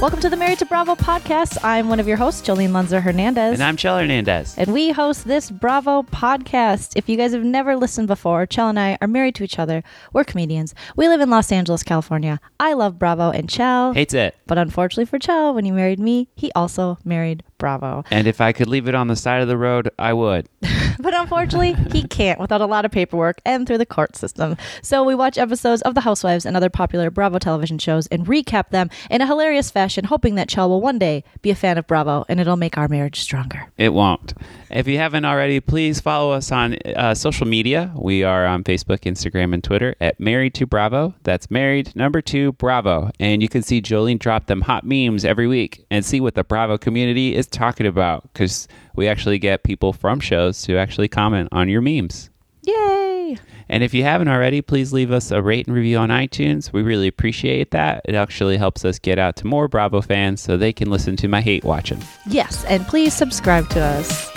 [0.00, 1.58] Welcome to the Married to Bravo podcast.
[1.64, 3.54] I'm one of your hosts, Jolene Lunzer Hernandez.
[3.54, 4.56] And I'm Chell Hernandez.
[4.56, 6.92] And we host this Bravo podcast.
[6.94, 9.82] If you guys have never listened before, Chell and I are married to each other.
[10.12, 10.72] We're comedians.
[10.94, 12.38] We live in Los Angeles, California.
[12.60, 13.92] I love Bravo and Chell.
[13.92, 14.36] Hates it.
[14.46, 18.04] But unfortunately for Chell, when he married me, he also married Bravo.
[18.10, 20.48] And if I could leave it on the side of the road, I would.
[20.98, 24.56] but unfortunately, he can't without a lot of paperwork and through the court system.
[24.82, 28.70] So we watch episodes of The Housewives and other popular Bravo television shows and recap
[28.70, 31.86] them in a hilarious fashion, hoping that Chell will one day be a fan of
[31.86, 33.68] Bravo and it'll make our marriage stronger.
[33.76, 34.34] It won't.
[34.70, 37.92] If you haven't already, please follow us on uh, social media.
[37.96, 41.14] We are on Facebook, Instagram, and Twitter at Married to Bravo.
[41.22, 43.10] That's Married number two Bravo.
[43.18, 46.44] And you can see Jolene drop them hot memes every week and see what the
[46.44, 51.48] Bravo community is talking about because we actually get people from shows to actually comment
[51.52, 52.30] on your memes.
[52.62, 53.38] Yay!
[53.68, 56.72] And if you haven't already, please leave us a rate and review on iTunes.
[56.72, 58.02] We really appreciate that.
[58.06, 61.28] It actually helps us get out to more Bravo fans so they can listen to
[61.28, 62.02] my hate watching.
[62.26, 64.30] Yes, and please subscribe to us.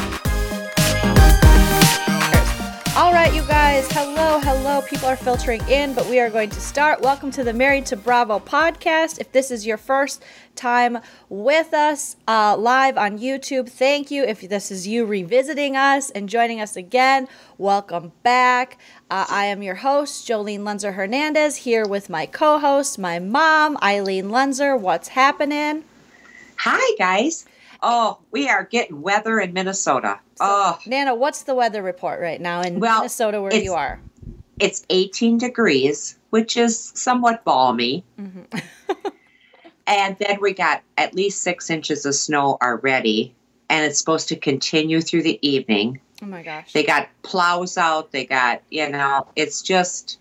[3.21, 3.87] Right, you guys.
[3.91, 4.81] Hello, hello.
[4.81, 7.01] People are filtering in, but we are going to start.
[7.01, 9.19] Welcome to the Married to Bravo podcast.
[9.19, 10.23] If this is your first
[10.55, 10.97] time
[11.29, 14.23] with us uh, live on YouTube, thank you.
[14.23, 17.27] If this is you revisiting us and joining us again,
[17.59, 18.79] welcome back.
[19.11, 23.77] Uh, I am your host, Jolene Lunzer Hernandez, here with my co host, my mom,
[23.83, 24.79] Eileen Lunzer.
[24.79, 25.83] What's happening?
[26.57, 27.45] Hi, guys.
[27.81, 30.19] Oh, we are getting weather in Minnesota.
[30.35, 33.99] So, oh, Nana, what's the weather report right now in well, Minnesota where you are?
[34.59, 38.03] It's 18 degrees, which is somewhat balmy.
[38.19, 38.59] Mm-hmm.
[39.87, 43.33] and then we got at least six inches of snow already,
[43.69, 45.99] and it's supposed to continue through the evening.
[46.21, 46.71] Oh my gosh.
[46.73, 48.11] They got plows out.
[48.11, 50.19] They got, you know, it's just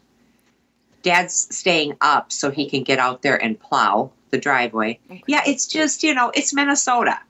[1.03, 4.98] dad's staying up so he can get out there and plow the driveway.
[5.10, 5.22] Okay.
[5.27, 7.21] Yeah, it's just, you know, it's Minnesota.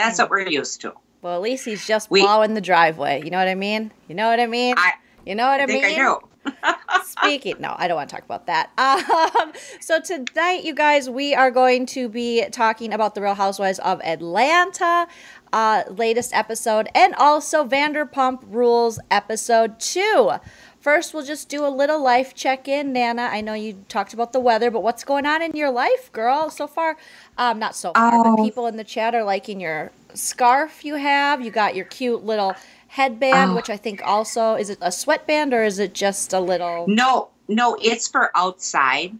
[0.00, 0.94] That's what we're used to.
[1.22, 3.22] Well, at least he's just we, plowing the driveway.
[3.22, 3.92] You know what I mean?
[4.08, 4.74] You know what I mean?
[4.78, 4.92] I,
[5.26, 5.84] you know what I, I mean?
[5.84, 6.18] I do.
[7.04, 8.70] Speaking, no, I don't want to talk about that.
[9.40, 13.78] Um, so tonight, you guys, we are going to be talking about the Real Housewives
[13.80, 15.06] of Atlanta,
[15.52, 20.32] uh, latest episode, and also Vanderpump Rules episode two.
[20.80, 22.94] First, we'll just do a little life check in.
[22.94, 26.10] Nana, I know you talked about the weather, but what's going on in your life,
[26.10, 26.96] girl, so far?
[27.36, 28.36] Um, not so far, oh.
[28.36, 31.44] but people in the chat are liking your scarf you have.
[31.44, 32.54] You got your cute little
[32.88, 33.56] headband, oh.
[33.56, 36.86] which I think also is it a sweatband or is it just a little?
[36.88, 39.18] No, no, it's for outside.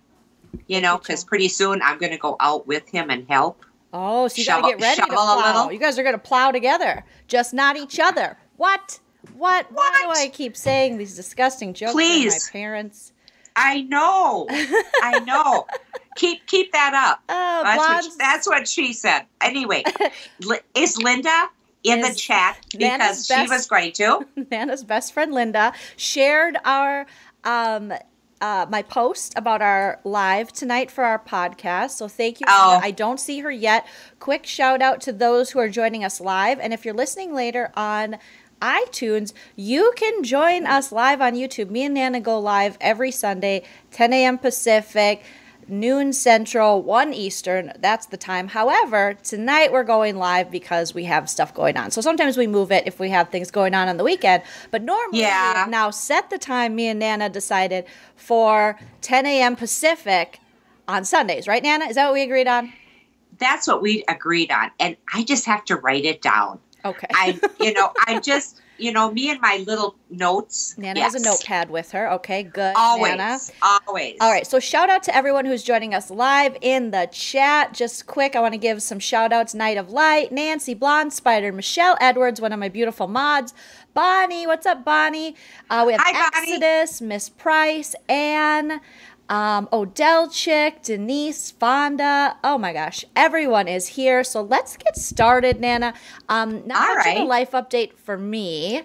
[0.67, 3.65] You know, because pretty soon I'm going to go out with him and help.
[3.93, 5.69] Oh, so you got to get ready to plow.
[5.69, 8.39] You guys are going to plow together, just not each other.
[8.57, 9.01] What?
[9.35, 9.71] What?
[9.73, 9.93] what?
[9.93, 12.51] Why do I keep saying these disgusting jokes Please.
[12.53, 13.13] my parents?
[13.57, 14.47] I know.
[14.51, 15.67] I know.
[16.17, 17.23] keep keep that up.
[17.29, 19.27] Oh, that's, what, that's, what, she said.
[19.41, 19.85] Anyway,
[20.75, 21.49] is Linda
[21.83, 24.27] in is the chat because she was great too?
[24.51, 27.07] Nana's best friend Linda shared our
[27.45, 27.93] um,
[28.41, 31.91] uh, my post about our live tonight for our podcast.
[31.91, 32.47] So thank you.
[32.49, 32.81] Oh.
[32.83, 33.87] I don't see her yet.
[34.19, 36.59] Quick shout out to those who are joining us live.
[36.59, 38.17] And if you're listening later on
[38.61, 41.71] iTunes, you can join us live on YouTube.
[41.71, 44.39] Me and Nana go live every Sunday, 10 a.m.
[44.39, 45.23] Pacific,
[45.69, 47.73] noon Central, 1 Eastern.
[47.79, 48.49] That's the time.
[48.49, 51.91] However, tonight we're going live because we have stuff going on.
[51.91, 54.43] So sometimes we move it if we have things going on on the weekend.
[54.71, 55.65] But normally, yeah.
[55.65, 57.85] we now set the time me and Nana decided
[58.17, 59.57] for 10 a.m.
[59.57, 60.41] Pacific
[60.89, 61.87] on Sundays, right, Nana?
[61.87, 62.73] Is that what we agreed on?
[63.39, 64.71] That's what we agreed on.
[64.79, 66.59] And I just have to write it down.
[66.85, 67.07] Okay.
[67.13, 70.77] I, you know, I just, you know, me and my little notes.
[70.79, 71.13] Nana yes.
[71.13, 72.11] has a notepad with her.
[72.13, 72.75] Okay, good.
[72.77, 73.17] Always.
[73.17, 73.39] Nana.
[73.63, 74.17] Always.
[74.21, 74.47] All right.
[74.47, 77.75] So shout out to everyone who's joining us live in the chat.
[77.75, 79.55] Just quick, I want to give some shout outs.
[79.55, 83.53] Night of Light, Nancy Blonde, Spider, Michelle Edwards, one of my beautiful mods.
[83.93, 85.35] Bonnie, what's up, Bonnie?
[85.69, 88.81] Uh, we have Hi, Exodus, Miss Price, Anne
[89.31, 92.37] um, Odell Chick, Denise, Fonda.
[92.43, 94.25] Oh my gosh, everyone is here.
[94.25, 95.95] So let's get started, Nana.
[96.29, 97.17] Um, not All much right.
[97.17, 98.83] of a life update for me.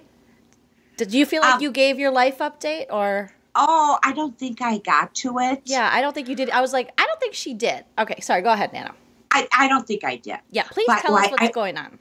[0.97, 3.31] Did you feel like um, you gave your life update or?
[3.55, 5.63] Oh, I don't think I got to it.
[5.65, 6.49] Yeah, I don't think you did.
[6.51, 7.83] I was like, I don't think she did.
[7.97, 8.41] Okay, sorry.
[8.41, 8.93] Go ahead, Nana.
[9.31, 10.39] I, I don't think I did.
[10.51, 11.97] Yeah, please but, tell us what's I, going on.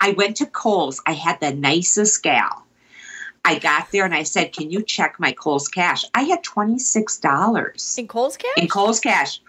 [0.00, 1.00] I went to Kohl's.
[1.06, 2.65] I had the nicest gal
[3.46, 6.78] I got there and I said, "Can you check my Kohl's cash?" I had twenty
[6.78, 8.52] six dollars in Kohl's cash.
[8.56, 9.40] In Kohl's cash,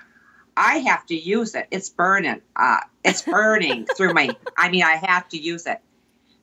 [0.56, 1.68] I have to use it.
[1.72, 2.42] It's burning.
[2.56, 4.30] Uh, it's burning through my.
[4.58, 5.80] I mean, I have to use it.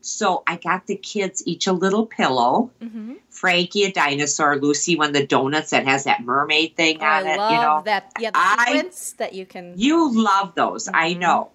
[0.00, 3.14] So I got the kids each a little pillow mm-hmm.
[3.30, 7.26] Frankie a dinosaur, Lucy one of the donuts that has that mermaid thing Oh, on
[7.26, 7.54] I it.
[7.54, 8.12] you know, that.
[8.20, 9.72] Yeah, the I- that you can.
[9.76, 10.88] you love those.
[10.88, 11.18] I Mhm.
[11.20, 11.50] know.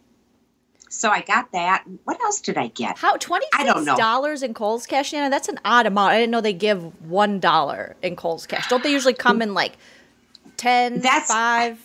[1.00, 1.86] So I got that.
[2.04, 2.98] What else did I get?
[2.98, 5.30] How twenty six dollars in Kohl's Cash, Nana?
[5.30, 6.12] That's an odd amount.
[6.12, 8.68] I didn't know they give one dollar in Kohl's Cash.
[8.68, 9.78] Don't they usually come in like
[10.58, 11.80] ten, That's- five?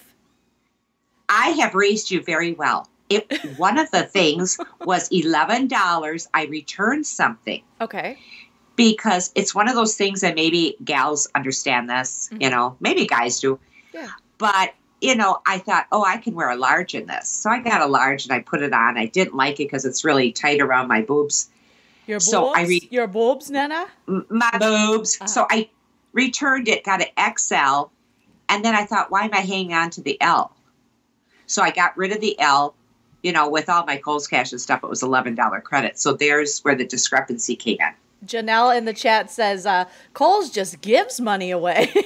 [1.28, 2.88] I have raised you very well.
[3.08, 6.26] It one of the things was eleven dollars.
[6.34, 8.18] I returned something Okay.
[8.74, 12.42] because it's one of those things that maybe gals understand this, mm-hmm.
[12.42, 13.60] you know, maybe guys do.
[13.92, 14.08] Yeah.
[14.38, 14.74] But,
[15.04, 17.28] you know, I thought, oh, I can wear a large in this.
[17.28, 18.96] So I got a large and I put it on.
[18.96, 21.50] I didn't like it because it's really tight around my boobs,
[22.06, 22.30] Your boobs.
[22.30, 23.86] So I re- Your boobs, Nana.
[24.06, 25.18] my boobs.
[25.20, 25.26] Uh-huh.
[25.28, 25.68] So I
[26.12, 27.90] returned it, got an XL,
[28.48, 30.54] and then I thought, why am I hanging on to the L?
[31.46, 32.74] So I got rid of the L.
[33.22, 35.98] You know, with all my Kohl's Cash and stuff, it was eleven dollar credit.
[35.98, 37.92] So there's where the discrepancy came in.
[38.26, 41.92] Janelle in the chat says uh, Kohl's just gives money away.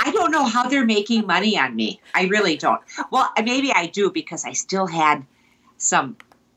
[0.00, 2.00] I don't know how they're making money on me.
[2.14, 2.80] I really don't.
[3.10, 5.24] Well, maybe I do because I still had
[5.76, 6.16] some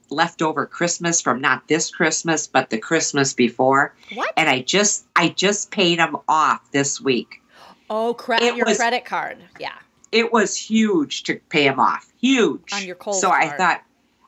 [0.09, 4.33] leftover Christmas from not this Christmas, but the Christmas before, what?
[4.37, 7.41] and I just I just paid them off this week.
[7.89, 9.37] Oh, cre- It your was- credit card.
[9.59, 9.73] Yeah.
[10.11, 12.11] It was huge to pay them off.
[12.19, 12.73] Huge.
[12.73, 13.81] On your Kohl's So I thought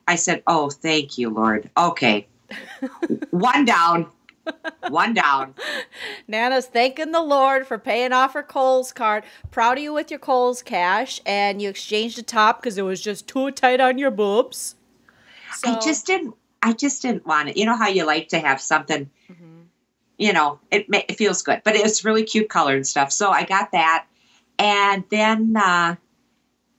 [0.07, 2.27] I said, "Oh, thank you, Lord." Okay.
[3.31, 4.07] One down.
[4.89, 5.55] One down.
[6.27, 9.23] Nana's thanking the Lord for paying off her Kohl's card.
[9.51, 13.01] Proud of you with your Kohl's cash, and you exchanged the top because it was
[13.01, 14.75] just too tight on your boobs.
[15.53, 16.35] So, I just didn't.
[16.61, 17.57] I just didn't want it.
[17.57, 19.09] You know how you like to have something.
[19.29, 19.65] Mhm.
[20.17, 23.11] You know, it it feels good, but it's really cute color and stuff.
[23.11, 24.05] So I got that,
[24.59, 25.95] and then uh,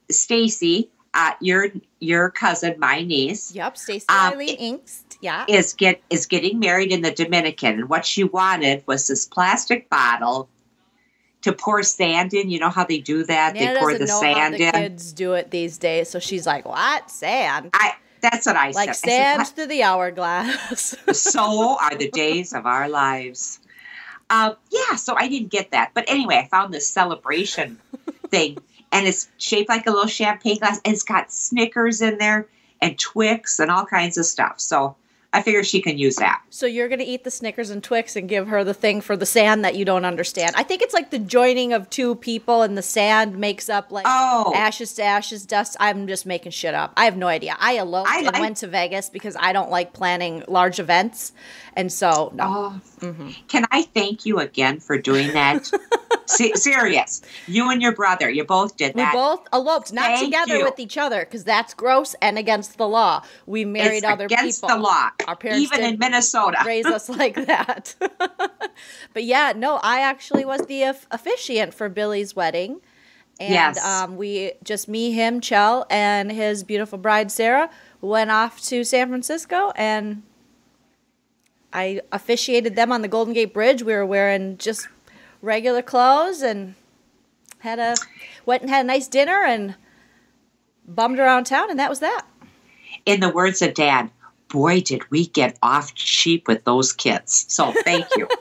[0.09, 1.67] Stacy, uh, your
[1.99, 5.04] your cousin, my niece, Yep, Stacy Um, Eileen Inkst.
[5.25, 5.45] Yeah.
[5.47, 9.89] is get is getting married in the Dominican, and what she wanted was this plastic
[9.89, 10.47] bottle
[11.41, 12.51] to pour sand in.
[12.51, 13.55] You know how they do that?
[13.55, 14.71] Nana they pour the sand the in.
[14.71, 17.71] kids do it these days, so she's like, "What sand?
[17.73, 19.09] I that's what I like said.
[19.09, 23.59] I sand said, through the hourglass." So are the days of our lives.
[24.29, 27.79] Um, yeah, so I didn't get that, but anyway, I found this celebration
[28.29, 28.59] thing,
[28.91, 32.47] and it's shaped like a little champagne glass, and it's got Snickers in there
[32.79, 34.59] and Twix and all kinds of stuff.
[34.59, 34.95] So
[35.35, 36.41] I figure she can use that.
[36.49, 39.25] so you're gonna eat the Snickers and Twix and give her the thing for the
[39.25, 40.53] sand that you don't understand.
[40.55, 44.05] I think it's like the joining of two people, and the sand makes up like
[44.07, 44.53] Oh.
[44.55, 45.75] ashes to ashes, dust.
[45.79, 46.93] I'm just making shit up.
[46.95, 47.57] I have no idea.
[47.59, 51.33] I eloped I and like- went to Vegas because I don't like planning large events,
[51.75, 52.43] and so no.
[52.47, 53.29] Oh, mm-hmm.
[53.49, 55.69] can I thank you again for doing that?
[56.27, 59.13] Se- serious, you and your brother, you both did that.
[59.13, 60.63] We both eloped, not Thank together you.
[60.65, 63.21] with each other, because that's gross and against the law.
[63.45, 64.75] We married it's other against people.
[64.75, 66.57] the law, Our parents even in Minnesota.
[66.65, 67.95] raise us like that.
[69.13, 72.81] but yeah, no, I actually was the of- officiant for Billy's wedding.
[73.39, 73.83] And Yes.
[73.85, 77.69] um, we just me, him, Chell, and his beautiful bride Sarah
[78.01, 80.23] went off to San Francisco and
[81.73, 83.83] I officiated them on the Golden Gate Bridge.
[83.83, 84.87] We were wearing just
[85.41, 86.75] regular clothes and
[87.59, 87.95] had a
[88.45, 89.75] went and had a nice dinner and
[90.87, 92.25] bummed around town and that was that.
[93.05, 94.09] in the words of Dad,
[94.55, 97.45] boy, did we get off cheap with those kids.
[97.49, 98.27] So thank you.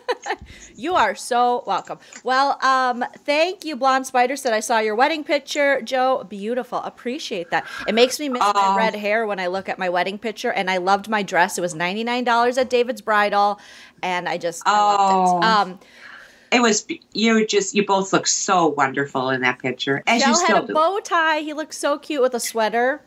[0.77, 1.99] You are so welcome.
[2.25, 4.35] Well, um, thank you, Blonde Spider.
[4.35, 6.25] Said I saw your wedding picture, Joe.
[6.29, 6.79] Beautiful.
[6.79, 7.65] Appreciate that.
[7.87, 8.77] It makes me miss my Oh.
[8.77, 11.59] red hair when I look at my wedding picture, and I loved my dress.
[11.59, 13.61] It was ninety nine dollars at David's Bridal,
[14.03, 15.47] and I just I loved it.
[15.47, 15.49] Oh.
[15.49, 15.79] Um,
[16.51, 20.35] it was you just you both look so wonderful in that picture, as you Chell
[20.35, 20.75] still had a do.
[20.75, 21.39] bow tie.
[21.41, 23.01] He looked so cute with a sweater.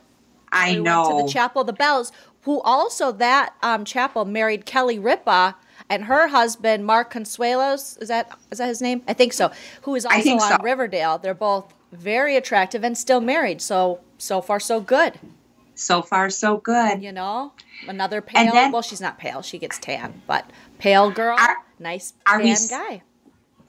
[0.49, 1.01] I we know.
[1.07, 2.13] went to the Chapel of the Bells,
[2.47, 5.55] who also that um, chapel married Kelly Ripa
[5.89, 8.01] and her husband Mark Consuelos.
[8.01, 9.03] Is that is that his name?
[9.07, 9.51] I think so.
[9.81, 10.57] Who is also on so.
[10.63, 11.17] Riverdale.
[11.17, 13.61] They're both very attractive and still married.
[13.61, 15.19] So so far so good.
[15.75, 17.03] so far, so good.
[17.03, 17.51] You know,
[17.87, 18.51] another pale.
[18.53, 19.41] then- well, she's not pale.
[19.41, 20.49] She gets tan, but
[20.79, 23.03] pale girl, Are- nice are we tan s- guy.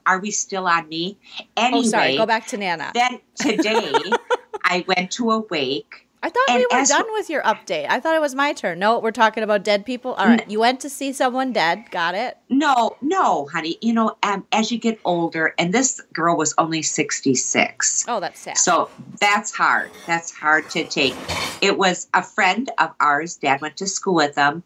[0.05, 1.19] Are we still on me?
[1.39, 2.17] Oh, Anyway, sorry.
[2.17, 2.91] Go back to Nana.
[2.95, 3.91] then today
[4.63, 6.07] I went to a wake.
[6.21, 7.85] I thought we were done with your update.
[7.89, 8.79] I thought it was my turn.
[8.79, 10.13] No, we're talking about dead people.
[10.15, 11.89] All right, you went to see someone dead.
[11.91, 12.37] Got it.
[12.49, 13.77] No, no, honey.
[13.81, 18.05] You know, um, as you get older, and this girl was only 66.
[18.07, 18.57] Oh, that's sad.
[18.57, 19.91] So that's hard.
[20.07, 21.15] That's hard to take.
[21.61, 23.37] It was a friend of ours.
[23.37, 24.63] Dad went to school with them.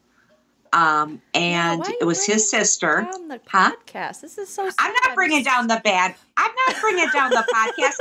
[0.74, 3.08] Um, and it was his sister.
[3.28, 3.72] the Huh?
[3.86, 4.22] podcast.
[4.22, 4.68] This is so.
[4.80, 6.16] I'm not bringing down the bad.
[6.36, 7.94] I'm not bringing down the podcast.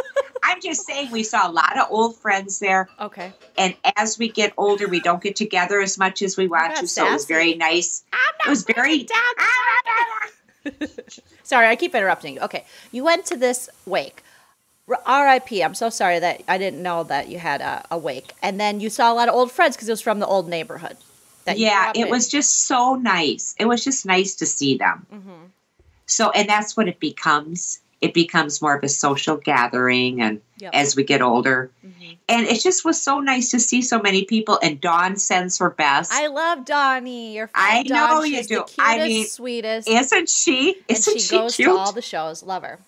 [0.42, 2.88] I'm just saying we saw a lot of old friends there.
[2.98, 3.32] Okay.
[3.58, 6.88] And as we get older, we don't get together as much as we want to.
[6.88, 8.04] So it was very nice.
[8.12, 9.06] I'm It was very.
[11.42, 12.40] sorry, I keep interrupting you.
[12.40, 14.22] Okay, you went to this wake.
[15.06, 15.62] R.I.P.
[15.62, 18.80] I'm so sorry that I didn't know that you had a, a wake, and then
[18.80, 20.96] you saw a lot of old friends because it was from the old neighborhood.
[21.46, 23.54] Yeah, it was just so nice.
[23.58, 25.06] It was just nice to see them.
[25.12, 25.44] Mm-hmm.
[26.06, 27.80] So, and that's what it becomes.
[28.00, 30.72] It becomes more of a social gathering, and yep.
[30.75, 32.14] as we get older, mm-hmm.
[32.28, 34.58] and it just was so nice to see so many people.
[34.61, 36.12] And Dawn sends her best.
[36.12, 37.37] I love Donnie.
[37.37, 38.11] Your friend I Dawn.
[38.11, 38.64] know She's you do.
[38.78, 40.76] I mean, sweetest, isn't she?
[40.88, 41.68] Isn't and she, she goes cute?
[41.68, 42.42] to all the shows.
[42.42, 42.80] Love her.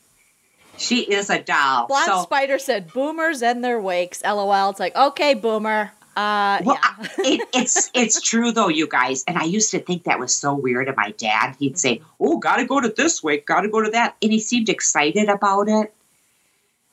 [0.77, 1.87] She is a doll.
[1.87, 4.71] Blonde so, Spider said, "Boomers and their wakes." LOL.
[4.71, 5.93] It's like, okay, boomer.
[6.17, 7.09] Uh, well, yeah.
[7.19, 9.25] it, it's it's true though, you guys.
[9.27, 10.89] And I used to think that was so weird.
[10.89, 13.83] And my dad, he'd say, "Oh, got to go to this wake, got to go
[13.83, 15.93] to that," and he seemed excited about it.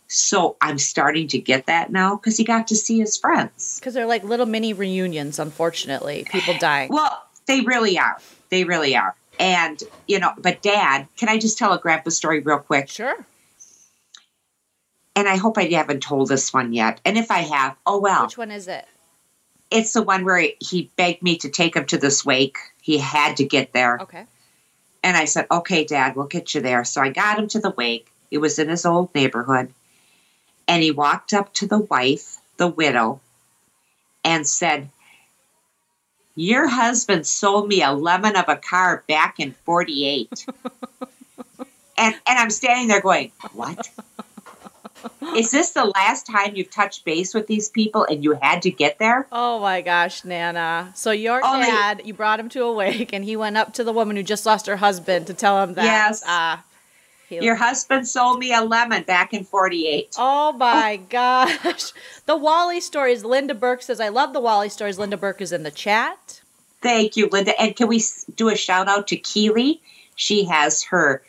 [0.08, 3.80] So I'm starting to get that now because he got to see his friends.
[3.80, 5.40] Because they're like little mini reunions.
[5.40, 6.90] Unfortunately, people dying.
[6.92, 8.18] Well, they really are.
[8.50, 9.16] They really are.
[9.40, 12.90] And you know, but Dad, can I just tell a grandpa story real quick?
[12.90, 13.26] Sure
[15.16, 17.02] and I hope I haven't told this one yet.
[17.06, 18.24] And if I have, oh well.
[18.24, 18.88] Which one is it?
[19.72, 22.58] It's the one where he begged me to take him to this wake.
[22.82, 24.00] He had to get there.
[24.02, 24.26] Okay.
[25.04, 26.84] And I said, okay, Dad, we'll get you there.
[26.84, 28.12] So I got him to the wake.
[28.30, 29.74] It was in his old neighborhood.
[30.68, 33.20] And he walked up to the wife, the widow,
[34.24, 34.90] and said,
[36.36, 40.46] Your husband sold me a lemon of a car back in 48.
[41.98, 43.90] and, and I'm standing there going, What?
[45.36, 48.72] Is this the last time you've touched base with these people and you had to
[48.72, 49.28] get there?
[49.32, 50.92] Oh my gosh, Nana.
[50.96, 53.84] So your Only, dad, you brought him to a wake and he went up to
[53.84, 55.84] the woman who just lost her husband to tell him that.
[55.84, 56.24] Yes.
[56.26, 56.58] Uh,
[57.30, 60.16] your husband sold me a lemon back in 48.
[60.18, 61.06] Oh my oh.
[61.10, 61.94] gosh.
[62.26, 63.24] The Wally stories.
[63.24, 65.00] Linda Burke says, I love the Wally stories.
[65.00, 66.42] Linda Burke is in the chat.
[66.82, 67.60] Thank you, Linda.
[67.62, 68.02] And can we
[68.36, 69.82] do a shout out to Keely?
[70.16, 71.24] She has her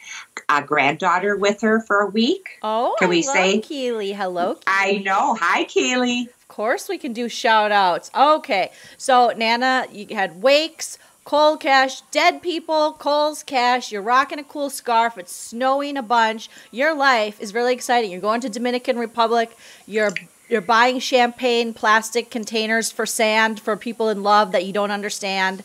[0.49, 2.59] uh, granddaughter with her for a week.
[2.63, 4.13] Oh, can we say Keely?
[4.13, 4.65] Hello, Keely.
[4.67, 5.37] I know.
[5.41, 6.29] Hi, Keely.
[6.41, 8.11] Of course, we can do shout outs.
[8.15, 10.99] Okay, so Nana, you had wakes.
[11.25, 15.17] Cold Cash, dead people, Kohl's Cash, You're rocking a cool scarf.
[15.17, 16.51] It's snowing a bunch.
[16.73, 18.11] Your life is really exciting.
[18.11, 19.57] You're going to Dominican Republic.
[19.87, 20.11] You're
[20.49, 25.63] you're buying champagne plastic containers for sand for people in love that you don't understand.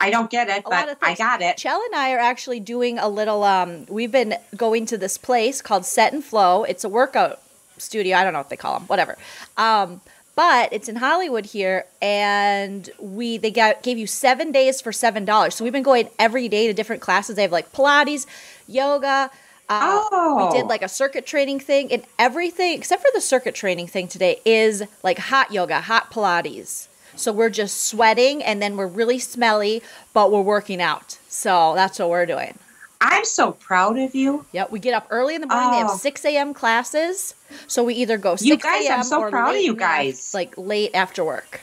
[0.00, 1.58] I don't get it, but I got it.
[1.58, 3.44] Chell and I are actually doing a little.
[3.44, 6.64] Um, we've been going to this place called Set and Flow.
[6.64, 7.40] It's a workout
[7.76, 8.16] studio.
[8.16, 8.88] I don't know what they call them.
[8.88, 9.18] Whatever.
[9.56, 10.00] Um,
[10.36, 15.26] but it's in Hollywood here, and we they got gave you seven days for seven
[15.26, 15.54] dollars.
[15.54, 17.36] So we've been going every day to different classes.
[17.36, 18.26] They have like Pilates,
[18.66, 19.30] yoga.
[19.68, 20.46] Uh, oh.
[20.46, 24.08] We did like a circuit training thing, and everything except for the circuit training thing
[24.08, 26.88] today is like hot yoga, hot Pilates.
[27.16, 31.18] So we're just sweating and then we're really smelly, but we're working out.
[31.28, 32.58] So that's what we're doing.
[33.00, 34.44] I'm so proud of you.
[34.52, 35.68] Yep, we get up early in the morning.
[35.68, 35.72] Oh.
[35.72, 36.52] They have 6 a.m.
[36.52, 37.34] classes.
[37.66, 40.34] So we either go 6 you guys, I'm so or proud of you guys.
[40.34, 41.60] like late after work.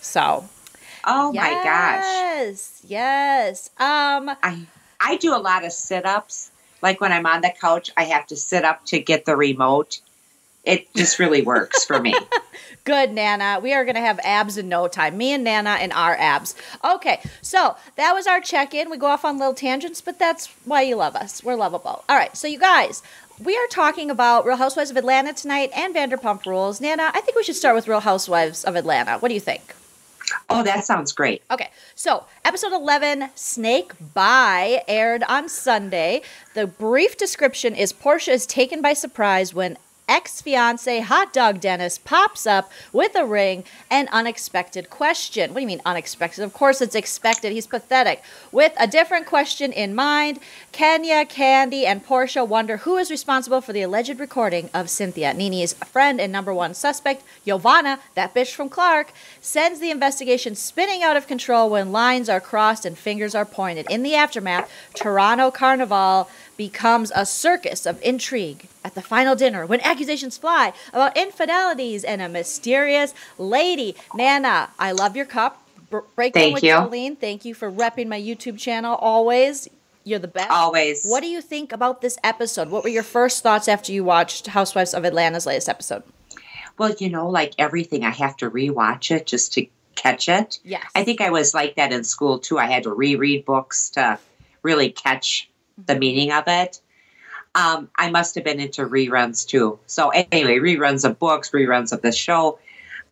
[0.00, 0.48] So.
[1.04, 2.04] Oh yes, my gosh.
[2.04, 3.70] Yes, yes.
[3.78, 4.66] Um, I,
[5.00, 6.50] I do a lot of sit ups.
[6.82, 10.00] Like when I'm on the couch, I have to sit up to get the remote.
[10.66, 12.14] It just really works for me.
[12.84, 13.60] Good, Nana.
[13.62, 15.16] We are going to have abs in no time.
[15.16, 16.54] Me and Nana and our abs.
[16.84, 18.90] Okay, so that was our check in.
[18.90, 21.42] We go off on little tangents, but that's why you love us.
[21.42, 22.04] We're lovable.
[22.08, 23.02] All right, so you guys,
[23.42, 26.80] we are talking about Real Housewives of Atlanta tonight and Vanderpump Rules.
[26.80, 29.18] Nana, I think we should start with Real Housewives of Atlanta.
[29.18, 29.74] What do you think?
[30.50, 31.42] Oh, that sounds great.
[31.50, 36.22] Okay, so episode 11, Snake Bye, aired on Sunday.
[36.54, 39.76] The brief description is Porsha is taken by surprise when
[40.08, 45.50] ex fiance Hot Dog Dennis pops up with a ring and unexpected question.
[45.50, 46.44] What do you mean unexpected?
[46.44, 47.52] Of course it's expected.
[47.52, 48.22] He's pathetic.
[48.52, 50.38] With a different question in mind,
[50.70, 55.34] Kenya, Candy, and Porsha wonder who is responsible for the alleged recording of Cynthia.
[55.34, 61.02] Nene's friend and number one suspect, Yovanna, that bitch from Clark, sends the investigation spinning
[61.02, 63.90] out of control when lines are crossed and fingers are pointed.
[63.90, 69.80] In the aftermath, Toronto Carnival becomes a circus of intrigue at the final dinner when
[69.80, 73.96] accusations fly about infidelities and a mysterious lady.
[74.14, 75.62] Nana, I love your cup.
[76.14, 76.72] break Thank with you.
[76.72, 77.18] Jolene.
[77.18, 79.68] Thank you for repping my YouTube channel always.
[80.04, 80.50] You're the best.
[80.50, 81.04] Always.
[81.04, 82.70] What do you think about this episode?
[82.70, 86.04] What were your first thoughts after you watched Housewives of Atlanta's latest episode?
[86.78, 90.60] Well, you know, like everything, I have to rewatch it just to catch it.
[90.62, 90.84] Yes.
[90.94, 92.58] I think I was like that in school too.
[92.58, 94.18] I had to reread books to
[94.62, 95.50] really catch
[95.84, 96.80] the meaning of it.
[97.54, 99.78] Um, I must have been into reruns too.
[99.86, 102.58] So anyway, reruns of books, reruns of the show.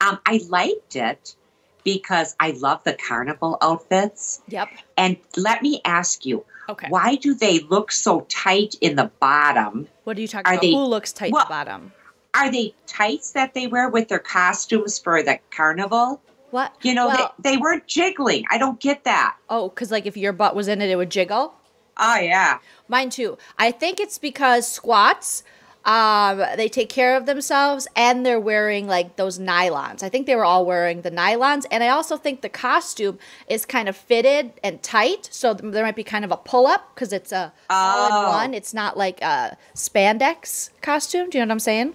[0.00, 1.34] Um, I liked it,
[1.82, 4.40] because I love the carnival outfits.
[4.48, 4.68] Yep.
[4.96, 6.86] And let me ask you, Okay.
[6.88, 9.86] why do they look so tight in the bottom?
[10.04, 10.62] What are you talking Are about?
[10.62, 11.92] they- Who looks tight Well- at the bottom?
[12.34, 16.20] Are they tights that they wear with their costumes for the carnival?
[16.50, 16.72] What?
[16.82, 18.44] You know, Well, they, they weren't jiggling.
[18.50, 19.36] I don't get that.
[19.48, 21.54] oh, because like if your butt was in it, it would jiggle.
[21.96, 22.58] Oh, yeah.
[22.88, 23.38] Mine too.
[23.58, 25.42] I think it's because squats,
[25.84, 30.02] um, they take care of themselves and they're wearing like those nylons.
[30.02, 31.66] I think they were all wearing the nylons.
[31.70, 35.28] And I also think the costume is kind of fitted and tight.
[35.30, 38.28] So there might be kind of a pull up because it's a all in Oh.
[38.30, 38.54] one.
[38.54, 41.28] It's not like a spandex costume.
[41.30, 41.94] Do you know what I'm saying?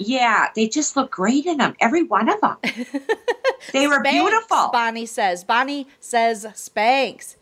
[0.00, 1.74] Yeah, they just look great in them.
[1.80, 2.56] Every one of them.
[3.72, 4.70] they were Spanx, beautiful.
[4.72, 5.42] Bonnie says.
[5.44, 7.34] Bonnie says Spanx.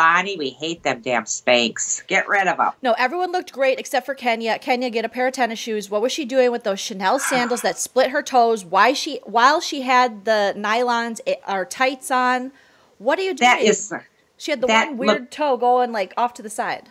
[0.00, 2.06] Bonnie, we hate them damn Spanx.
[2.06, 2.70] Get rid of them.
[2.80, 4.58] No, everyone looked great except for Kenya.
[4.58, 5.90] Kenya, get a pair of tennis shoes.
[5.90, 8.64] What was she doing with those Chanel sandals that split her toes?
[8.64, 12.50] Why she while she had the nylons eh, or tights on?
[12.96, 13.50] What are you doing?
[13.50, 13.92] That is,
[14.38, 16.88] she had the one weird look- toe going like off to the side.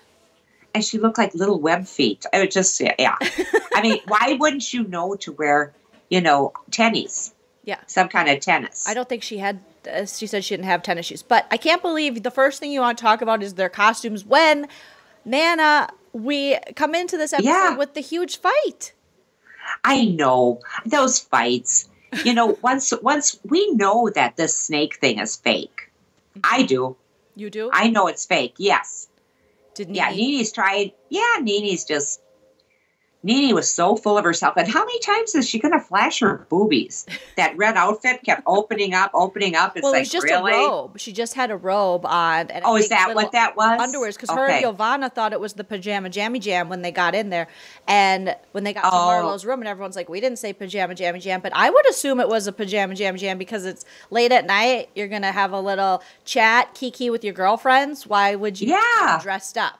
[0.76, 2.28] and she looked like little web feet.
[2.32, 3.16] I would just, yeah.
[3.74, 5.74] I mean, why wouldn't you know to wear,
[6.10, 7.32] you know, tennies,
[7.70, 7.80] Yeah.
[7.88, 8.88] some kind of tennis?
[8.88, 9.60] I don't think she had.
[9.90, 12.72] Uh, she said she didn't have tennis shoes, but I can't believe the first thing
[12.72, 14.26] you want to talk about is their costumes.
[14.26, 14.68] When
[15.26, 17.76] Nana, we come into this episode Yeah.
[17.78, 18.94] with the huge fight.
[19.84, 21.88] I know those fights.
[22.26, 25.92] You know, once once we know that this snake thing is fake.
[26.44, 26.96] I do.
[27.36, 27.70] You do?
[27.72, 28.56] I know it's fake.
[28.58, 29.08] Yes.
[29.76, 29.96] Didn't.
[29.96, 32.20] Yeah, Nene's trying Yeah, Nene's just.
[33.22, 34.54] Nene was so full of herself.
[34.56, 37.06] And how many times is she going to flash her boobies?
[37.36, 39.78] That red outfit kept opening up, opening up.
[39.78, 40.52] It's well, like, it was just really?
[40.54, 41.00] a robe.
[41.00, 42.50] She just had a robe on.
[42.52, 43.80] And Oh, is that what that was?
[43.80, 47.16] Underwears, because her and Yovanna thought it was the pajama jammy jam when they got
[47.16, 47.48] in there,
[47.88, 49.06] and when they got to Oh.
[49.06, 52.20] Marlo's room, and everyone's like, "We didn't say pajama jammy jam," but I would assume
[52.20, 54.90] it was a pajama jammy jam because it's late at night.
[54.96, 58.06] You're gonna have a little chat, kiki with your girlfriends.
[58.06, 59.18] Why would you Yeah.
[59.18, 59.80] be dressed up?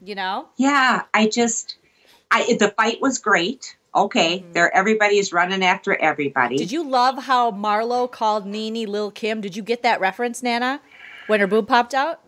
[0.00, 0.46] You know?
[0.56, 1.76] Yeah, I just,
[2.32, 3.76] I the fight was great.
[3.94, 6.54] Okay, there everybody's running after everybody.
[6.56, 6.62] Mm-hmm.
[6.62, 9.40] Did you love how Marlo called Nene Lil Kim?
[9.42, 10.80] Did you get that reference, Nana?
[11.26, 12.20] When her boob popped out?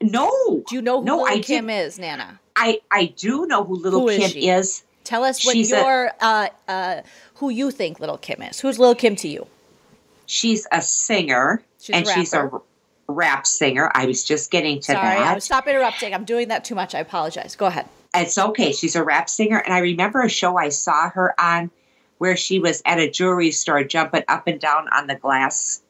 [0.00, 0.64] No.
[0.66, 1.70] Do you know who no, Lil I Kim didn't.
[1.86, 2.40] is, Nana?
[2.56, 4.48] I I do know who Little Who is Kim she?
[4.48, 4.82] is.
[5.04, 7.02] Tell us what She's a- uh, uh,
[7.34, 8.60] who you think Little Kim is.
[8.60, 9.46] Who's Little Kim to you?
[10.26, 12.50] She's a singer She's a and she's a
[13.06, 13.90] rap singer.
[13.94, 15.42] I was just getting to Sorry, that.
[15.42, 16.14] Stop interrupting.
[16.14, 16.94] I'm doing that too much.
[16.94, 17.54] I apologize.
[17.54, 17.86] Go ahead.
[18.14, 18.72] It's okay.
[18.72, 19.58] She's a rap singer.
[19.58, 21.70] And I remember a show I saw her on
[22.18, 25.82] where she was at a jewelry store jumping up and down on the glass,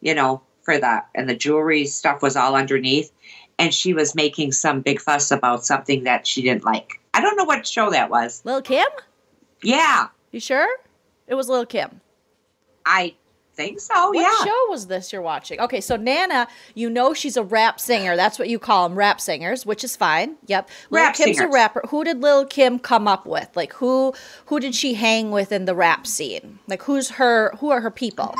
[0.00, 3.12] you know, for the, and the jewelry stuff was all underneath.
[3.58, 7.00] And she was making some big fuss about something that she didn't like.
[7.14, 8.42] I don't know what show that was.
[8.44, 8.86] Lil Kim?
[9.62, 10.68] Yeah, You sure?
[11.26, 12.00] It was Lil Kim.
[12.84, 13.14] I
[13.56, 14.10] think so.
[14.10, 14.44] What yeah.
[14.44, 15.58] show was this you're watching?
[15.60, 18.14] Okay, so Nana, you know she's a rap singer.
[18.14, 20.36] That's what you call them, rap singers, which is fine.
[20.46, 20.68] Yep.
[20.90, 21.82] Lil Rap Kim's a rapper.
[21.88, 23.48] Who did Lil Kim come up with?
[23.56, 24.14] Like who
[24.46, 26.58] who did she hang with in the rap scene?
[26.68, 28.34] Like who's her who are her people?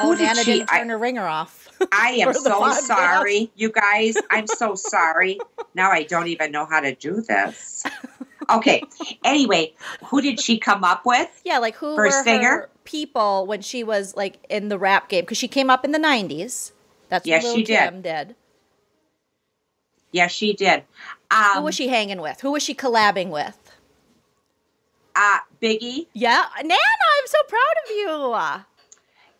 [0.00, 1.62] Who oh, did Nana she- didn't turn her ringer off.
[1.92, 4.16] I am so sorry, you guys.
[4.30, 5.38] I'm so sorry.
[5.74, 7.84] Now I don't even know how to do this.
[8.50, 8.82] Okay.
[9.24, 11.28] Anyway, who did she come up with?
[11.44, 12.48] Yeah, like who were singer?
[12.48, 15.22] her people when she was like in the rap game?
[15.22, 16.72] Because she came up in the '90s.
[17.08, 17.78] That's Yes, what she did.
[17.78, 18.34] Kim did.
[20.12, 20.84] Yes, she did.
[21.30, 22.40] Um, Who was she hanging with?
[22.42, 23.58] Who was she collabing with?
[25.16, 28.64] Uh, Biggie, Yeah, Nana, I'm so proud of you.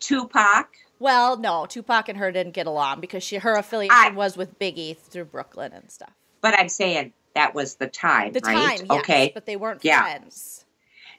[0.01, 0.69] Tupac.
[0.99, 4.59] Well, no, Tupac and her didn't get along because she her affiliation I- was with
[4.59, 6.13] Biggie through Brooklyn and stuff.
[6.41, 8.79] But I'm saying that was the time, The right?
[8.79, 9.31] time, yes, okay.
[9.35, 10.03] but they weren't Yeah.
[10.03, 10.65] friends.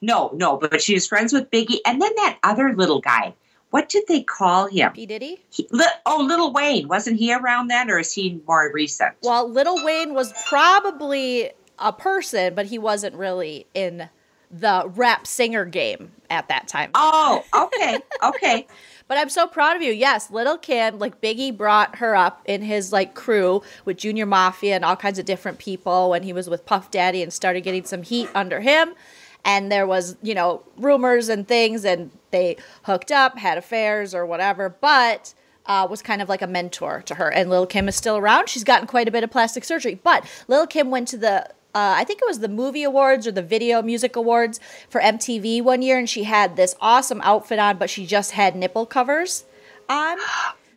[0.01, 3.33] No, no, but she was friends with Biggie, and then that other little guy.
[3.71, 4.93] What did they call him?
[4.93, 5.41] P Diddy.
[5.49, 6.87] He, li- oh, Little Wayne.
[6.87, 9.15] Wasn't he around then, or is he more recent?
[9.21, 14.09] Well, Little Wayne was probably a person, but he wasn't really in
[14.51, 16.91] the rap singer game at that time.
[16.93, 18.67] Oh, okay, okay.
[19.07, 19.91] But I'm so proud of you.
[19.91, 24.75] Yes, Little Kim, like Biggie brought her up in his like crew with Junior Mafia
[24.75, 27.85] and all kinds of different people when he was with Puff Daddy and started getting
[27.85, 28.95] some heat under him.
[29.43, 34.25] And there was, you know, rumors and things, and they hooked up, had affairs or
[34.25, 35.35] whatever, but
[35.67, 37.31] uh, was kind of like a mentor to her.
[37.31, 38.49] And Lil Kim is still around.
[38.49, 39.99] She's gotten quite a bit of plastic surgery.
[40.03, 43.31] But Lil Kim went to the uh, I think it was the movie awards or
[43.33, 44.59] the video music awards
[44.89, 48.55] for MTV one year, and she had this awesome outfit on, but she just had
[48.55, 49.43] nipple covers
[49.89, 50.17] on.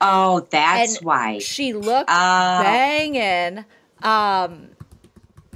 [0.01, 1.39] Oh, that's And why.
[1.39, 2.63] She looked Oh.
[2.63, 3.65] banging.
[4.03, 4.69] Um,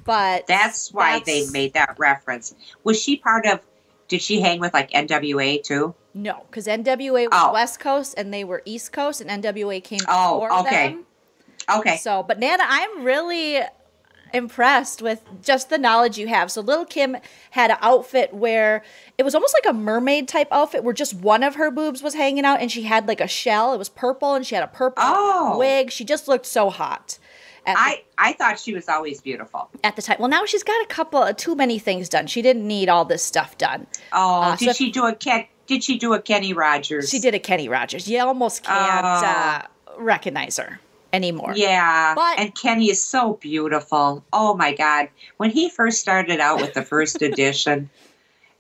[0.05, 2.55] but That's why they made that reference.
[2.85, 3.61] Was she part of?
[4.09, 5.95] did she hang with like NWA too?
[6.13, 7.53] No, because NWA was Oh.
[7.53, 10.89] West Coast and they were East Coast, and NWA came Oh, before okay.
[10.89, 11.07] them.
[11.79, 11.97] Okay.
[11.97, 13.61] So, but Nana, I'm really
[14.35, 16.51] impressed with just the knowledge you have.
[16.51, 17.17] So, Little Kim
[17.51, 18.83] had an outfit where
[19.19, 22.15] it was almost like a mermaid type outfit where just one of her boobs was
[22.15, 23.73] hanging out and she had like a shell.
[23.75, 25.59] It was purple and she had a purple Oh.
[25.59, 25.91] wig.
[25.91, 27.19] She just looked so hot.
[27.67, 29.71] The, I I thought she was always beautiful.
[29.85, 30.17] at the time.
[30.19, 32.27] Well, now she's got a couple of too many things done.
[32.27, 33.87] She didn't need all this stuff done.
[34.13, 35.47] Oh, Uh, did so- she do a Ken?
[35.69, 37.09] Did she do a Kenny Rogers?
[37.09, 38.09] She did a Kenny Rogers.
[38.09, 39.27] You almost can't Oh.
[39.27, 39.63] uh,
[39.97, 40.81] recognize her
[41.13, 41.53] anymore.
[41.57, 44.25] Yeah, But- and Kenny is so beautiful.
[44.33, 45.09] Oh my God!
[45.37, 47.91] When he first started out with the first edition,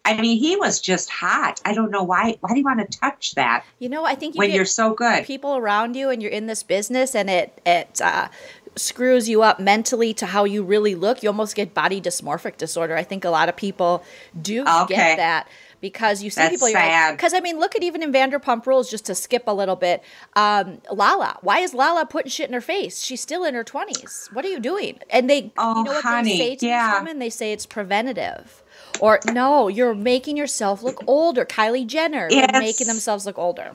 [0.04, 1.60] I mean, he was just hot.
[1.64, 2.36] I don't know why.
[2.40, 4.94] Why do you want to touch that You know, I think you when you're so
[4.94, 5.24] good?
[5.24, 8.28] people around you and you're in this business and it it uh,
[8.74, 11.22] screws you up mentally to how you really look.
[11.22, 12.96] You almost get body dysmorphic disorder.
[12.96, 14.02] I think a lot of people
[14.40, 14.94] do Okay.
[14.94, 15.46] get that
[15.82, 16.68] because you see That's people.
[16.68, 17.14] sad.
[17.18, 20.02] Because I mean, look at even in Vanderpump Rules, just to skip a little bit.
[20.34, 23.02] Um, Lala, why is Lala putting shit in her face?
[23.02, 24.30] She's still in her twenties.
[24.32, 25.00] What are you doing?
[25.10, 26.98] And they, Oh, you know what honey, they say to yeah.
[26.98, 27.18] women?
[27.18, 28.62] They say it's preventative.
[29.00, 31.44] Or no, you're making yourself look older.
[31.44, 32.50] Kylie Jenner, Yes.
[32.52, 33.72] making themselves look older.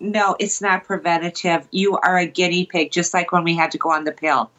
[0.00, 1.68] No, it's not preventative.
[1.70, 4.50] You are a guinea pig, just like when we had to go on the pill.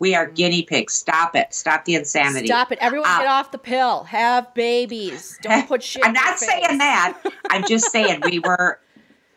[0.00, 0.94] We are guinea pigs.
[0.94, 1.52] Stop it.
[1.52, 2.46] Stop the insanity.
[2.46, 2.78] Stop it.
[2.80, 4.04] Everyone Uh, get off the pill.
[4.04, 5.38] Have babies.
[5.42, 7.18] Don't put shit I'm not saying that.
[7.50, 8.78] I'm just saying we were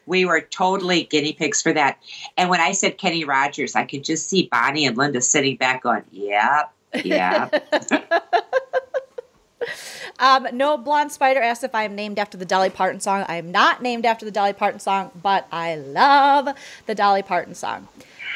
[0.06, 1.98] we were totally guinea pigs for that.
[2.38, 5.84] And when I said Kenny Rogers, I could just see Bonnie and Linda sitting back
[5.84, 7.74] going, Yep, yep.
[10.20, 13.26] Um, no blonde spider asked if I am named after the Dolly Parton song.
[13.28, 16.50] I am not named after the Dolly Parton song, but I love
[16.86, 17.88] the Dolly Parton song.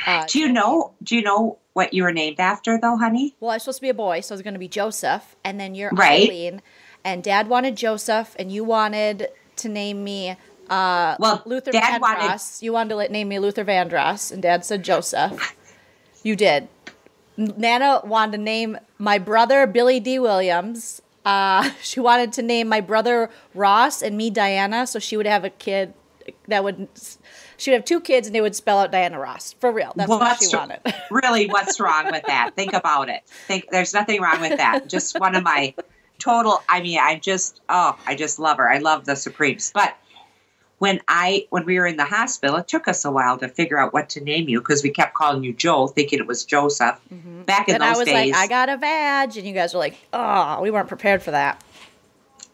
[0.06, 3.36] Uh, do you know do you know what you were named after though, honey?
[3.39, 5.60] well, I was supposed to be a boy, so it's going to be Joseph, and
[5.60, 6.30] then you're Right.
[6.30, 6.62] Eileen,
[7.04, 10.36] and Dad wanted Joseph, and you wanted to name me
[10.70, 12.62] uh, Well, Luther Dad wanted Vandross.
[12.62, 15.56] You wanted to name me Luther Vandross, and Dad said Joseph.
[16.24, 16.68] You did.
[17.38, 21.02] Nana wanted to name my brother Billy Dee Williams.
[21.26, 25.44] Uh, she wanted to name my brother Ross and me Diana, so she would have
[25.44, 25.94] a kid
[26.48, 26.88] that would.
[27.58, 29.94] She would have two kids, and they would spell out Diana Ross for real.
[29.96, 30.80] That's what she wanted.
[31.12, 32.52] really what's wrong with that?
[32.56, 33.22] Think about it.
[33.48, 34.88] Think there's nothing wrong with that.
[34.89, 35.74] Just one of my
[36.20, 38.70] total I mean, I just oh, I just love her.
[38.70, 39.72] I love the Supremes.
[39.74, 39.96] But
[40.80, 43.78] when I when we were in the hospital, it took us a while to figure
[43.78, 47.00] out what to name you because we kept calling you Joe, thinking it was Joseph.
[47.13, 47.44] Mm-hmm.
[47.44, 49.80] Back in and I was days, like, I got a badge, and you guys were
[49.80, 51.63] like, oh, we weren't prepared for that.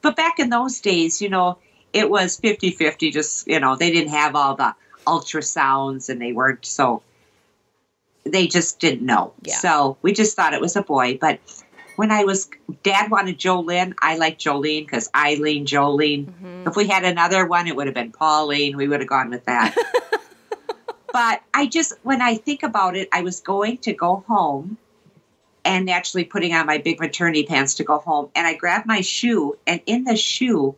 [0.02, 1.58] but back in those days, you know,
[1.94, 4.74] it was 50-50 just, you know, they didn't have all the
[5.12, 7.04] ultrasounds and they weren't so
[8.24, 9.34] they just didn't know.
[9.42, 9.56] Yeah.
[9.56, 11.18] So we just thought it was a boy.
[11.20, 11.40] But
[11.96, 12.50] when I was
[12.84, 16.26] dad wanted Jolene, I like Jolene because Eileen, Jolene.
[16.26, 16.68] Mm-hmm.
[16.68, 18.78] If we had another one, it would have been Pauline.
[18.78, 19.76] We would have gone with that.
[21.14, 24.78] but I just when I think about it, I was going to go home
[25.64, 28.30] and actually putting on my big maternity pants to go home.
[28.36, 30.76] And I grabbed my shoe, and in the shoe,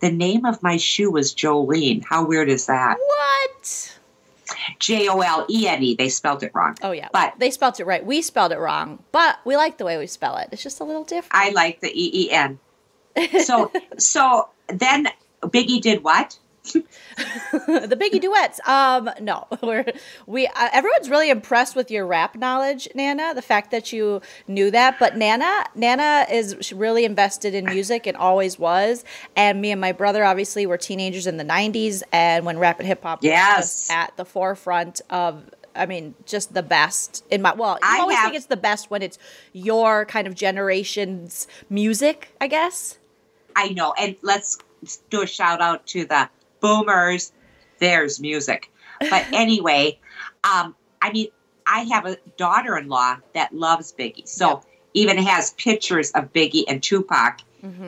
[0.00, 2.04] the name of my shoe was Jolene.
[2.04, 2.96] How weird is that?
[2.98, 3.96] What?
[4.78, 5.94] J O L E N E.
[5.94, 6.76] They spelled it wrong.
[6.82, 8.04] Oh yeah, But- they spelled it right.
[8.04, 10.48] We spelled it wrong, but we like the way we spell it.
[10.52, 11.32] It's just a little different.
[11.34, 12.58] I like the E E N.
[13.44, 15.08] So so then
[15.42, 16.38] Biggie did what?
[16.72, 18.60] the Biggie duets.
[18.68, 19.84] Um, no, we're
[20.26, 20.46] we.
[20.46, 23.34] Uh, everyone's really impressed with your rap knowledge, Nana.
[23.34, 28.16] The fact that you knew that, but Nana, Nana is really invested in music and
[28.16, 29.04] always was.
[29.36, 32.86] And me and my brother, obviously, were teenagers in the '90s, and when rap and
[32.86, 33.56] hip hop was Yes.
[33.56, 35.48] just at the forefront of.
[35.72, 37.54] I mean, just the best in my.
[37.54, 39.18] Well, you I always have- think it's the best when it's
[39.52, 42.98] your kind of generation's music, I guess.
[43.54, 43.94] I know.
[43.96, 44.58] And let's
[45.10, 46.28] do a shout out to the
[46.60, 47.32] boomers.
[47.78, 48.70] There's music.
[49.10, 49.98] But anyway,
[50.44, 51.28] um, I mean,
[51.66, 54.28] I have a daughter in law that loves Biggie.
[54.28, 54.62] So
[54.94, 57.40] even has pictures of Biggie and Tupac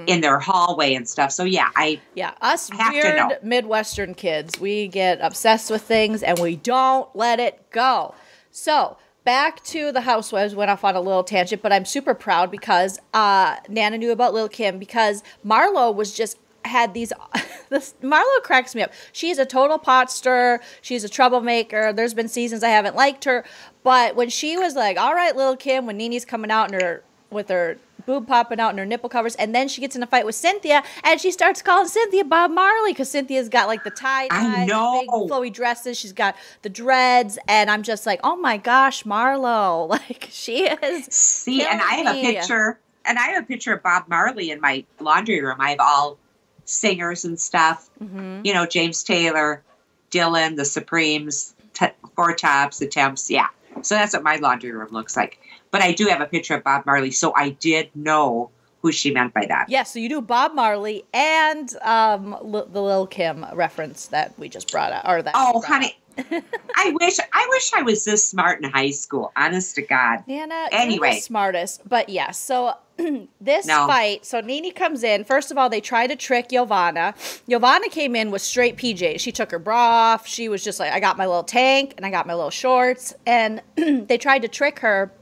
[0.06, 1.32] in their hallway and stuff.
[1.32, 3.28] So yeah, I Yeah, us Have to know.
[3.28, 8.14] weird Midwestern kids, we get obsessed with things and we don't let it go.
[8.50, 12.50] So back to the housewives went off on a little tangent, but I'm super proud
[12.50, 17.12] because uh, Nana knew about Lil Kim because Marlo was just had these.
[17.68, 18.92] this Marlo cracks me up.
[19.12, 20.60] She's a total pot stir.
[20.80, 21.92] She's a troublemaker.
[21.92, 23.44] There's been seasons I haven't liked her,
[23.82, 27.02] but when she was like, "All right, little Kim," when Nene's coming out in her
[27.30, 30.06] with her boob popping out and her nipple covers, and then she gets in a
[30.06, 33.90] fight with Cynthia, and she starts calling Cynthia Bob Marley because Cynthia's got like the
[33.90, 35.00] tie I dye, know.
[35.00, 35.98] big flowy dresses.
[35.98, 41.06] She's got the dreads, and I'm just like, oh my gosh, Marlo, like she is.
[41.06, 44.50] see, and I have Killing a picture, and I have a picture of Bob Marley
[44.50, 45.56] in my laundry room.
[45.60, 46.18] I have all
[46.64, 47.88] singers and stuff.
[48.02, 48.40] Mm-hmm.
[48.44, 49.62] You know, James Taylor,
[50.10, 53.30] Dylan, the Supremes, t- Four Tops, the Temps.
[53.30, 53.48] Yeah.
[53.82, 55.38] So that's what my laundry room looks like.
[55.70, 58.50] But I do have a picture of Bob Marley, so I did know
[58.82, 59.66] who she meant by that.
[59.68, 64.48] Yeah, so you do Bob Marley and um, L- the Lil Kim reference that we
[64.48, 65.32] just brought up, or that.
[65.34, 69.32] Oh, honey, I wish I wish I was this smart in high school.
[69.36, 70.24] Honest to God.
[70.26, 71.20] Nana, Anyway.
[71.20, 71.86] smartest.
[71.88, 72.74] But yeah, so
[73.40, 73.86] this No.
[73.86, 75.24] fight, so Nene comes in.
[75.24, 77.14] First of all, they try to trick Yovanna.
[77.46, 79.20] Yovanna came in with straight PJs.
[79.20, 79.78] She took her bra
[80.12, 80.26] off.
[80.26, 83.14] She was just like, I got my little tank and I got my little shorts.
[83.26, 85.12] And they tried to trick her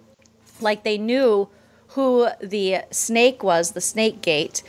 [0.61, 1.49] like they knew
[1.89, 4.63] who the snake was, the snake gate.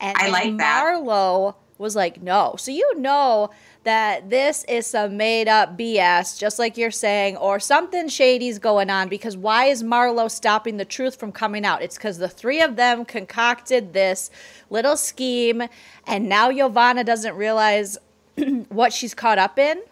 [0.00, 0.84] And I like that.
[0.84, 2.54] Marlo was like, no.
[2.58, 3.50] So you know
[3.84, 8.90] that this is some made up BS, just like you're saying, or something shady's going
[8.90, 11.82] on because why is Marlo stopping the truth from coming out?
[11.82, 14.30] It's because the three of them concocted this
[14.70, 15.62] little scheme,
[16.06, 17.98] and now Yovanna doesn't realize
[18.68, 19.82] what she's caught up in.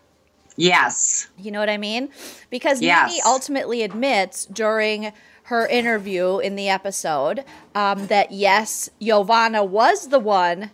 [0.56, 1.28] Yes.
[1.38, 2.10] You know what I mean?
[2.50, 3.10] Because Yes.
[3.10, 5.12] Nene ultimately admits during
[5.44, 10.70] her interview in the episode um, that yes, Yovanna was the one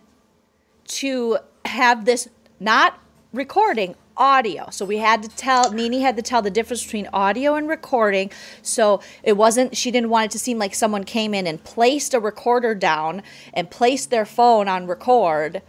[0.85, 2.99] to have this not
[3.37, 4.69] recording audio.
[4.71, 8.31] So we had to tell Nene had to tell the difference between audio and recording.
[8.61, 12.13] So it wasn't she didn't want it to seem like someone came in and placed
[12.13, 13.21] a recorder down
[13.53, 15.61] and placed their phone on record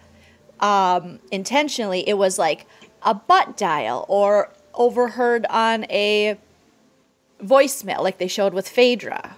[0.61, 2.09] um, intentionally.
[2.09, 2.67] It was like
[3.03, 6.39] a butt dial or overheard on a
[7.43, 9.37] voicemail like they showed with Phaedra.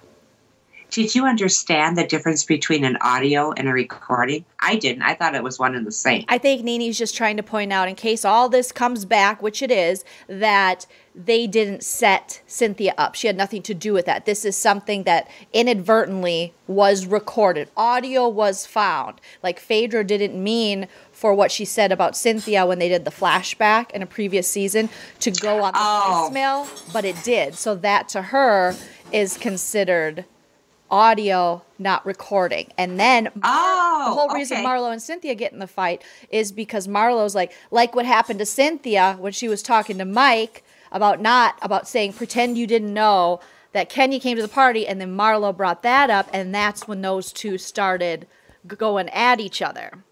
[0.91, 4.43] Did you understand the difference between an audio and a recording?
[4.59, 5.03] I didn't.
[5.03, 6.25] I thought it was one and the same.
[6.27, 9.61] I think Nene's just trying to point out, in case all this comes back, which
[9.61, 13.15] it is, that they didn't set Cynthia up.
[13.15, 14.25] She had nothing to do with that.
[14.25, 17.69] This is something that inadvertently was recorded.
[17.77, 19.21] Audio was found.
[19.41, 23.91] Like Phaedra didn't mean for what she said about Cynthia when they did the flashback
[23.91, 24.89] in a previous season
[25.21, 26.29] to go on the Oh.
[26.29, 27.55] voicemail, but it did.
[27.55, 28.75] So that to her
[29.13, 30.25] is considered
[30.91, 32.71] audio, not recording.
[32.77, 34.65] And then Oh, the whole reason okay.
[34.65, 38.45] Marlo and Cynthia get in the fight is because Marlo's like, like what happened to
[38.45, 43.39] Cynthia when she was talking to Mike about not about saying pretend you didn't know
[43.73, 47.01] that Kenya came to the party, and then Marlo brought that up, and that's when
[47.01, 48.27] those two started
[48.67, 50.03] going at each other.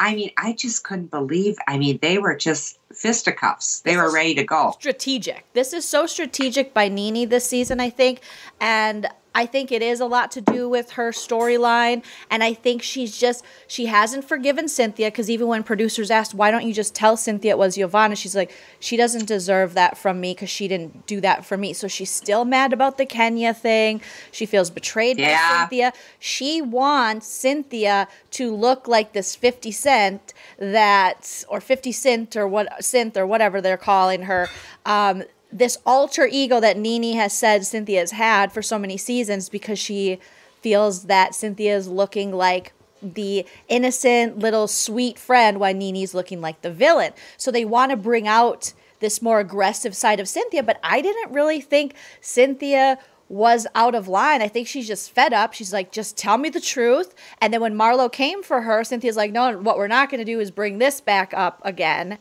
[0.00, 1.56] I mean, I just couldn't believe.
[1.68, 3.80] I mean, they were just fisticuffs.
[3.82, 4.72] They were ready to go.
[4.78, 5.44] strategic.
[5.52, 8.20] This is so strategic by Nene this season, I think.
[8.60, 12.04] And I think it is a lot to do with her storyline.
[12.30, 16.50] And I think she's just, she hasn't forgiven Cynthia because even when producers asked, why
[16.50, 18.16] don't you just tell Cynthia it was Yovanna?
[18.16, 21.72] She's like, she doesn't deserve that from me because she didn't do that for me.
[21.72, 24.00] So she's still mad about the Kenya thing.
[24.32, 25.60] She feels betrayed by Yeah.
[25.60, 25.92] Cynthia.
[26.18, 32.68] She wants Cynthia to look like this 50 Cent that, or 50 Cent or what,
[32.80, 34.48] Synth or whatever they're calling her.
[34.84, 39.78] Um, this alter ego that Nene has said Cynthia's had for so many seasons because
[39.78, 40.18] she
[40.60, 46.60] feels that Cynthia is looking like the innocent little sweet friend while Nene's looking like
[46.62, 47.12] the villain.
[47.36, 51.32] So they want to bring out this more aggressive side of Cynthia, but I didn't
[51.32, 52.98] really think Cynthia
[53.30, 54.42] was out of line.
[54.42, 55.54] I think she's just fed up.
[55.54, 57.14] She's like, just tell me the truth.
[57.40, 60.24] And then when Marlo came for her, Cynthia's like, no, what we're not going to
[60.24, 62.18] do is bring this back up again.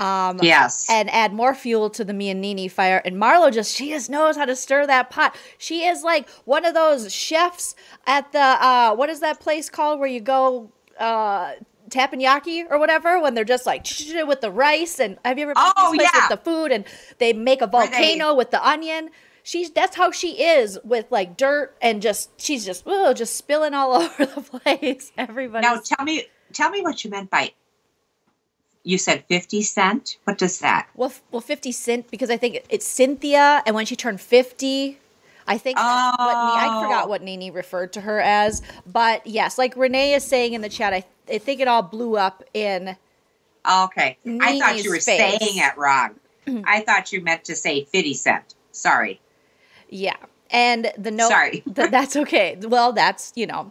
[0.00, 0.86] Um, Yes.
[0.90, 3.02] and add more fuel to the me and Nene fire.
[3.04, 5.36] And Marlo just she just knows how to stir that pot.
[5.58, 7.74] She is like one of those chefs
[8.06, 11.52] at the uh, what is that place called where you go uh,
[11.90, 13.86] teppanyaki or whatever when they're just like
[14.26, 16.28] with the rice and have you ever been Oh, this yeah.
[16.28, 16.84] with the food and
[17.18, 19.10] they make a Where they- volcano with the onion.
[19.42, 23.74] She's that's how she is with like dirt and just she's just oh just spilling
[23.74, 25.12] all over the place.
[25.18, 25.66] Everybody.
[25.66, 27.52] now tell me, tell me what you meant by.
[28.82, 30.16] You said fifty cent.
[30.24, 30.88] What does that?
[30.94, 34.98] Well, f- well, Fifty Cent because I think it's Cynthia, and when she turned fifty,
[35.46, 36.82] I think that's what I Oh.
[36.82, 38.62] forgot what nene referred to her as.
[38.86, 42.16] But yes, like Renee is saying in the chat, I, I think it all blew
[42.16, 42.96] up in.
[43.70, 46.14] Okay, I thought you were saying it wrong.
[46.64, 48.54] I thought you meant to say fifty cent.
[48.72, 49.20] Sorry.
[49.90, 50.16] Yeah,
[50.50, 51.28] and the note.
[51.28, 51.60] Sorry.
[51.74, 52.56] th- that's okay.
[52.62, 53.70] Well, that's you know,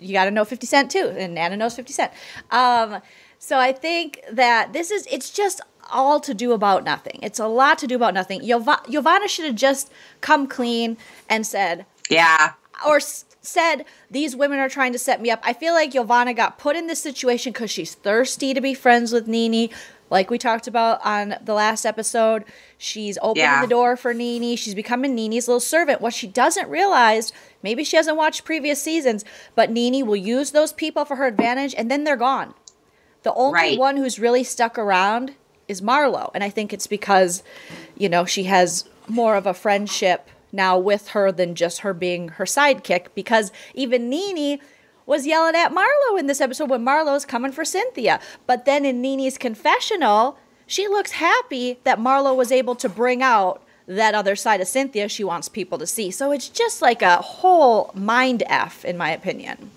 [0.00, 2.10] you got to know Fifty Cent too, and Nana knows Fifty Cent.
[2.50, 3.00] Um,
[3.38, 7.18] so I think that this is it's just all to do about nothing.
[7.22, 8.42] It's a lot to do about nothing.
[8.42, 10.98] Yovanna should have just come clean
[11.30, 12.52] and said, Yeah.
[12.86, 15.40] or s- said these women are trying to set me up.
[15.42, 19.12] I feel like Yovanna got put in this situation because she's thirsty to be friends
[19.12, 19.70] with Nene.
[20.10, 22.44] Like we talked about on the last episode,
[22.76, 23.62] she's opening Yeah.
[23.62, 24.56] the door for Nene.
[24.56, 26.00] She's becoming Nene's little servant.
[26.02, 29.24] What she doesn't realize, maybe she hasn't watched previous seasons,
[29.54, 32.52] but Nene will use those people for her advantage and then they're gone.
[33.28, 33.78] The only Right.
[33.78, 35.34] one who's really stuck around
[35.68, 36.30] is Marlo.
[36.34, 37.42] And I think it's because,
[37.94, 42.28] you know, she has more of a friendship now with her than just her being
[42.28, 43.08] her sidekick.
[43.14, 44.60] Because even Nene
[45.04, 48.18] was yelling at Marlo in this episode when Marlo's coming for Cynthia.
[48.46, 53.62] But then in Nene's confessional, she looks happy that Marlo was able to bring out
[53.86, 56.10] that other side of Cynthia she wants people to see.
[56.10, 59.70] So it's just like a whole mind F, in my opinion.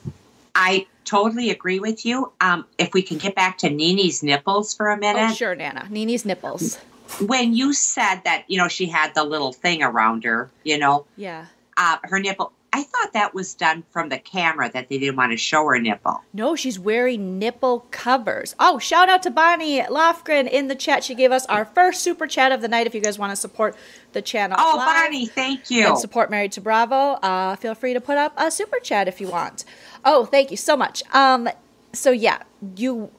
[0.55, 2.31] I totally agree with you.
[2.39, 5.27] Um, if we can get back to Nene's nipples for a minute.
[5.29, 5.87] Oh, sure, Nana.
[5.89, 6.77] Nene's nipples.
[7.19, 11.05] When you said that, you know, she had the little thing around her, you know,
[11.17, 11.45] Yeah.
[11.75, 12.53] uh, her nipple.
[12.73, 15.77] I thought that was done from the camera that they didn't want to show her
[15.77, 16.21] nipple.
[16.33, 18.55] No, she's wearing nipple covers.
[18.59, 21.03] Oh, shout out to Bonnie Lofgren in the chat.
[21.03, 22.87] She gave us our first super chat of the night.
[22.87, 23.75] If you guys want to support
[24.13, 25.85] the channel, Oh, Bonnie, thank you.
[25.85, 29.19] and support Married to Bravo, uh, feel free to put up a super chat if
[29.19, 29.65] you want.
[30.05, 31.03] Oh, thank you so much.
[31.13, 31.49] Um,
[31.93, 32.43] so yeah,
[32.75, 33.11] you,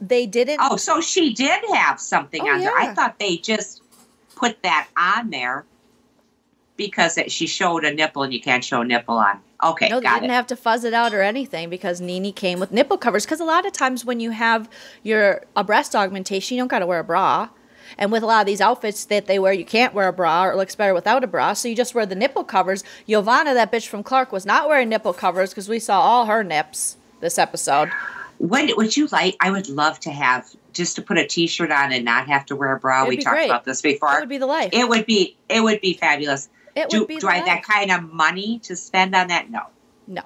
[0.00, 0.58] they didn't.
[0.60, 2.76] Oh, so she did have something Oh, on there.
[2.76, 3.82] I thought they just
[4.36, 5.64] put that on there
[6.76, 9.40] because it, she showed a nipple and you can't show a nipple on.
[9.64, 10.30] Okay, No, they didn't it.
[10.30, 13.24] have to fuzz it out or anything because Nene came with nipple covers.
[13.24, 14.70] Because a lot of times when you have
[15.02, 17.48] your a breast augmentation, you don't got to wear a bra.
[17.96, 20.44] And with a lot of these outfits that they wear, you can't wear a bra
[20.44, 21.52] or it looks better without a bra.
[21.52, 22.84] So you just wear the nipple covers.
[23.06, 26.44] Yovanna, that bitch from Clark, was not wearing nipple covers because we saw all her
[26.44, 27.90] nips this episode.
[28.38, 29.36] What would you like?
[29.40, 32.56] I would love to have just to put a T-shirt on and not have to
[32.56, 33.02] wear a bra.
[33.02, 33.46] It'd we talked great.
[33.46, 34.16] about this before.
[34.16, 34.70] It would be the life.
[34.72, 35.36] It would be.
[35.48, 36.48] It would be fabulous.
[36.76, 39.50] It do would be do I have that kind of money to spend on that?
[39.50, 39.62] No,
[40.06, 40.22] no.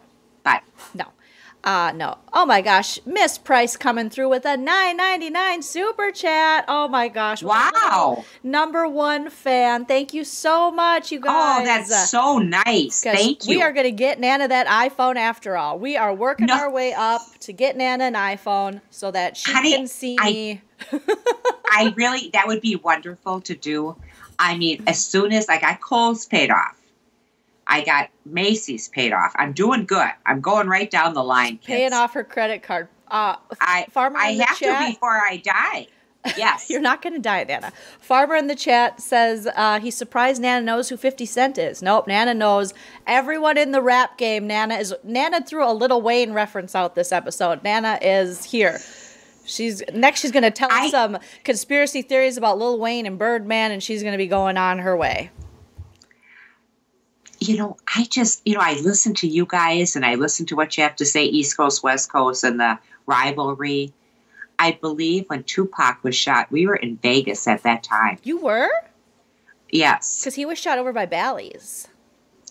[1.65, 2.19] Uh, no.
[2.33, 2.99] Oh my gosh.
[3.07, 6.65] Miss Price coming through with a nine ninety nine super chat.
[6.67, 7.41] Oh my gosh.
[7.43, 8.25] What a little wow.
[8.43, 9.85] Number one fan.
[9.85, 11.61] Thank you so much, you guys.
[11.61, 13.03] Oh, that's so nice.
[13.03, 13.57] Thank you.
[13.59, 15.79] We are going to get Nana that iPhone after all.
[15.79, 16.55] We are working No.
[16.55, 20.31] our way up to get Nana an iPhone so that she Honey, can see I-
[20.33, 20.61] me.
[21.67, 23.95] I really that would be wonderful to do.
[24.39, 26.77] I mean, as soon as I got Kohl's paid off,
[27.67, 29.33] I got Macy's paid off.
[29.37, 30.09] I'm doing good.
[30.27, 31.59] I'm going right down the line.
[31.59, 31.67] Kids.
[31.67, 32.89] Paying off her credit card.
[33.09, 34.87] Uh, I Farmer I have chat.
[34.87, 35.87] to before I die.
[36.37, 36.71] Yes.
[36.71, 37.73] You're not going to die, Nana.
[37.99, 41.83] Farmer in the chat says uh, he's surprised Nana knows who 50 Cent is.
[41.83, 42.75] Nope, Nana knows
[43.09, 44.47] everyone in the rap game.
[44.47, 47.65] Nana is Nana threw a little Wayne reference out this episode.
[47.65, 48.79] Nana is here.
[49.45, 50.21] She's next.
[50.21, 53.83] She's going to tell I- us some conspiracy theories about Lil Wayne and Birdman, and
[53.83, 55.31] she's going to be going on her way.
[57.49, 60.57] You know, I just, you know, I listen to you guys and I listen to
[60.57, 63.93] what you have to say, East Coast, West Coast, and the rivalry.
[64.59, 68.19] I believe when Tupac was shot, we were in Vegas at that time.
[68.23, 68.71] You were
[69.71, 70.21] Yes.
[70.21, 71.89] because he was shot over by Bally's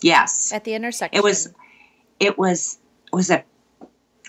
[0.02, 0.52] Yes.
[0.52, 1.18] at the intersection.
[1.18, 1.54] It was,
[2.20, 2.80] it was,
[3.14, 3.44] was a,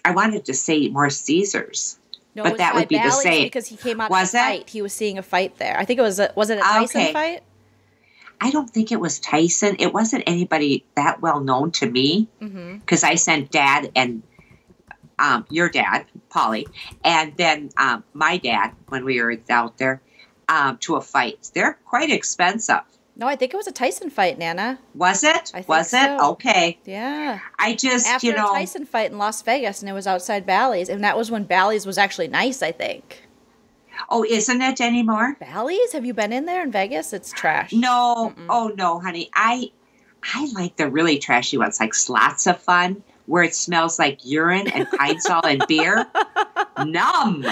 [0.05, 1.99] I wanted to say more Caesars.
[2.35, 3.45] no, but that would be the same.
[3.45, 4.69] because he came out Was of a fight.
[4.71, 5.77] He was seeing a fight there.
[5.79, 6.21] I think it was.
[6.21, 7.13] A, was it a ah, Tyson Okay.
[7.13, 7.43] fight?
[8.45, 9.77] I don't think it was Tyson.
[9.79, 12.79] It wasn't anybody that well known to me Mm-hmm.
[12.79, 14.23] because I sent dad and
[15.19, 16.67] um, your dad, Polly,
[17.05, 20.03] and then um, my dad when we were out there
[20.49, 21.51] um, to a fight.
[21.55, 22.81] They're quite expensive.
[23.15, 24.81] No, I think it was a Tyson fight, Nana.
[24.95, 25.53] Was it?
[25.69, 26.19] Was it?
[26.19, 26.31] so.
[26.33, 26.81] Okay.
[26.85, 27.39] Yeah.
[27.59, 30.45] I just, After you know, a Tyson fight in Las Vegas, and it was outside
[30.47, 32.61] Bally's, and that was when Bally's was actually nice.
[32.63, 33.23] I think.
[34.09, 35.37] Oh, isn't it anymore?
[35.41, 35.93] Bally's?
[35.93, 37.13] Have you been in there in Vegas?
[37.13, 37.73] It's trash.
[37.73, 38.33] No.
[38.37, 38.47] Mm-mm.
[38.49, 39.31] Oh no, honey.
[39.35, 39.71] I
[40.35, 44.69] I like the really trashy ones, like Slots of Fun, where it smells like urine
[44.69, 46.07] and pine sol and beer.
[46.79, 47.45] Numb.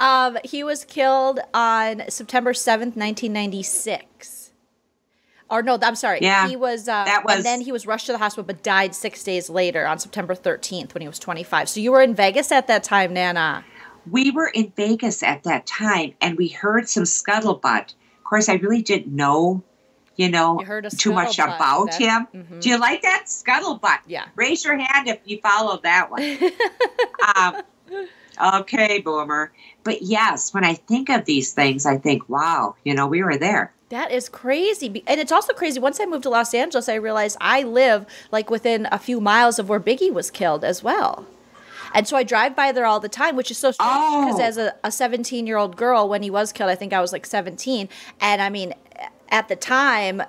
[0.00, 4.38] Um, he was killed on September seventh, nineteen ninety six.
[5.48, 6.20] Or no, I'm sorry.
[6.22, 6.88] Yeah, he was.
[6.88, 9.50] Uh, that was- And then he was rushed to the hospital, but died six days
[9.50, 11.68] later on September thirteenth when he was twenty five.
[11.68, 13.64] So you were in Vegas at that time, Nana.
[14.08, 17.94] We were in Vegas at that time and we heard some scuttlebutt.
[18.18, 19.62] Of course, I really didn't know,
[20.16, 22.28] you know, You heard too much about That's- him.
[22.34, 22.60] mhm.
[22.60, 23.98] Do you like that scuttlebutt?
[24.06, 24.26] Yeah.
[24.36, 26.38] Raise your hand if you followed that one.
[27.36, 27.62] um,
[28.60, 29.52] okay, boomer.
[29.84, 33.36] But yes, when I think of these things, I think, wow, you know, we were
[33.36, 33.72] there.
[33.88, 35.02] That is crazy.
[35.06, 35.80] And it's also crazy.
[35.80, 39.58] Once I moved to Los Angeles, I realized I live like within a few miles
[39.58, 41.26] of where Biggie was killed as well.
[41.94, 44.42] And so I drive by there all the time, which is so strange because Oh.
[44.42, 47.26] as a 17 year old girl, when he was killed, I think I was like
[47.26, 47.88] 17.
[48.20, 48.74] And I mean,
[49.30, 50.22] at the time,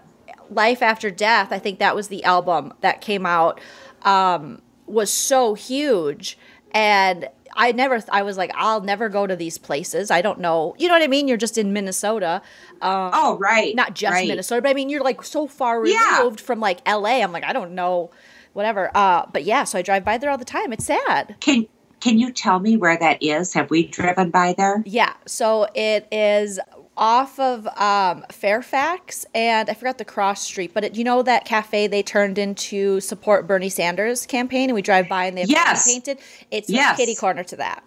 [0.49, 3.59] Life After Death, I think that was the album that came out,
[4.03, 6.37] um, was so huge.
[6.71, 10.09] And I never, I was like, I'll never go to these places.
[10.09, 10.73] I don't know.
[10.77, 11.27] You know what I mean?
[11.27, 12.41] You're just in Minnesota.
[12.81, 13.75] Um, Oh, right.
[13.75, 14.27] not just right.
[14.27, 16.19] Minnesota, but I mean, you're like so far Yeah.
[16.19, 17.21] removed from like LA.
[17.21, 18.09] I'm like, I don't know,
[18.53, 18.91] whatever.
[18.95, 20.73] Uh, but yeah, so I drive by there all the time.
[20.73, 21.35] It's sad.
[21.39, 21.67] Can
[21.99, 23.53] can you tell me where that is?
[23.53, 24.83] Have we driven by there?
[24.85, 25.13] Yeah.
[25.27, 26.59] So it is
[26.97, 31.45] off of um, Fairfax and I forgot the cross street, but it, you know that
[31.45, 35.49] cafe they turned into support Bernie Sanders campaign, and we drive by and they have
[35.49, 35.87] yes.
[35.87, 36.19] painted.
[36.49, 36.97] It's yes.
[36.97, 37.83] kitty corner to that.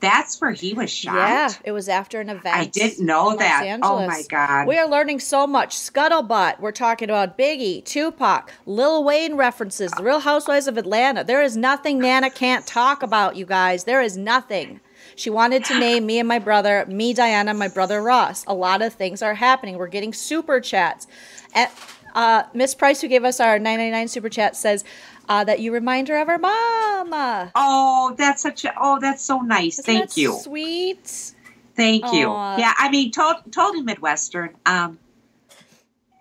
[0.00, 1.14] That's where he was shot.
[1.14, 2.54] Yeah, it was after an event.
[2.54, 3.80] I didn't know that.
[3.82, 4.66] Oh my god.
[4.66, 5.74] We are learning so much.
[5.74, 6.60] Scuttlebutt.
[6.60, 11.24] We're talking about Biggie, Tupac, Lil Wayne references, The Real Housewives of Atlanta.
[11.24, 13.84] There is nothing Nana can't talk about, you guys.
[13.84, 14.80] There is nothing.
[15.14, 18.44] She wanted to name me and my brother, me, Diana, my brother Ross.
[18.46, 19.78] A lot of things are happening.
[19.78, 21.06] We're getting super chats.
[21.54, 21.72] At,
[22.14, 24.84] uh, Miss Price, who gave us our 999 super chat, says,
[25.28, 27.52] uh, that you remind her of her mama.
[27.54, 29.78] Oh, that's such a oh, that's so nice.
[29.78, 30.32] Isn't Thank you.
[30.34, 31.32] Sweet.
[31.74, 32.12] Thank Aww.
[32.14, 32.28] you.
[32.62, 34.54] Yeah, I mean, to- totally Midwestern.
[34.64, 34.98] Um,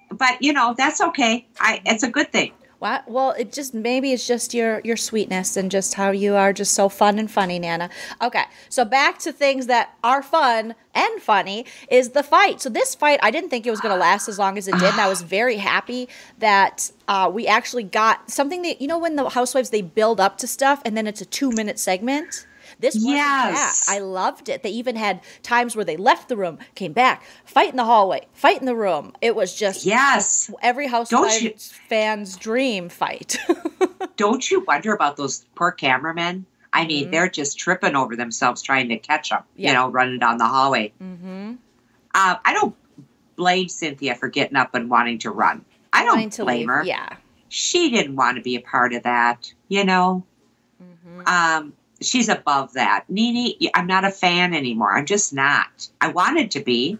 [0.09, 1.47] but you know that's okay.
[1.59, 2.51] I it's a good thing.
[2.79, 3.09] What?
[3.09, 6.73] Well, it just maybe it's just your your sweetness and just how you are just
[6.73, 7.89] so fun and funny, Nana.
[8.21, 12.61] Okay, so back to things that are fun and funny is the fight.
[12.61, 14.73] So this fight, I didn't think it was going to last as long as it
[14.73, 16.09] did, and I was very happy
[16.39, 20.37] that uh, we actually got something that you know when the housewives they build up
[20.39, 22.45] to stuff and then it's a two minute segment.
[22.79, 23.85] This was yes.
[23.85, 23.93] that.
[23.93, 24.63] I loved it.
[24.63, 28.27] They even had times where they left the room, came back, fight in the hallway,
[28.33, 29.13] fight in the room.
[29.21, 33.37] It was just yes, every Housewives fan's dream fight.
[34.17, 36.45] Don't you wonder about those poor cameramen?
[36.71, 37.11] I mean, mm-hmm.
[37.11, 39.43] they're just tripping over themselves trying to catch them.
[39.55, 39.69] Yeah.
[39.69, 40.91] You know, running down the hallway.
[41.01, 41.53] Mm-hmm.
[42.13, 42.75] Uh, I don't
[43.35, 45.63] blame Cynthia for getting up and wanting to run.
[45.93, 46.67] I don't blame leave.
[46.67, 46.83] her.
[46.83, 47.15] Yeah,
[47.47, 49.53] she didn't want to be a part of that.
[49.69, 50.25] You know.
[50.81, 51.21] Mm-hmm.
[51.27, 51.73] Um,
[52.05, 53.05] she's above that.
[53.09, 54.95] NeNe, I'm not a fan anymore.
[54.95, 55.89] I'm just not.
[56.01, 56.99] I wanted to be,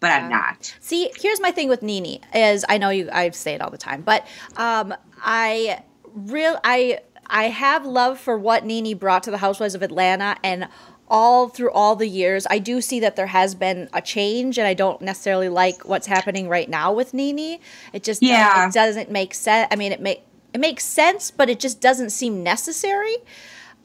[0.00, 0.18] but yeah.
[0.18, 0.74] I'm not.
[0.80, 3.78] See, here's my thing with NeNe is I know you I say it all the
[3.78, 5.82] time, but um, I
[6.14, 10.68] real I I have love for what NeNe brought to the Housewives of Atlanta and
[11.12, 14.66] all through all the years, I do see that there has been a change, and
[14.66, 17.60] I don't necessarily like what's happening right now with NeNe.
[17.92, 18.66] It just yeah.
[18.66, 19.68] it doesn't make sense.
[19.70, 23.16] I mean, it make it makes sense, but it just doesn't seem necessary.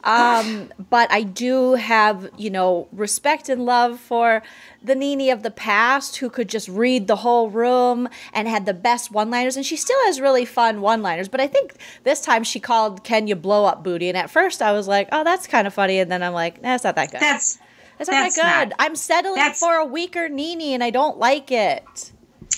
[0.08, 4.42] Um, but I do have, you know, respect and love for
[4.82, 8.74] the NeNe of the past who could just read the whole room and had the
[8.74, 9.58] best one liners.
[9.58, 11.28] And she still has really fun one liners.
[11.28, 14.08] But I think this time she called You Blow Up Booty?
[14.08, 16.00] And at first I was like, oh, that's kind of funny.
[16.00, 17.20] And then I'm like, that's not that good.
[17.20, 17.60] That's,
[17.98, 18.70] that's not that's that good.
[18.70, 22.14] Not, I'm settling for a weaker NeNe and I don't like it.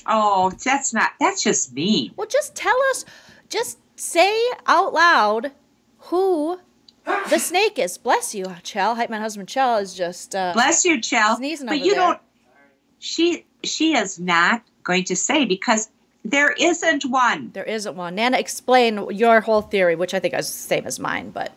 [0.06, 2.14] Oh, that's not, that's just me.
[2.16, 3.06] Well, just tell us,
[3.50, 5.52] just say out loud
[5.98, 6.60] who
[7.30, 7.98] the snake is.
[7.98, 8.96] Bless you, Chell.
[8.96, 11.38] Hype my husband Chell is just uh, bless you, Chell.
[11.38, 12.02] Sneezing but you there.
[12.02, 12.20] don't.
[13.00, 15.90] She she is not going to say because
[16.26, 17.52] there isn't one.
[17.54, 18.16] There isn't one.
[18.16, 21.52] Nana, explain your whole theory, which I think is the same as mine, but.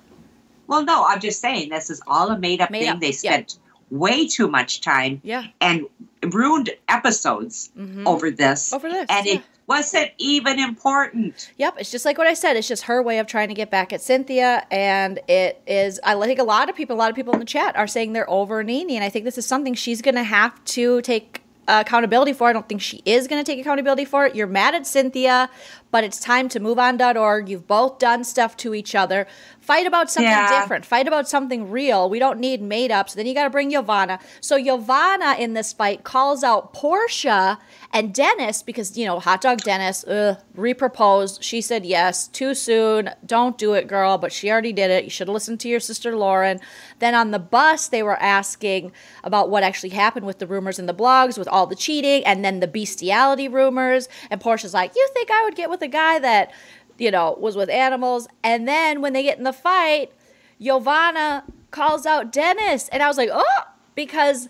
[0.67, 2.89] Well, no, I'm just saying this is all a made up made thing.
[2.91, 3.01] Up.
[3.01, 3.99] They spent yeah.
[3.99, 5.21] way too much time.
[5.23, 5.47] Yeah.
[5.61, 5.87] And
[6.23, 8.07] ruined episodes mm-hmm.
[8.07, 8.73] over this.
[8.73, 9.07] Over this.
[9.11, 9.35] And yeah.
[9.35, 11.51] it wasn't even important.
[11.57, 12.57] Yep, it's just like what I said.
[12.57, 16.01] It's just her way of trying to get back at Cynthia, and it is.
[16.05, 18.13] I think a lot of people, a lot of people in the chat are saying
[18.13, 21.43] they're over NeNe, and I think this is something she's going to have to take
[21.69, 22.49] accountability for.
[22.49, 24.35] I don't think she is going to take accountability for it.
[24.35, 25.49] You're mad at Cynthia,
[25.93, 27.49] but it's time to move on.org.
[27.49, 29.29] You've both done stuff to each other.
[29.61, 30.61] Fight about something yeah.
[30.61, 30.85] different.
[30.85, 32.11] Fight about something real.
[32.11, 33.15] We don't need made ups.
[33.15, 34.19] Then you got to bring Yovanna.
[34.41, 37.59] So Yovanna in this fight calls out Porsha
[37.93, 41.43] and Dennis because you know hot dog Dennis ugh, reproposed.
[41.43, 43.11] She said yes too soon.
[43.25, 44.17] Don't do it, girl.
[44.17, 45.05] But she already did it.
[45.05, 46.59] You should have listened to your sister Lauren.
[46.99, 50.87] Then on the bus they were asking about what actually happened with the rumors in
[50.87, 54.09] the blogs with all the cheating and then the bestiality rumors.
[54.31, 56.53] And Porsha's like, you think I would get with a guy that
[56.99, 58.29] you know, was with animals.
[58.43, 60.13] And then when they get in the fight,
[60.59, 62.89] Yovanna calls out Dennis.
[62.91, 63.63] And I was like, oh,
[63.95, 64.49] because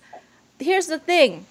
[0.59, 1.47] here's the thing.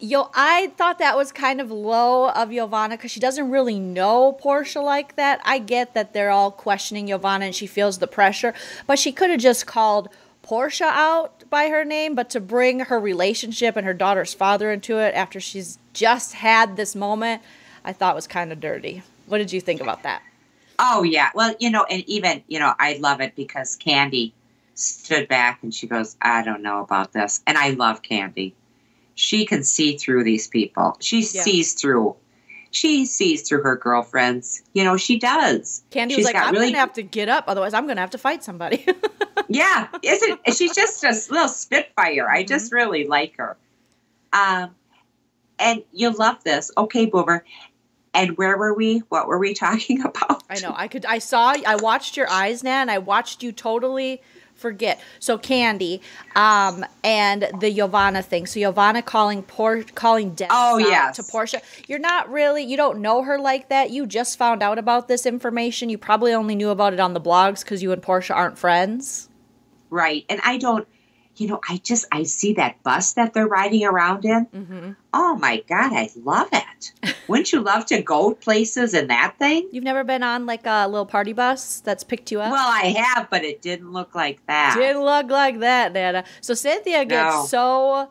[0.00, 4.36] Yo, I thought that was kind of low of Yovanna because she doesn't really know
[4.42, 5.40] Porsha like that.
[5.44, 8.54] I get that they're all questioning Yovanna and she feels the pressure,
[8.86, 10.08] but she could have just called
[10.42, 14.98] Porsha out by her name, but to bring her relationship and her daughter's father into
[14.98, 17.42] it after she's just had this moment,
[17.84, 19.02] I thought was kind of dirty.
[19.26, 20.22] What did you think about that?
[20.78, 21.30] Oh yeah.
[21.34, 24.32] Well, you know, and even, you know, I love it because Kandi
[24.74, 27.42] stood back and she goes, I don't know about this.
[27.46, 28.54] And I love Kandi.
[29.14, 30.96] She can see through these people.
[31.00, 31.42] She yeah.
[31.42, 32.16] sees through.
[32.70, 34.62] She sees through her girlfriends.
[34.72, 35.82] You know, she does.
[35.90, 36.68] Kandi She's was like, I'm really...
[36.68, 38.86] gonna have to get up, otherwise I'm gonna have to fight somebody.
[39.48, 39.88] yeah.
[40.02, 42.28] Isn't she's just a little spitfire.
[42.28, 42.48] I mm-hmm.
[42.48, 43.56] just really like her.
[44.32, 44.74] Um
[45.58, 46.70] and you love this.
[46.78, 47.44] Okay, Boomer
[48.12, 48.98] And where were we?
[49.08, 50.42] What were we talking about?
[50.50, 50.74] I know.
[50.76, 51.04] I could.
[51.06, 51.54] I saw.
[51.66, 52.90] I watched your eyes, Nan.
[52.90, 54.20] I watched you totally
[54.60, 55.00] forget.
[55.18, 56.00] So Kandi,
[56.36, 58.46] um, and the Yovanna thing.
[58.46, 61.16] So Yovanna calling Por calling death oh, yes.
[61.16, 61.62] to Porsha.
[61.88, 63.90] You're not really you don't know her like that.
[63.90, 65.88] You just found out about this information.
[65.88, 69.28] You probably only knew about it on the blogs because you and Porsha aren't friends.
[69.88, 70.24] Right.
[70.28, 70.86] And I don't
[71.40, 74.46] you know, I just I see that bus that they're riding around in.
[74.46, 74.90] Mm-hmm.
[75.14, 76.92] Oh my god, I love it!
[77.28, 79.66] Wouldn't you love to go places in that thing?
[79.72, 82.52] You've never been on like a little party bus that's picked you up?
[82.52, 84.74] Well, I have, but it didn't look like that.
[84.78, 86.24] Didn't look like that, Nana.
[86.42, 87.46] So Cynthia gets no.
[87.46, 88.10] so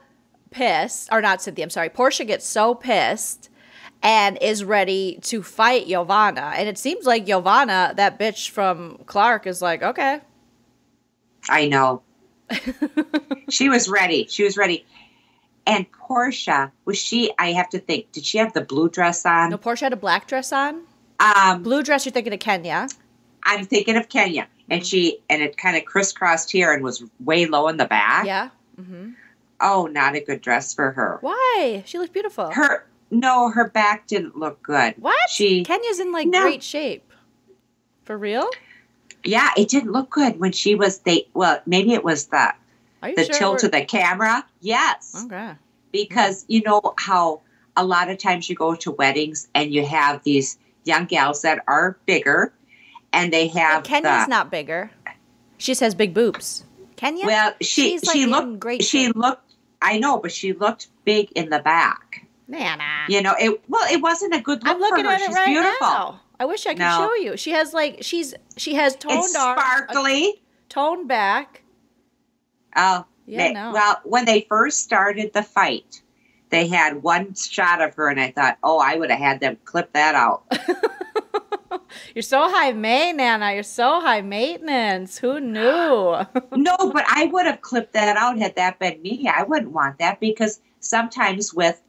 [0.50, 1.66] pissed, or not Cynthia.
[1.66, 3.52] I'm sorry, Porsha gets so pissed
[4.02, 6.54] and is ready to fight Yovanna.
[6.56, 10.22] And it seems like Yovanna, that bitch from Clark, is like, okay.
[11.48, 12.02] I know
[13.50, 14.28] she was ready.
[14.28, 14.86] She was ready.
[15.66, 17.32] And Porsha, was she?
[17.38, 18.12] I have to think.
[18.12, 19.52] Did she have the blue dress on?
[19.52, 20.84] No, Porsha had a black dress on.
[21.20, 22.06] Um, blue dress.
[22.06, 22.88] You're thinking of Kenya.
[23.44, 27.46] I'm thinking of Kenya, and she and it kind of crisscrossed here and was way
[27.46, 28.26] low in the back.
[28.26, 28.50] Yeah.
[28.80, 29.12] Mm-hmm.
[29.62, 31.18] Oh, not a good dress for her.
[31.22, 31.84] Why?
[31.86, 32.52] She looked beautiful.
[32.52, 34.96] Her no, her back didn't look good.
[34.98, 35.30] What?
[35.30, 36.42] She Kenya's in like no.
[36.44, 37.12] great shape.
[38.04, 38.50] For real?
[39.24, 42.54] Yeah, it didn't look good when she was they well, maybe it was the
[43.02, 44.46] the sure tilt of the camera.
[44.62, 45.24] Yes.
[45.26, 45.54] Okay.
[45.92, 47.42] Because you know how
[47.76, 51.64] a lot of times you go to weddings and you have these young gals that
[51.68, 52.54] are bigger
[53.14, 54.92] and they have Kenya's the, not bigger.
[55.58, 56.64] She just has big boobs.
[56.96, 57.26] Kenya?
[57.26, 59.16] Well, she She's she like looked great she shape.
[59.16, 62.26] looked I know, but she looked big in the back.
[62.48, 62.84] Nana.
[62.84, 63.06] Ah.
[63.08, 65.16] You know, it well, it wasn't a good look I'm looking for her.
[65.16, 65.88] at it She's right beautiful.
[65.88, 66.22] now.
[66.40, 66.98] I wish I could No.
[66.98, 67.38] show you.
[67.38, 70.42] She has like she's she has toned It's sparkly.
[70.70, 71.64] toned back.
[72.76, 73.72] Oh, Yeah, they- no.
[73.74, 76.02] well, when they first started the fight,
[76.50, 79.58] they had one shot of her, and I thought, oh, I would have had them
[79.66, 80.44] clip that out.
[82.16, 83.54] You're so high maintenance, Nana.
[83.54, 85.18] You're so high maintenance.
[85.20, 85.62] Who knew?
[86.56, 89.28] no, but I would have clipped that out had that been me.
[89.34, 91.82] I wouldn't want that because sometimes with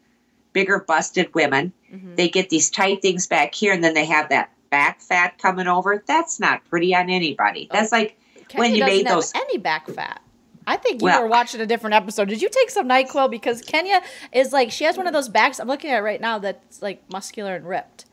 [0.52, 2.16] bigger busted women, Mhm.
[2.16, 5.66] they get these tight things back here, and then they have that back fat coming
[5.66, 6.02] over.
[6.06, 7.68] That's not pretty on anybody.
[7.72, 8.16] That's like
[8.48, 9.32] Kenya when you doesn't made have those.
[9.34, 10.20] any back fat.
[10.66, 12.28] I think you Well- were watching a different episode.
[12.28, 13.30] Did you take some Nyquil?
[13.30, 15.58] Because Kenya is like she has one of those backs.
[15.58, 18.04] I'm looking at right now that's like muscular and ripped.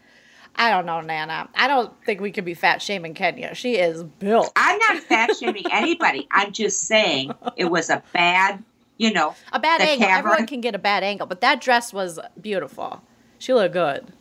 [0.60, 1.50] I don't know, Nana.
[1.54, 3.54] I don't think we could be fat shaming Kenya.
[3.54, 4.52] She is built.
[4.56, 6.28] I'm not fat shaming anybody.
[6.32, 8.64] I'm just saying it was a bad,
[8.98, 10.08] you know, A bad angle.
[10.08, 13.04] camera- Everyone can get a bad angle, but that dress was beautiful.
[13.40, 14.12] She looked good.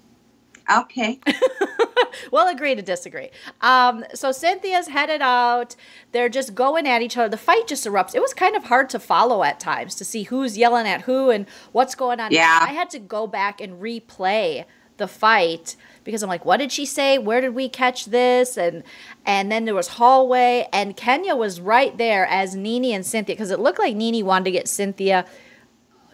[0.70, 1.18] okay.
[2.32, 3.30] we'll agree to disagree.
[3.60, 5.76] Um, so Cynthia's headed out.
[6.12, 7.28] They're just going at each other.
[7.28, 8.14] The fight just erupts.
[8.14, 11.30] It was kind of hard to follow at times to see who's yelling at who
[11.30, 12.32] and what's going on.
[12.32, 12.58] Yeah.
[12.62, 14.64] I had to go back and replay
[14.96, 15.76] the fight
[16.06, 17.18] because I'm like, what did she say?
[17.18, 18.56] Where did we catch this?
[18.56, 18.82] And
[19.26, 23.50] and then there was hallway and Kenya was right there as Nene and Cynthia because
[23.50, 25.26] it looked like Nene wanted to get Cynthia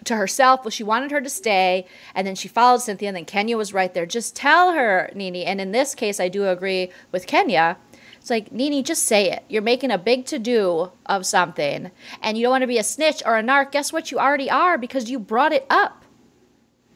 [0.05, 0.63] to herself.
[0.63, 3.73] Well, she wanted her to stay, and then she followed Cynthia, and then Kenya was
[3.73, 4.05] right there.
[4.05, 5.37] Just tell her, Nene.
[5.37, 7.77] And in this case, I do agree with Kenya.
[8.17, 9.43] It's like, Nene, just say it.
[9.47, 11.91] You're making a big to do of something,
[12.21, 13.71] and you don't want to be a snitch or a narc.
[13.71, 14.11] Guess what?
[14.11, 16.02] You already are because you brought it up.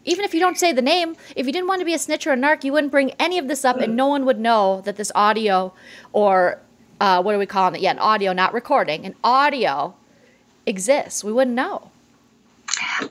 [0.07, 2.25] Even if you don't say the name, if you didn't want to be a snitch
[2.25, 4.81] or a narc, you wouldn't bring any of this up, and no one would know
[4.85, 5.73] that this audio
[6.13, 6.59] or
[6.99, 7.81] uh, what are we calling it?
[7.81, 9.93] Yeah, an audio, not recording, an audio
[10.65, 11.23] exists.
[11.23, 11.91] We wouldn't know.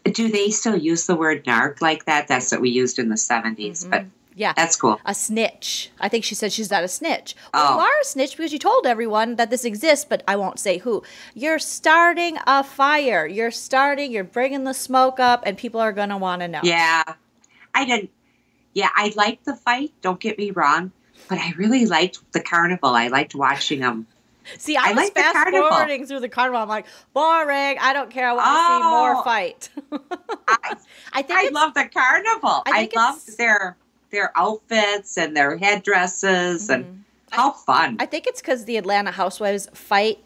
[0.05, 2.29] Do they still use the word narc like that?
[2.29, 4.07] That's what we used in the 70s, but
[4.39, 4.53] Yeah.
[4.55, 5.01] that's cool.
[5.07, 5.91] a snitch.
[5.99, 7.35] I think she said she's not a snitch.
[7.55, 7.83] Well, you Oh.
[7.83, 11.03] are a snitch because you told everyone that this exists, but I won't say who.
[11.35, 13.27] You're starting a fire.
[13.27, 16.61] You're starting, you're bringing the smoke up, and people are going to want to know.
[16.63, 17.03] Yeah.
[17.75, 18.11] I didn't,
[18.75, 20.93] yeah, I liked the fight, don't get me wrong,
[21.29, 22.91] but I really liked the carnival.
[22.91, 24.07] I liked watching them.
[24.59, 26.61] See, I, I was fast forwarding through the carnival.
[26.61, 27.79] I'm like, boring.
[27.81, 28.29] I don't care.
[28.29, 28.91] I want to see Oh.
[29.15, 29.71] more fight.
[30.49, 30.77] I,
[31.15, 32.63] I think I love the carnival.
[32.67, 33.77] I I, loved their
[34.17, 36.97] their outfits and their headdresses and mm-hmm.
[37.31, 37.99] how fun.
[38.01, 40.19] I think it's because the Atlanta housewives fight.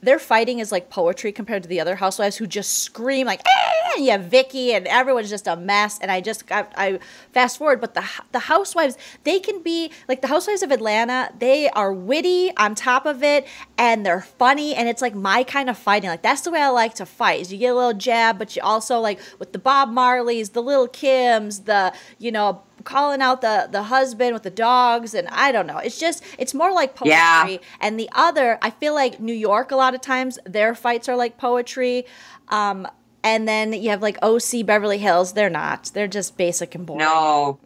[0.00, 3.50] Their fighting is like poetry compared to the other housewives who just scream like, "Ah!"
[3.56, 5.98] ah, ah you have Vicki and everyone's just a mess.
[5.98, 7.00] And I just got I
[7.32, 11.32] fast forward, but the the housewives they can be like the housewives of Atlanta.
[11.38, 13.46] They are witty on top of it,
[13.78, 16.10] and they're funny, and it's like my kind of fighting.
[16.10, 17.40] Like that's the way I like to fight.
[17.40, 20.62] Is you get a little jab, but you also like with the Bob Marleys, the
[20.62, 25.52] Little Kims, the you know calling out the the husband with the dogs and I
[25.52, 25.76] don't know.
[25.78, 27.12] It's just it's more like poetry.
[27.12, 27.58] Yeah.
[27.80, 31.16] And the other, I feel like New York a lot of times their fights are
[31.16, 32.06] like poetry.
[32.48, 32.88] Um
[33.22, 35.34] And then you have like OC Beverly Hills.
[35.34, 35.90] They're not.
[35.92, 37.00] They're just basic and boring.
[37.00, 37.58] No,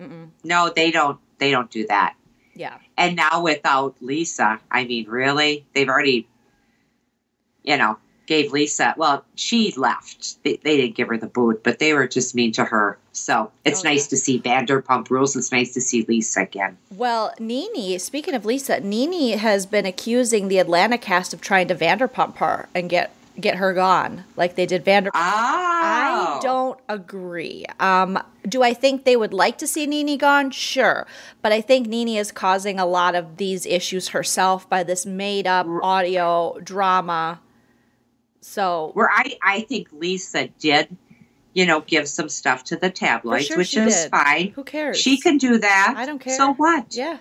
[0.42, 1.18] no, they don't.
[1.38, 2.14] They don't do that.
[2.54, 2.78] Yeah.
[2.96, 6.26] And now without Lisa, I mean, really, they've already,
[7.62, 7.98] you know,
[8.32, 8.94] gave Lisa.
[8.96, 10.42] Well, she left.
[10.42, 12.96] They, they didn't give her the boot, but they were just mean to her.
[13.12, 14.10] So it's Oh, nice yeah.
[14.10, 15.36] to see Vanderpump Rules.
[15.36, 16.78] It's nice to see Lisa again.
[16.96, 21.74] Well, Nene, speaking of Lisa, Nene has been accusing the Atlanta cast of trying to
[21.74, 25.12] Vanderpump her and get get her gone, like they did Vanderpump.
[25.14, 27.64] Oh, I don't agree.
[27.80, 30.50] Um, do I think they would like to see Nene gone?
[30.50, 31.06] Sure.
[31.40, 35.46] But I think Nene is causing a lot of these issues herself by this made
[35.46, 37.40] up audio drama.
[38.42, 40.94] So, Where I, I think Lisa did,
[41.54, 44.10] you know, give some stuff to the tabloids, sure which is did.
[44.10, 44.48] fine.
[44.50, 45.00] who cares?
[45.00, 45.94] She can do that.
[45.96, 46.36] I don't care.
[46.36, 46.94] So what?
[46.94, 47.18] Yeah.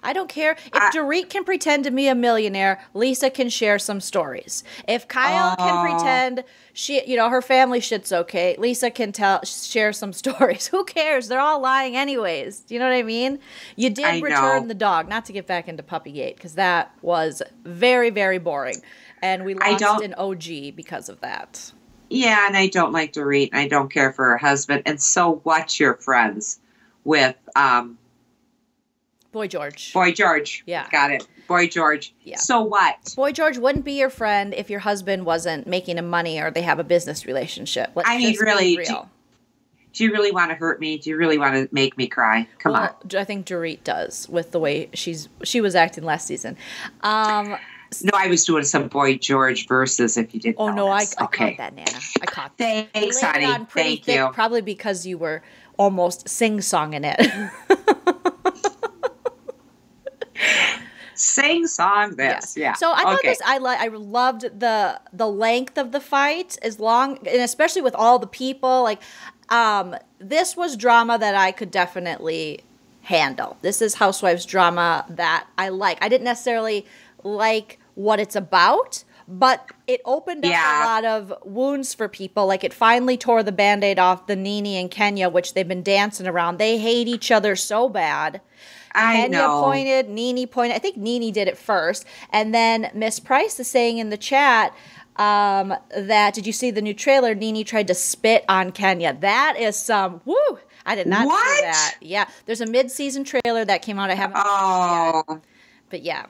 [0.00, 0.52] I don't care.
[0.52, 4.62] If I- Dorit can pretend to be a millionaire, Lisa can share some stories.
[4.86, 5.90] If Kyle can Oh.
[5.96, 10.68] pretend she, you know, her family shit's okay, Lisa can tell share some stories.
[10.68, 11.26] Who cares?
[11.26, 12.60] They're all lying anyways.
[12.60, 13.40] Do you know what I mean?
[13.74, 14.68] You did I return know.
[14.68, 18.76] the dog, not to get back into Puppygate because that was very very boring,
[19.22, 21.72] and we I lost don't- an OG because of that.
[22.10, 24.82] Yeah, and I don't like Dorit, and I don't care for her husband.
[24.86, 25.78] And so what?
[25.78, 26.58] You're friends
[27.04, 27.98] with um,
[29.30, 29.92] Boy George.
[29.92, 30.62] Boy George.
[30.66, 30.88] Yeah.
[30.90, 31.26] got it.
[31.46, 32.14] Boy George.
[32.24, 32.38] Yeah.
[32.38, 33.12] So what?
[33.14, 36.62] Boy George wouldn't be your friend if your husband wasn't making him money or they
[36.62, 37.90] have a business relationship.
[37.94, 39.10] Let's I mean, be really, do- real.
[39.92, 40.96] Do you really want to hurt me?
[40.98, 42.48] Do you really want to make me cry?
[42.58, 42.90] Come on.
[43.16, 46.56] I think Dorit does with the way she's she was acting last season.
[47.02, 47.56] Um,
[48.02, 50.16] No, I was doing some Boy George verses.
[50.16, 50.56] If you didn't.
[50.58, 51.06] oh no, I.
[51.18, 51.54] I okay.
[51.54, 51.98] caught that, Nana.
[52.20, 52.92] I caught that.
[52.92, 53.46] Thanks, honey.
[53.46, 54.30] Thank thick, you.
[54.32, 55.42] Probably because you were
[55.78, 57.50] almost sing songing it.
[61.18, 62.56] Sing song this.
[62.56, 62.74] Yeah.
[62.74, 63.30] So I thought okay.
[63.30, 63.40] this.
[63.44, 67.96] I li- I loved the the length of the fight, as long and especially with
[67.96, 68.84] all the people.
[68.84, 69.02] Like,
[69.48, 72.60] um, this was drama that I could definitely
[73.02, 73.56] handle.
[73.62, 75.98] This is housewives drama that I like.
[76.00, 76.86] I didn't necessarily
[77.24, 80.84] like what it's about, but it opened up Yeah.
[80.84, 82.46] a lot of wounds for people.
[82.46, 86.26] Like it finally tore the band-aid off the Nene and Kenya, which they've been dancing
[86.26, 86.58] around.
[86.58, 88.40] They hate each other so bad.
[88.94, 89.62] I Kenya know.
[89.62, 90.74] pointed, Nene pointed.
[90.76, 94.74] I think Nene did it first, and then Miss Price is saying in the chat
[95.16, 97.34] um, that did you see the new trailer?
[97.34, 99.16] Nene tried to spit on Kenya.
[99.20, 100.58] That is some woo.
[100.86, 101.96] I did not see that.
[102.00, 104.10] Yeah, there's a mid-season trailer that came out.
[104.10, 105.40] I haven't Oh,
[105.90, 106.26] but yeah.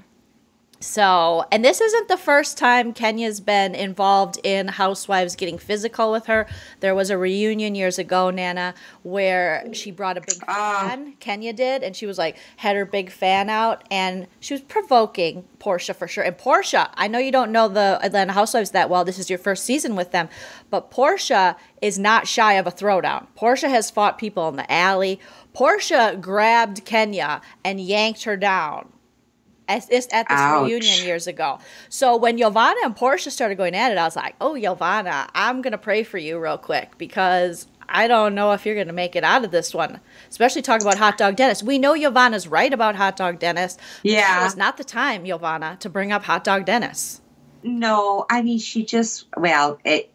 [0.80, 6.26] So, and this isn't the first time Kenya's been involved in housewives getting physical with
[6.26, 6.46] her.
[6.78, 10.86] There was a reunion years ago, Nana, where she brought a big Ah.
[10.88, 14.60] fan, Kenya did, and she was like, had her big fan out, and she was
[14.60, 16.22] provoking Porsha for sure.
[16.22, 19.04] And Porsha, I know you don't know the Atlanta Housewives that well.
[19.04, 20.28] This is your first season with them,
[20.70, 23.26] but Porsha is not shy of a throwdown.
[23.36, 25.18] Porsha has fought people in the alley.
[25.56, 28.92] Porsha grabbed Kenya and yanked her down
[29.68, 30.66] at this, at this Ouch.
[30.66, 31.58] reunion years ago.
[31.88, 35.62] So when Yovanna and Porsha started going at it, I was like, "Oh, Yovanna, I'm
[35.62, 39.24] gonna pray for you real quick because I don't know if you're gonna make it
[39.24, 40.00] out of this one."
[40.30, 41.62] Especially talk about Hot Dog Dennis.
[41.62, 43.76] We know Yovanna's right about Hot Dog Dennis.
[44.02, 44.42] Yeah.
[44.42, 47.20] Was not the time, Yovanna, to bring up Hot Dog Dennis.
[47.62, 48.24] no.
[48.30, 50.10] I mean, she just, well, it,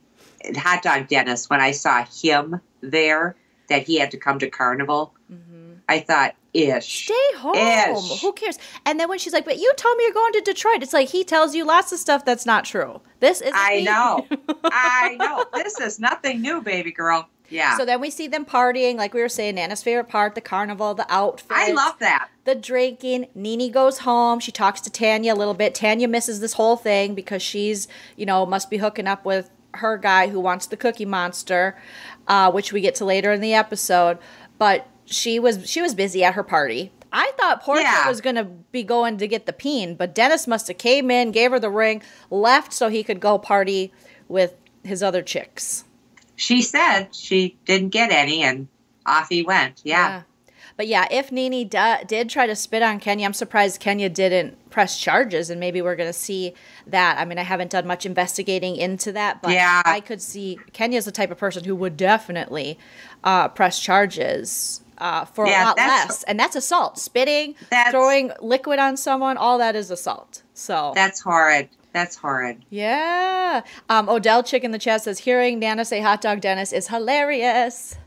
[0.56, 3.36] Hot Dog Dennis, when I saw him there,
[3.70, 5.53] that he had to come to Carnival, mm-hmm.
[5.90, 7.06] I thought, ish.
[7.06, 7.56] Stay home.
[7.56, 8.22] Ish.
[8.22, 8.58] Who cares?
[8.86, 11.10] And then when she's like, "But you told me you're going to Detroit," it's like
[11.10, 13.02] he tells you lots of stuff that's not true.
[13.20, 14.26] This is I know.
[14.66, 15.46] I know.
[15.54, 17.28] This is nothing new, baby girl.
[17.50, 17.78] Yeah.
[17.78, 20.96] So then we see them partying, like we were saying, Nana's favorite part, the carnival,
[20.96, 21.52] the outfits.
[21.52, 22.30] I love that.
[22.46, 23.28] the drinking.
[23.36, 24.40] Nene goes home.
[24.40, 25.76] She talks to Tanya a little bit.
[25.76, 29.98] Tanya misses this whole thing because she's, you know, must be hooking up with her
[29.98, 31.78] guy who wants the Cookie Monster,
[32.28, 34.18] uh, which we get to later in the episode.
[34.58, 36.92] But she was she was busy at her party.
[37.12, 38.08] I thought Porsha Yeah.
[38.10, 41.52] was gonna be going to get the peen, but Dennis must have came in, gave
[41.52, 42.02] her the ring,
[42.32, 43.94] left so he could go party
[44.28, 45.86] with his other chicks.
[46.36, 48.68] She said she didn't get any, and
[49.06, 49.82] off he went.
[49.84, 50.24] Yeah.
[50.76, 54.72] But yeah, if Nene da- did try to spit on Kenya, I'm surprised Kenya didn't
[54.72, 56.56] press charges, and maybe we're going to see
[56.88, 57.20] that.
[57.20, 59.84] I mean, I haven't done much investigating into that, but Yeah.
[59.86, 62.80] I could see Kenya's the type of person who would definitely
[63.24, 64.82] uh, press charges.
[65.04, 66.98] Uh, for Yeah, a lot less, and that's assault.
[66.98, 70.44] Spitting, That's- throwing liquid on someone, all that is assault.
[70.54, 71.68] So That's horrid.
[71.92, 72.64] That's horrid.
[72.70, 73.62] yeah.
[73.90, 77.98] Um, Odell Chick in the chat says, "Hearing Nana say hot dog Dennis is hilarious."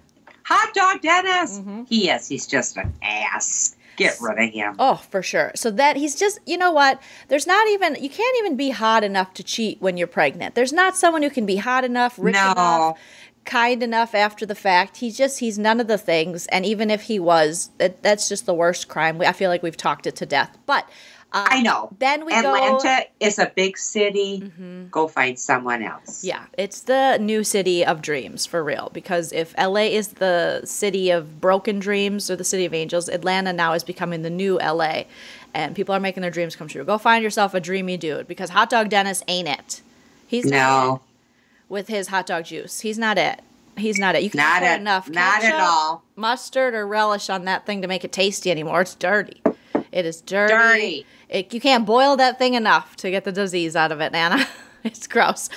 [0.46, 1.58] Hot dog Dennis.
[1.58, 1.82] Mm-hmm.
[1.88, 2.28] He is.
[2.28, 3.76] He's just an ass.
[3.96, 4.76] Get rid of him.
[4.78, 5.52] Oh, for sure.
[5.54, 7.00] So that he's just, you know what?
[7.28, 10.54] There's not even, you can't even be hot enough to cheat when you're pregnant.
[10.54, 12.52] There's not someone who can be hot enough, rich No.
[12.52, 12.98] enough,
[13.46, 14.98] kind enough after the fact.
[14.98, 16.46] He's just, he's none of the things.
[16.48, 19.20] And even if he was, that, that's just the worst crime.
[19.22, 20.58] I feel like we've talked it to death.
[20.66, 20.88] But
[21.32, 21.90] uh, I know.
[21.98, 22.42] Then we go.
[22.42, 22.76] Mm-hmm.
[22.76, 24.52] Atlanta is a big city.
[24.90, 26.24] Go find someone else.
[26.24, 28.90] Yeah, it's the new city of dreams for real.
[28.92, 33.52] Because if LA is the city of broken dreams or the city of angels, Atlanta
[33.52, 35.02] now is becoming the new LA.
[35.52, 36.84] And people are making their dreams come true.
[36.84, 39.82] Go find yourself a dreamy dude because Hot Dog Dennis ain't it.
[40.26, 41.00] He's No,
[41.68, 42.80] with his hot dog juice.
[42.80, 43.42] He's not it.
[43.76, 44.22] He's not it.
[44.22, 46.04] You can't put enough not at ketchup, all.
[46.16, 48.80] mustard or relish on that thing to make it tasty anymore.
[48.80, 49.42] It's dirty.
[49.92, 50.52] It is dirty.
[50.52, 51.06] Dirty.
[51.28, 54.46] It, you can't boil that thing enough to get the disease out of it, Nana.
[54.84, 55.48] it's gross.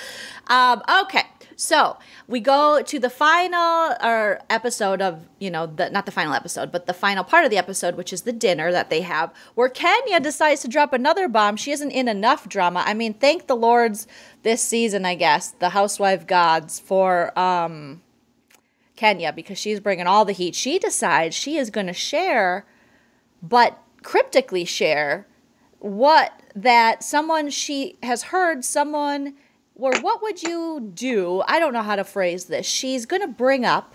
[0.48, 1.24] Um, okay,
[1.60, 6.32] so we go to the final or episode of you know the not the final
[6.32, 9.30] episode, but the final part of the episode, which is the dinner that they have,
[9.54, 11.56] where Kenya decides to drop another bomb.
[11.56, 12.82] She isn't in enough drama.
[12.86, 14.06] I mean, thank the lords
[14.42, 18.00] this season, I guess, the housewife gods for um,
[18.96, 20.54] Kenya because she's bringing all the heat.
[20.54, 22.64] She decides she is going to share,
[23.42, 25.26] but cryptically share
[25.80, 29.34] what that someone she has heard someone
[29.80, 33.28] or what would you do i don't know how to phrase this she's going to
[33.28, 33.94] bring up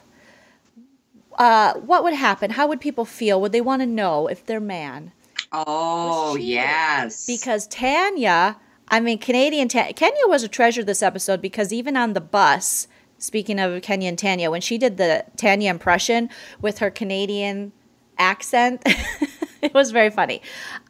[1.37, 4.59] uh, what would happen how would people feel would they want to know if their
[4.59, 5.11] man
[5.51, 7.25] Oh yes.
[7.25, 8.57] because tanya
[8.89, 12.87] i mean canadian Ta- kenya was a treasure this episode because even on the bus
[13.17, 16.29] speaking of kenya and tanya when she did the tanya impression
[16.61, 17.71] with her canadian
[18.17, 18.81] accent
[19.61, 20.41] it was very funny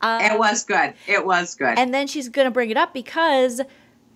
[0.01, 0.93] um, it was good.
[1.07, 1.77] It was good.
[1.79, 3.61] and then she's going to bring it up because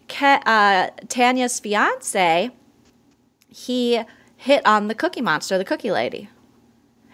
[0.10, 2.52] Ke- uh, Tanya's fiance,
[3.48, 4.02] he
[4.36, 6.30] hit on the Cookie Monster, the Cookie Lady.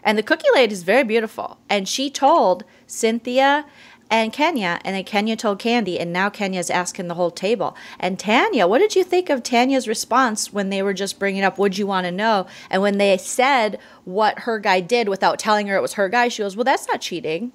[0.04, 1.58] And the Cookie Lady is very beautiful.
[1.70, 3.66] And she told Cynthia
[4.10, 7.76] and Kenya, and then Kenya told Kandi, and now Kenya's asking the whole table.
[8.00, 11.58] And Tanya, what did you think of Tanya's response when they were just bringing up,
[11.58, 12.46] would you want to know?
[12.70, 16.28] And when they said what her guy did without telling her it was her guy,
[16.28, 17.52] she goes, well, that's not cheating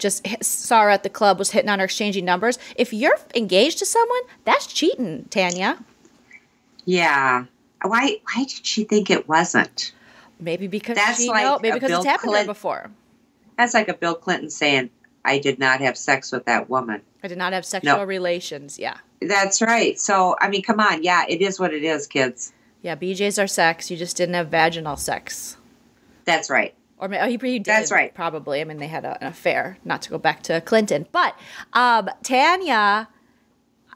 [0.00, 2.58] just hit- saw her at the club, was hitting on her, exchanging numbers.
[2.76, 5.78] If you're engaged to someone, that's cheating, Tanya.
[6.84, 7.44] yeah.
[7.82, 8.16] Why?
[8.34, 9.92] Why did she think it wasn't?
[10.38, 12.90] Maybe because That's she like know, maybe a because Bill it's happened Clinton- before.
[13.56, 14.90] That's like a Bill Clinton saying,
[15.24, 18.04] "I did not have sex with that woman." I did not have sexual No.
[18.04, 18.78] relations.
[18.78, 18.96] Yeah.
[19.22, 19.98] That's right.
[20.00, 21.02] So I mean, come on.
[21.02, 22.52] Yeah, it is what it is, kids.
[22.82, 23.90] Yeah, BJ's are sex.
[23.90, 25.56] You just didn't have vaginal sex.
[26.24, 26.74] That's right.
[27.00, 27.64] Or oh, he, he did.
[27.64, 28.14] That's right.
[28.14, 28.60] Probably.
[28.60, 29.78] I mean, they had a, an affair.
[29.84, 31.34] Not to go back to Clinton, but
[31.72, 33.08] um, Tanya.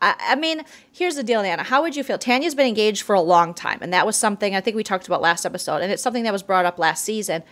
[0.01, 1.63] I, I mean, here's the deal, Nana.
[1.65, 2.19] How would you feel?
[2.19, 5.07] Tanya's been engaged for a long time, and that was something I think we talked
[5.07, 7.43] about last episode, and it's something that was brought up last season.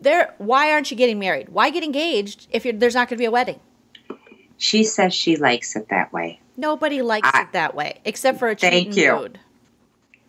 [0.00, 1.48] There, why aren't you getting married?
[1.48, 3.58] Why get engaged if you're, there's not going to be a wedding?
[4.58, 6.40] She says she likes it that way.
[6.56, 9.30] Nobody likes I- it that way, except for a Thank you.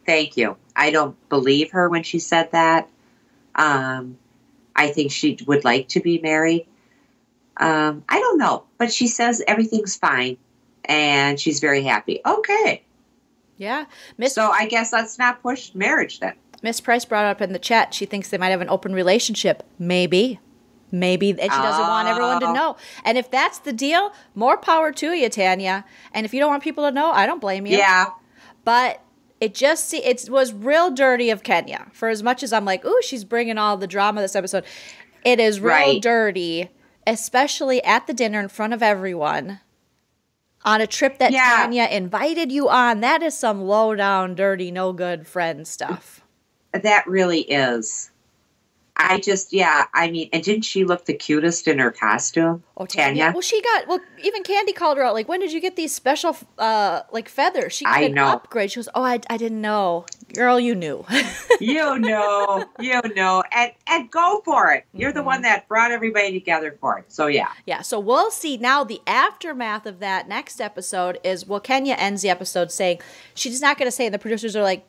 [0.05, 0.57] Thank you.
[0.75, 2.89] I don't believe her when she said that.
[3.53, 4.17] Um,
[4.79, 6.65] I think she would like to be married.
[7.57, 10.37] Um, I don't know, but she says everything's fine,
[10.85, 12.21] and she's very happy.
[12.25, 12.83] Okay,
[13.57, 13.85] Yeah,
[14.17, 16.33] Miss so I guess let's not push marriage then.
[16.63, 17.93] Miss Price brought up in the chat.
[17.93, 19.63] She thinks they might have an open relationship.
[19.77, 20.39] Maybe.
[20.91, 21.29] Maybe.
[21.29, 22.53] And she doesn't want everyone to Oh.
[22.53, 22.77] know.
[23.05, 25.85] And if that's the deal, more power to you, Tanya.
[26.13, 27.77] And if you don't want people to know, I don't blame you.
[27.77, 28.07] Yeah,
[28.65, 28.99] But
[29.41, 31.87] it just see it was real dirty of Kenya.
[31.93, 34.63] For as much as I'm like, ooh, she's bringing all the drama this episode.
[35.23, 36.01] It is real Right.
[36.01, 36.69] dirty,
[37.05, 39.59] especially at the dinner in front of everyone.
[40.65, 41.55] On a trip that Yeah.
[41.57, 42.99] Tanya invited you on.
[42.99, 46.21] That is some low down, dirty, no good friend stuff.
[46.73, 48.11] that really is.
[49.01, 52.63] I just, yeah, I mean, and didn't she look the cutest in her costume?
[52.75, 53.31] Oh, Tanya.
[53.33, 53.99] Well, she got well.
[54.23, 55.13] Even Kandi called her out.
[55.13, 57.71] Like, when did you get these special, uh, like feathers?
[57.73, 58.27] She got I an know.
[58.27, 58.71] upgrade.
[58.71, 60.59] She goes, "Oh, I, I didn't know, girl.
[60.59, 61.05] You knew."
[61.61, 64.83] you know, you know, and and go for it.
[64.93, 65.25] You're the Mhm.
[65.25, 67.05] one that brought everybody together for it.
[67.11, 67.81] So yeah, yeah.
[67.81, 68.83] So we'll see now.
[68.83, 72.99] The aftermath of that next episode is well, Kenya ends the episode saying
[73.33, 74.05] she's not going to say.
[74.05, 74.85] And the producers are like,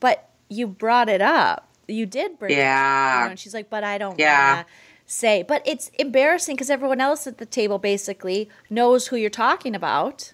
[0.00, 1.68] "But you brought it up.
[1.88, 4.52] You did bring it up." You know, yeah, and she's like, "But I don't Yeah.
[4.54, 4.66] wanna
[5.06, 9.74] say." But it's embarrassing because everyone else at the table basically knows who you're talking
[9.74, 10.32] about.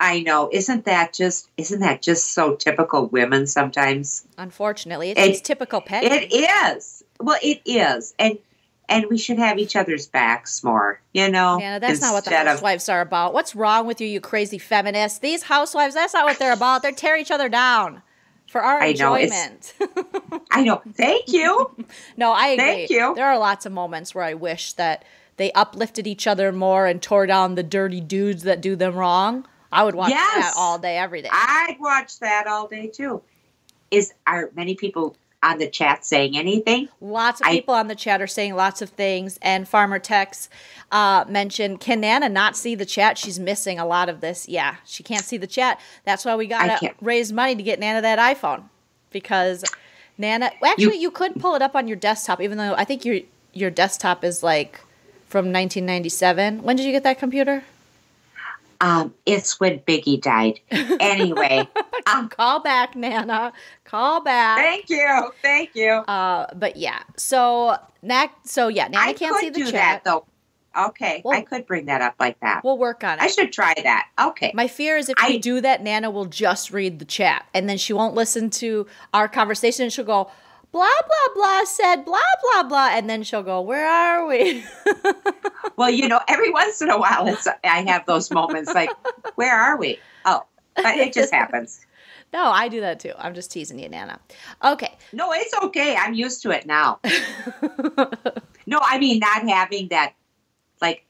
[0.00, 0.50] I know.
[0.52, 4.24] Isn't that just isn't that just so typical women sometimes?
[4.36, 6.06] Unfortunately, it's, It- it's typical petty.
[6.06, 7.02] It is.
[7.20, 8.38] Well, it is, and
[8.86, 11.00] and we should have each other's backs more.
[11.14, 13.32] You know, Nana, that's not what the instead of- housewives are about.
[13.32, 15.20] What's wrong with you, you crazy feminists?
[15.20, 16.82] These housewives, that's not what they're about.
[16.82, 18.02] They tear each other down.
[18.54, 19.74] For our I know, enjoyment.
[20.52, 20.80] I know.
[20.94, 21.74] Thank you.
[22.16, 22.64] no, I agree.
[22.64, 23.12] Thank you.
[23.16, 25.04] There are lots of moments where I wish that
[25.38, 29.44] they uplifted each other more and tore down the dirty dudes that do them wrong.
[29.72, 30.54] I would watch Yes.
[30.54, 31.30] that all day, every day.
[31.32, 33.22] I'd watch that all day too.
[33.90, 36.88] Is are many people on the chat saying anything?
[37.00, 39.38] Lots of I- people on the chat are saying lots of things.
[39.42, 40.48] And Farmer Tex
[40.90, 43.18] uh, mentioned, can Nana not see the chat?
[43.18, 44.48] She's missing a lot of this.
[44.48, 45.80] Yeah, she can't see the chat.
[46.04, 48.64] That's why we got to raise money to get Nana that iPhone.
[49.10, 49.64] Because
[50.18, 53.20] Nana, actually, you, could pull it up on your desktop, even though I think your
[53.52, 54.80] your desktop is like
[55.26, 56.62] from 1997.
[56.62, 57.64] When did you get that computer?
[58.84, 60.60] Um, it's when Biggie died.
[60.70, 61.66] Anyway,
[62.06, 63.52] um, Call back, Nana.
[63.84, 64.58] Call back.
[64.58, 65.90] thank you, thank you.
[65.90, 69.72] Uh, but yeah, so Nac- so yeah, Nana I can't see the do chat.
[69.72, 70.26] that though.
[70.76, 72.62] Okay, Well- I could bring that up like that.
[72.64, 73.22] We'll work on it.
[73.22, 74.08] I should try that.
[74.20, 74.50] Okay.
[74.54, 77.68] My fear is if I- we do that, Nana will just read the chat and
[77.68, 79.84] then she won't listen to our conversation.
[79.84, 80.30] and She'll go,
[80.74, 82.88] blah, blah, blah, said blah, blah, blah.
[82.90, 84.64] And then she'll go, where are we?
[85.76, 88.90] Well, you know, every once in a while, it's I have those moments like,
[89.34, 89.98] where are we?
[90.24, 90.44] Oh,
[90.76, 91.84] but it just happens.
[92.32, 93.12] no, I do that too.
[93.18, 94.20] I'm just teasing you, Nana.
[94.64, 94.94] Okay.
[95.12, 95.96] No, it's okay.
[95.96, 97.00] I'm used to it now.
[98.66, 100.14] no, I mean not having that
[100.80, 101.04] like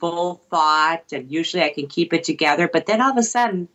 [0.00, 2.68] full thought, and usually I can keep it together.
[2.70, 3.68] But then all of a sudden,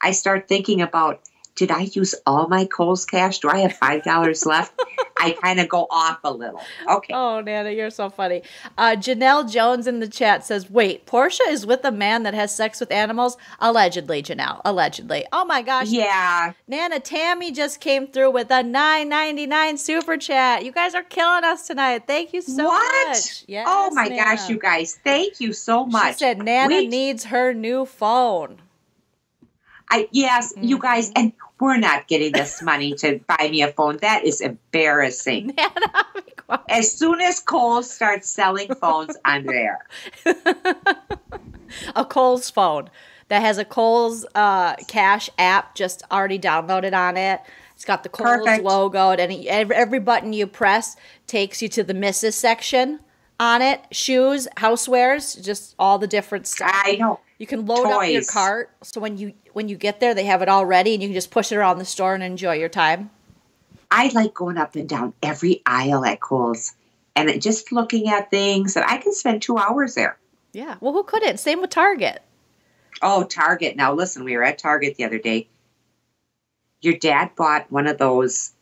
[0.00, 1.22] I start thinking about.
[1.58, 3.40] Did I use all my Kohl's cash?
[3.40, 4.72] Do I have five dollars left?
[5.20, 6.60] I kind of go off a little.
[6.88, 7.12] Okay.
[7.12, 8.42] Oh, Nana, you're so funny.
[8.78, 12.54] Uh, Janelle Jones in the chat says, wait, Porsha is with a man that has
[12.54, 13.36] sex with animals?
[13.58, 14.60] Allegedly, Janelle.
[14.64, 15.26] Allegedly.
[15.32, 15.88] Oh my gosh.
[15.88, 16.52] Yeah.
[16.68, 20.64] Nana Tammy just came through with a 9.99 super chat.
[20.64, 22.04] You guys are killing us tonight.
[22.06, 23.08] Thank you so what?
[23.08, 23.44] much.
[23.48, 24.16] Yes, oh my Nana.
[24.36, 24.98] gosh, you guys!
[25.02, 26.14] Thank you so much.
[26.14, 28.58] She said Nana We- needs her new phone.
[29.90, 30.82] I yes, you Mm-hmm.
[30.82, 33.98] guys, and we're not getting this money to buy me a phone.
[33.98, 35.56] That is embarrassing.
[36.68, 39.86] As soon as Kohl's starts selling phones, I'm there.
[41.94, 42.90] a Kohl's phone
[43.28, 47.40] that has a Kohl's uh, Cash app just already downloaded on it.
[47.74, 48.64] It's got the Kohl's Perfect.
[48.64, 50.96] logo, and every, every button you press
[51.26, 52.32] takes you to the Mrs.
[52.32, 53.00] section
[53.38, 53.82] on it.
[53.92, 56.72] Shoes, housewares, just all the different stuff.
[56.72, 57.20] I know.
[57.38, 60.42] You can load up your cart, so when you when you get there, they have
[60.42, 62.68] it all ready, and you can just push it around the store and enjoy your
[62.68, 63.10] time.
[63.90, 66.74] I like going up and down every aisle at Kohl's
[67.14, 70.18] and just looking at things, and I can spend two hours there.
[70.52, 70.76] Yeah.
[70.80, 71.38] Well, who couldn't?
[71.38, 72.22] Same with Target.
[73.02, 73.76] Oh, Target.
[73.76, 75.46] Now, listen, we were at Target the other day.
[76.80, 78.52] Your dad bought one of those.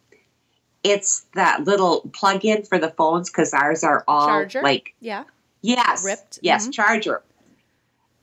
[0.84, 4.62] It's that little plug in for the phones because ours are all Charger?
[4.62, 5.24] like Yeah.
[5.62, 6.04] Yes.
[6.04, 6.38] Ripped?
[6.42, 6.72] Yes, Mhm.
[6.72, 7.22] charger.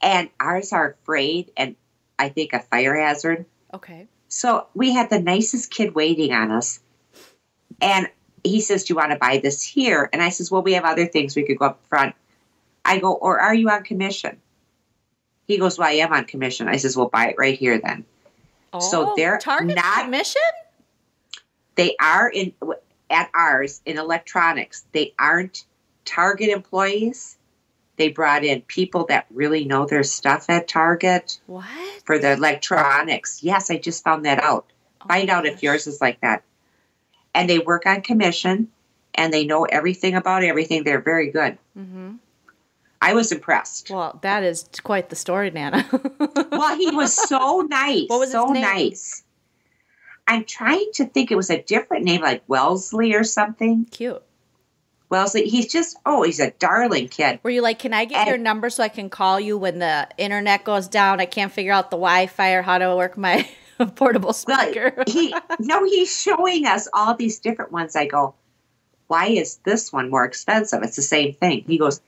[0.04, 1.76] And ours are afraid and
[2.18, 3.46] I think a fire hazard.
[3.72, 4.06] Okay.
[4.28, 6.78] So we had the nicest kid waiting on us.
[7.80, 8.08] And
[8.44, 10.10] he says, Do you want to buy this here?
[10.12, 12.14] And I says, Well, we have other things we could go up front.
[12.84, 14.36] I go, Or are you on commission?
[15.48, 16.68] He goes, Well, I am on commission.
[16.68, 18.04] I says, Well, buy it right here then.
[18.80, 20.42] So Oh, they're Target's not- commission.
[21.76, 22.52] They are in
[23.08, 24.84] at ours in electronics.
[24.92, 25.64] They aren't
[26.04, 27.36] Target employees.
[27.96, 31.38] They brought in people that really know their stuff at Target.
[31.46, 31.64] What?
[32.04, 33.42] for the electronics.
[33.42, 34.66] Yes, I just found that out.
[35.02, 36.42] Oh Find out if yours is like that.
[37.34, 38.68] And they work on commission
[39.14, 40.84] and they know everything about everything.
[40.84, 41.58] They're very good.
[41.76, 42.12] Mm-hmm.
[43.02, 43.90] I was impressed.
[43.90, 45.86] Well, that is quite the story, Nana.
[46.50, 48.04] Well, he was so nice.
[48.06, 48.62] What was his so name?
[48.62, 49.24] nice.
[50.26, 53.86] I'm trying to think it was a different name like Wellesley or something.
[53.86, 54.22] Cute.
[55.10, 57.38] Wellesley, he's just oh, he's a darling kid.
[57.42, 59.78] Were you like, can I get And- your number so I can call you when
[59.78, 61.20] the internet goes down?
[61.20, 63.48] I can't figure out the Wi-Fi or how to work my
[63.96, 65.04] portable Well, speaker.
[65.06, 67.94] he no, he's showing us all these different ones.
[67.96, 68.34] I go,
[69.06, 70.82] why is this one more expensive?
[70.82, 71.64] It's the same thing.
[71.66, 72.00] He goes,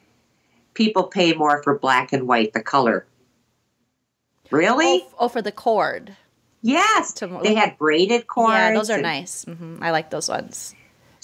[0.74, 3.06] people pay more for black and white, the color.
[4.50, 5.02] Really?
[5.04, 6.16] oh, oh, for the cord.
[6.62, 7.12] yes.
[7.14, 8.52] to- They had braided cords.
[8.52, 9.44] yeah, those are and- nice.
[9.44, 10.74] hmm I like those ones.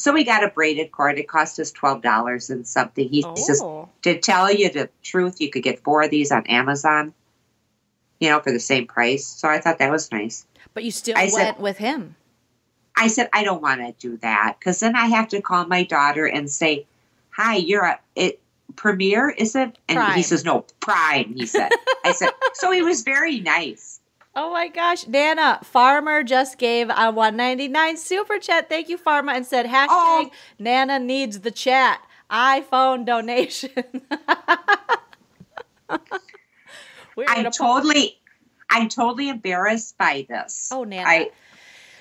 [0.03, 1.17] So we got a braided cord.
[1.17, 3.09] It cost us twelve dollars and something.
[3.09, 3.37] He oh.
[3.37, 7.15] says, Oh, to tell you the truth, you could get four of these on Amazon.
[8.19, 9.25] You know, for the same price.
[9.25, 10.45] So I thought that was nice.
[10.75, 12.17] but you still I went said- with him.
[12.97, 15.85] I said, I don't want to do that because then I have to call my
[15.85, 16.85] daughter and say,
[17.31, 18.41] Hi, you're a it
[18.75, 19.79] premiere, is it?
[19.89, 20.17] And Prime.
[20.17, 21.71] he says, No, prime, he said.
[22.05, 24.01] I said, So he was very nice.
[24.35, 28.69] Oh my gosh, Nana, Farmer just gave a 199 super chat.
[28.69, 30.31] Thank you, Farmer, and said hashtag Oh.
[30.59, 32.01] Nana needs the chat.
[32.31, 33.71] iPhone donation.
[37.29, 38.19] I'm totally
[38.71, 40.71] I'm totally embarrassed by this.
[40.73, 41.07] Oh, Nana.
[41.07, 41.31] I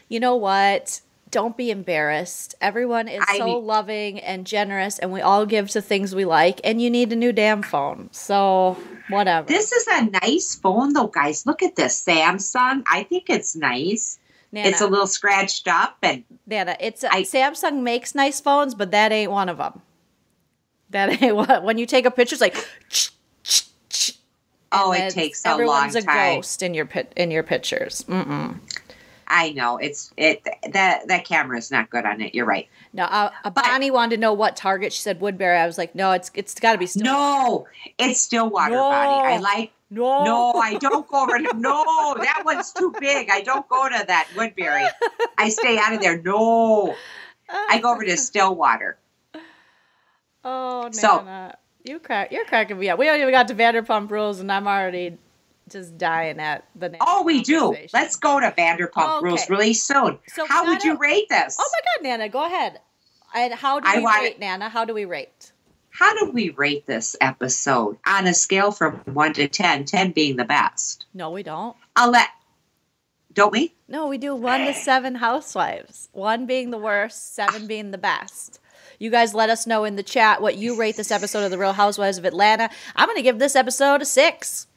[0.08, 1.02] you know what?
[1.32, 2.56] Don't be embarrassed.
[2.60, 6.60] Everyone is I so loving and generous, and we all give to things we like.
[6.66, 8.10] And you need a new damn phone.
[8.12, 8.78] So,
[9.12, 9.48] whatever.
[9.48, 11.46] This is a nice phone, though, guys.
[11.46, 12.84] Look at this Samsung.
[12.90, 14.18] I think it's nice.
[14.52, 18.76] Nana, It's a little scratched up, and Nana, it's a, I- Samsung makes nice phones,
[18.76, 19.82] but that ain't one of them.
[20.90, 21.64] That ain't what.
[21.64, 22.56] When you take a picture, it's like.
[24.74, 28.04] oh, it takes a long everyone's a ghost in your pit in your pictures.
[28.10, 28.58] Mm-mm.
[29.34, 32.36] I know it's it that that camera is not good on it.
[32.36, 32.68] You're right.
[32.94, 34.92] No, uh, uh, Bonnie wanted to know what Target.
[34.92, 35.58] She said Woodbury.
[35.58, 37.04] I was like, no, it's it's got to be still.
[37.06, 37.68] No,
[37.98, 38.90] it's still water No.
[38.90, 39.34] body.
[39.36, 39.72] I like.
[39.90, 41.38] no, No, I don't go over.
[41.38, 43.30] To, no, that one's too big.
[43.32, 44.86] I don't go to that Woodbury.
[45.38, 46.22] I stay out of there.
[46.22, 46.94] No,
[47.50, 48.98] I go over to Stillwater.
[50.44, 53.00] Oh, So- Nana, you crack, you're cracking me up.
[53.00, 55.18] We even got to Vanderpump Rules, and I'm already
[55.72, 56.90] just dying at the.
[56.90, 57.76] next Oh, we do.
[57.94, 59.28] Let's go to Vanderpump oh, Okay.
[59.28, 60.20] Rules really soon.
[60.28, 61.58] So How would you rate this?
[61.60, 62.80] Oh my God, Nana, go ahead.
[63.34, 64.70] And how do we want- rate, Nana?
[64.70, 65.52] How do we rate?
[65.90, 70.38] How do we rate this episode on a scale from one to 10, 10 being
[70.38, 71.06] the best?
[71.14, 71.76] No, we don't.
[71.96, 72.30] I'll let.
[73.34, 73.74] Don't we?
[73.88, 76.10] No, we do one to seven housewives.
[76.12, 78.60] One being the worst, seven being the best.
[79.00, 81.58] You guys let us know in the chat what you rate this episode of The
[81.58, 82.70] Real Housewives of Atlanta.
[82.96, 84.68] I'm going to give this episode a six.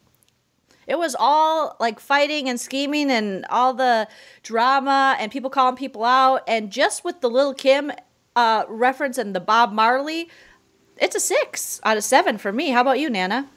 [0.87, 4.09] It was all like fighting and scheming and all the
[4.43, 6.43] drama and people calling people out.
[6.47, 7.93] And just with the Little Kim
[8.37, 10.29] uh, reference and the Bob Marley,
[10.99, 12.71] it's a six out of seven for me.
[12.71, 13.49] How about you, Nana?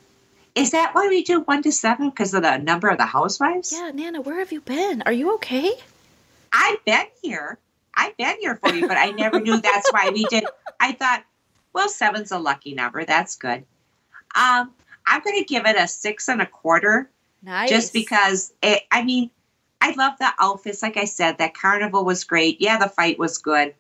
[0.55, 2.09] Is that why we do one to seven?
[2.09, 3.71] Because of the number of the housewives?
[3.71, 5.03] Yeah, Nana, where have you been?
[5.03, 5.73] Are you okay?
[6.51, 7.59] I've been here.
[7.93, 10.45] I've been here for you, but I never knew that's why we did.
[10.80, 11.23] I thought,
[11.73, 13.05] well, seven's a lucky number.
[13.05, 13.65] That's good.
[14.36, 14.71] Um,
[15.05, 17.09] I'm going to give it a six and a quarter
[17.48, 17.70] Nice.
[17.70, 19.32] just because it, I mean,
[19.80, 20.84] I love the outfits.
[20.84, 22.60] Like I said, that carnival was great.
[22.60, 23.74] Yeah, the fight was good.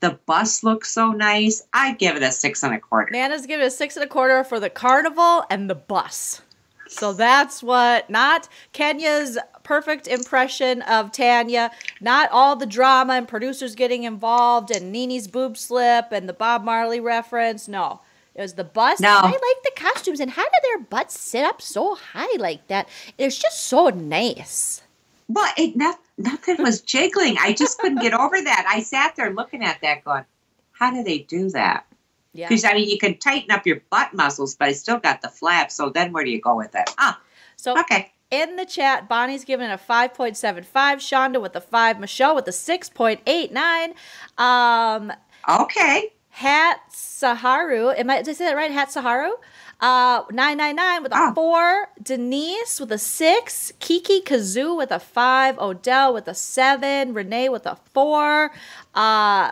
[0.00, 1.62] The bus looks so nice.
[1.72, 3.12] I'd give it a six and a quarter.
[3.12, 6.42] Nana's giving a six and a quarter for the carnival and the bus.
[6.88, 11.70] So that's what, not Kenya's perfect impression of Tanya,
[12.00, 16.64] not all the drama and producers getting involved and Nene's boob slip and the Bob
[16.64, 17.68] Marley reference.
[17.68, 18.00] No,
[18.34, 19.00] it was the bus.
[19.00, 19.20] No.
[19.22, 20.20] I like the costumes.
[20.20, 22.88] And how did their butts sit up so high like that?
[23.18, 24.82] It's just so nice.
[25.28, 27.36] Well, it not, nothing was jiggling.
[27.40, 28.66] I just couldn't get over that.
[28.68, 30.24] I sat there looking at that, going,
[30.72, 31.86] "How do they do that?"
[32.34, 32.48] Yeah.
[32.48, 35.28] Because I mean, you can tighten up your butt muscles, but I still got the
[35.28, 35.70] flap.
[35.70, 36.90] So then, where do you go with it?
[36.98, 37.20] Ah,
[37.56, 38.12] So okay.
[38.30, 40.64] in the chat, Bonnie's giving it a 5.75,
[40.96, 43.94] Shonda with a 5, Michelle with a 6.89.
[44.42, 45.12] Um,
[45.48, 46.12] Okay.
[46.36, 48.70] Hat Saharu, am I, did I say that right?
[48.70, 49.32] Hat Saharu?
[49.80, 51.34] Uh, 999 with a Oh.
[51.34, 57.48] 4, Denise with a 6, Kiki Kazoo with a 5, Odell with a 7, Renee
[57.50, 58.50] with a 4.
[58.94, 59.50] Uh,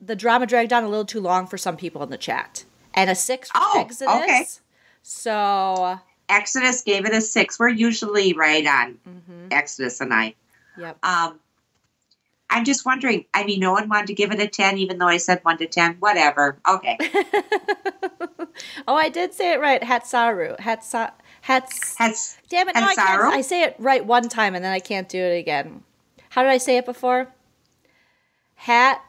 [0.00, 2.64] the drama dragged on a little too long for some people in the chat.
[2.92, 4.14] And a 6 for Oh, Exodus.
[4.22, 4.46] okay.
[5.02, 7.58] So, Exodus gave it a six.
[7.58, 10.34] We're usually right on mhm, Exodus and I.
[10.78, 10.96] yep.
[11.04, 11.38] Um,
[12.54, 13.24] I'm just wondering.
[13.34, 15.58] I mean, no one wanted to give it a ten, even though I said one
[15.58, 15.96] to ten.
[15.98, 16.58] Whatever.
[16.68, 16.96] Okay.
[18.88, 19.82] oh, I did say it right.
[19.82, 20.58] Hatsaru.
[20.58, 21.12] Hatsa.
[21.40, 21.94] Hats.
[21.98, 22.74] Has Damn it!
[22.74, 25.36] No, I, can't, I say it right one time and then I can't do it
[25.36, 25.82] again.
[26.30, 27.28] How did I say it before?
[28.54, 29.02] Hat.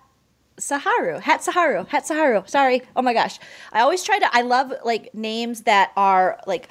[0.57, 2.47] Saharu, Hat Saharu, Hat Saharu.
[2.49, 2.81] Sorry.
[2.95, 3.39] Oh my gosh.
[3.73, 6.69] I always try to I love like names that are like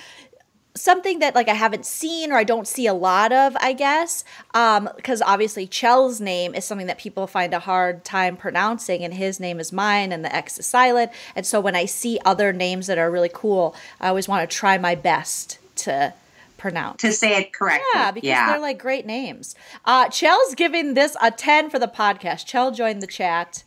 [0.76, 4.24] something that like I haven't seen or I don't see a lot of, I guess.
[4.54, 9.14] Um because obviously Chell's name is something that people find a hard time pronouncing and
[9.14, 11.12] his name is mine and the X is silent.
[11.36, 14.56] And so when I see other names that are really cool, I always want to
[14.56, 16.12] try my best to
[16.56, 17.02] pronounce.
[17.02, 17.86] to say it correctly.
[17.94, 18.50] Yeah, because yeah.
[18.50, 19.54] they're like great names.
[19.84, 22.46] Uh Chell's giving this a 10 for the podcast.
[22.46, 23.62] Chell joined the chat.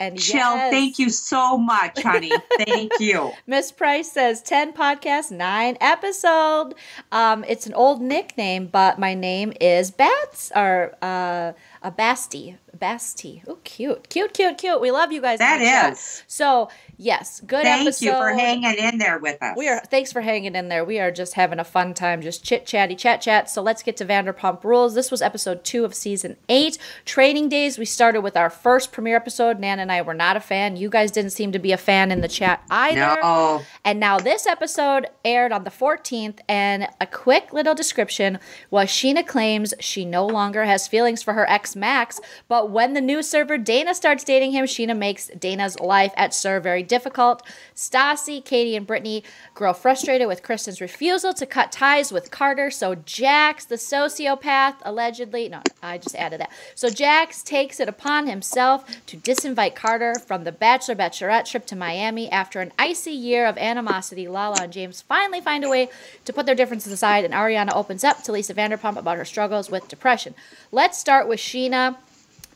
[0.00, 2.30] And Chell, yes, thank you so much, honey.
[2.58, 3.32] thank you.
[3.46, 6.74] Miss Price says 10 podcasts, 9 episode.
[7.10, 12.56] Um, it's an old nickname, but my name is Bats or uh, a Basti.
[12.74, 13.42] Basti.
[13.46, 14.08] Oh, cute.
[14.08, 14.80] Cute, cute, cute.
[14.80, 15.38] We love you guys.
[15.38, 16.24] That chat.
[16.26, 18.06] So, yes, good Thank episode.
[18.06, 19.56] you for hanging in there with us.
[19.56, 20.84] We are thanks for hanging in there.
[20.84, 23.48] We are just having a fun time, just chit chatty, chat chat.
[23.50, 24.94] So let's get to Vanderpump Rules.
[24.94, 26.78] This was episode two of season eight.
[27.04, 27.78] Training days.
[27.78, 29.58] We started with our first premiere episode.
[29.60, 30.76] Nan and I were not a fan.
[30.76, 33.18] You guys didn't seem to be a fan in the chat either.
[33.20, 33.62] No.
[33.84, 38.38] And now this episode aired on the 14th, and a quick little description
[38.70, 42.94] was Scheana claims she no longer has feelings for her ex Max, but But when
[42.94, 47.46] the new server Dana starts dating him, Scheana makes Dana's life at SUR very difficult.
[47.72, 49.22] Stassi, Katie, and Brittany
[49.54, 52.72] grow frustrated with Kristen's refusal to cut ties with Carter.
[52.72, 56.50] So Jax, the sociopath, allegedly, no, I just added that.
[56.74, 61.76] So Jax takes it upon himself to disinvite Carter from the Bachelor Bachelorette trip to
[61.76, 64.26] Miami after an icy year of animosity.
[64.26, 65.90] Lala and James finally find a way
[66.24, 69.70] to put their differences aside, and Ariana opens up to Lisa Vanderpump about her struggles
[69.70, 70.34] with depression.
[70.72, 71.98] Let's start with Scheana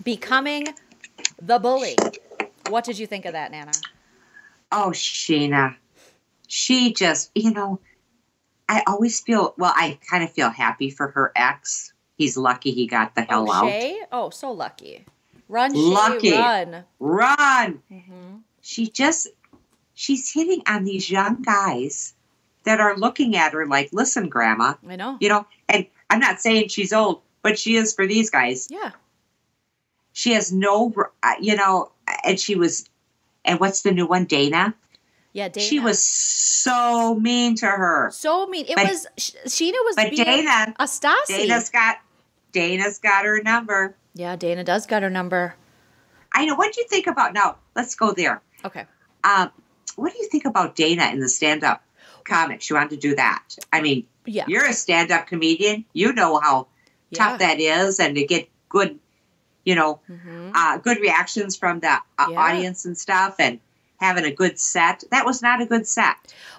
[0.02, 0.68] becoming
[1.40, 1.96] the bully.
[2.68, 3.72] What did you think of that, Nana?
[4.70, 5.76] Oh, Scheana.
[6.46, 7.80] She just, you know,
[8.68, 11.92] I always feel, well, I kind of feel happy for her ex.
[12.16, 13.68] He's lucky he got the hell oh, out.
[13.68, 14.00] Shay?
[14.12, 15.04] Oh, so lucky.
[15.48, 16.32] Run, Shay, Lucky.
[16.32, 16.84] run.
[16.98, 17.82] Run.
[17.90, 19.28] hmm She just,
[19.94, 22.14] she's hitting on these young guys
[22.64, 25.18] that are looking at her like, listen, grandma, I know.
[25.20, 28.68] you know, and I'm not saying she's old, but she is for these guys.
[28.70, 28.92] Yeah.
[30.12, 30.92] She has no,
[31.40, 31.90] you know,
[32.24, 32.88] and she was,
[33.44, 34.74] and what's the new one, Dana?
[35.32, 35.66] Yeah, Dana.
[35.66, 38.10] She was so mean to her.
[38.12, 38.66] so mean.
[38.68, 41.26] It But- was Sh- Scheana was But Dana, a Stassi.
[41.28, 41.96] Dana's got,
[42.52, 43.96] Dana's got her number.
[44.14, 45.54] yeah, Dana does got her number.
[46.34, 46.54] I know.
[46.54, 47.56] What do you think about now?
[47.74, 48.42] Let's go there.
[48.64, 48.84] Okay.
[49.24, 49.50] Um,
[49.96, 51.82] what do you think about Dana in the stand-up
[52.24, 52.68] comics?
[52.70, 53.42] You want to do that?
[53.72, 54.44] I mean, Yeah.
[54.48, 55.84] you're a stand-up comedian.
[55.94, 56.68] You know how
[57.10, 57.18] yeah.
[57.18, 58.98] tough that is, and to get good,
[59.64, 61.88] you know, hmm uh, good reactions from the
[62.18, 62.38] uh, Yeah.
[62.38, 63.58] audience and stuff, and
[63.98, 65.02] having a good set.
[65.10, 66.16] That was not a good set.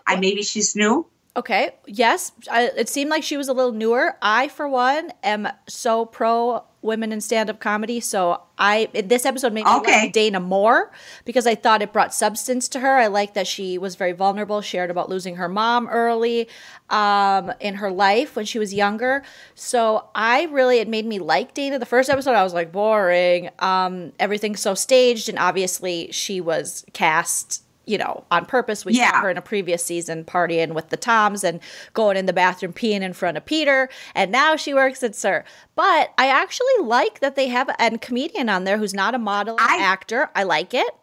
[0.07, 1.05] I maybe she's new.
[1.35, 1.71] Okay.
[1.85, 4.15] Yes, I, it seemed like she was a little newer.
[4.21, 7.99] I, for one, am so pro women in stand-up comedy.
[7.99, 10.01] So I this episode made me Okay.
[10.03, 10.91] like Dana more
[11.25, 12.97] because I thought it brought substance to her.
[12.97, 14.61] I like that she was very vulnerable.
[14.61, 16.47] Shared about losing her mom early
[16.89, 19.23] um, in her life when she was younger.
[19.55, 21.79] So I really it made me like Dana.
[21.79, 23.49] The first episode I was like boring.
[23.59, 28.86] Um, everything's so staged, and obviously she was cast you know, on purpose.
[28.86, 31.59] We saw her in a previous season partying with the Toms and
[31.93, 33.89] going in the bathroom peeing in front of Peter.
[34.15, 35.43] And now she works at SUR.
[35.75, 39.57] But I actually like that they have a comedian on there who's not a model
[39.59, 40.29] I- actor.
[40.36, 40.93] I like it.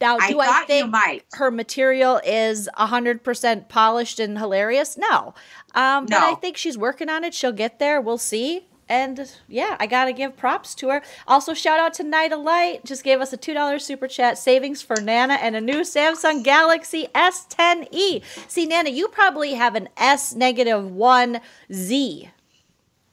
[0.00, 4.98] Now, do I, you think her material is 100% polished and hilarious?
[4.98, 5.34] No.
[5.74, 7.32] Um, But I think she's working on it.
[7.32, 8.00] She'll get there.
[8.00, 8.66] We'll see.
[8.88, 11.02] And yeah, I got to give props to her.
[11.26, 12.84] Also, shout out to Night of Light.
[12.84, 17.08] Just gave us a $2 super chat savings for Nana and a new Samsung Galaxy
[17.14, 18.22] S10e.
[18.48, 22.28] See, Nana, you probably have an S negative 1Z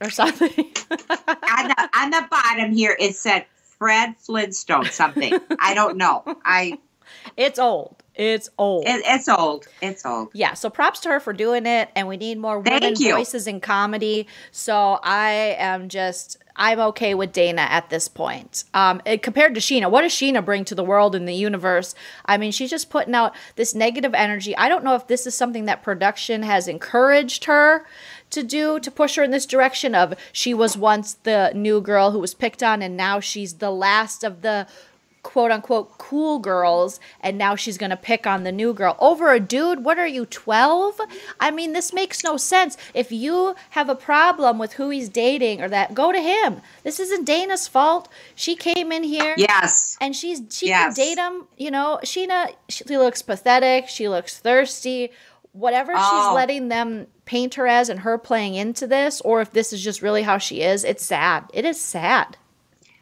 [0.01, 0.49] or something.
[1.09, 3.45] on, the, on the bottom here, it said
[3.81, 5.39] Fred Flintstone something.
[5.59, 6.23] I don't know.
[6.43, 6.79] I
[7.37, 8.00] it's old.
[8.15, 8.85] It's old.
[8.87, 9.67] it, it's old.
[9.81, 10.29] It's old.
[10.33, 13.15] yeah, so props to her for doing it, and we need more women you.
[13.15, 14.27] voices in comedy.
[14.51, 18.65] So I am just, I'm okay with Dana at this point.
[18.73, 21.95] Um, it- compared to Scheana, what does Scheana bring to the world and the universe?
[22.25, 24.55] I mean, she's just putting out this negative energy.
[24.57, 27.85] I don't know if this is something that production has encouraged her
[28.31, 32.11] to do to push her in this direction of she was once the new girl
[32.11, 34.67] who was picked on, and now she's the last of the
[35.23, 38.95] quote unquote cool girls and now she's going to pick on the new girl.
[38.99, 39.83] Over a dude?
[39.83, 40.99] What are you 12
[41.39, 42.75] i mean this makes no sense.
[42.93, 46.61] If you have a problem with who he's dating or that go to him.
[46.83, 48.07] This isn't dana's fault.
[48.35, 49.97] She came in here Yes.
[50.01, 50.95] and she's she Yes.
[50.95, 51.99] can date him you know?
[52.03, 53.87] Scheana she looks pathetic.
[53.89, 55.11] She looks thirsty.
[55.53, 55.99] Whatever Oh.
[56.29, 59.83] she's letting them paint her as and her playing into this or if this is
[59.83, 61.43] just really how she is it's sad.
[61.53, 62.37] It is sad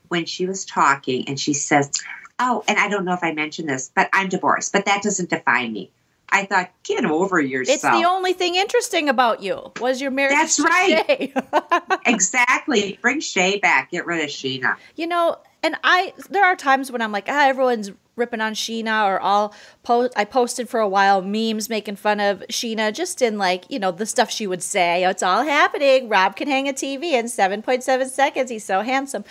[0.10, 1.92] When she was talking and she says,
[2.40, 5.30] Oh, and I don't know if I mentioned this, but I'm divorced, but that doesn't
[5.30, 5.92] define me.
[6.32, 7.76] I thought, get over yourself.
[7.76, 10.36] It's the only thing interesting about you was your marriage.
[10.36, 11.34] That's right.
[12.06, 12.98] Exactly.
[13.02, 13.92] Bring Shay back.
[13.92, 14.76] Get rid of Scheana.
[14.96, 19.06] you know, and I there are times when I'm like, ah, everyone's ripping on Scheana,
[19.06, 19.54] or I'll
[19.84, 20.14] post.
[20.16, 23.92] I posted for a while memes making fun of Scheana, just in like you know
[23.92, 25.04] the stuff she would say.
[25.04, 26.10] It's all happening.
[26.10, 28.50] Rob can hang a TV in 7.7 seconds.
[28.50, 29.24] He's so handsome.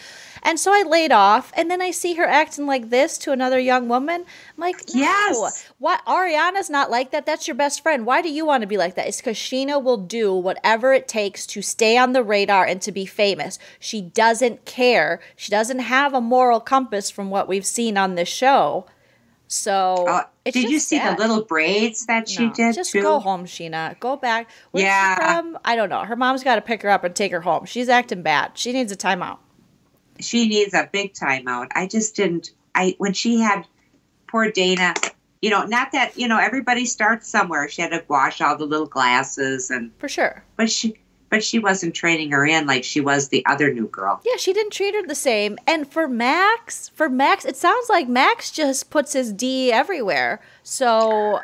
[0.43, 3.59] And so I laid off, and then I see her acting like this to another
[3.59, 4.21] young woman.
[4.23, 5.01] I'm like, no.
[5.01, 5.71] Yes.
[5.79, 7.27] What Ariana's not like that.
[7.27, 8.07] That's your best friend.
[8.07, 9.07] Why do you want to be like that?
[9.09, 12.93] It's because Scheana will do whatever it takes to stay on the radar and to
[12.93, 13.59] be famous.
[13.81, 15.21] She doesn't care.
[15.37, 18.87] She doesn't have a moral compass from what we've seen on this show.
[19.51, 21.17] So Uh, did you see sad.
[21.17, 23.01] the little braids that she No, did Just too?
[23.01, 23.99] go home, Scheana.
[23.99, 24.49] Go back.
[24.73, 25.15] Where's Yeah.
[25.15, 25.59] she from?
[25.65, 26.01] I don't know.
[26.01, 27.65] Her mom's got to pick her up and take her home.
[27.65, 28.53] She's acting bad.
[28.55, 29.39] She needs a timeout.
[30.21, 31.69] She needs a big timeout.
[31.75, 32.51] I just didn't.
[32.75, 33.67] I when she had
[34.27, 34.95] poor Dana.
[35.41, 37.69] You know, not that you know everybody starts somewhere.
[37.69, 40.43] She had to wash all the little glasses and For sure.
[40.57, 40.97] but she
[41.31, 44.21] but she wasn't training her in like she was the other new girl.
[44.25, 45.59] Yeah, she didn't treat her the same.
[45.67, 50.41] And for Max, for Max, it sounds like Max just puts his D everywhere.
[50.63, 51.41] So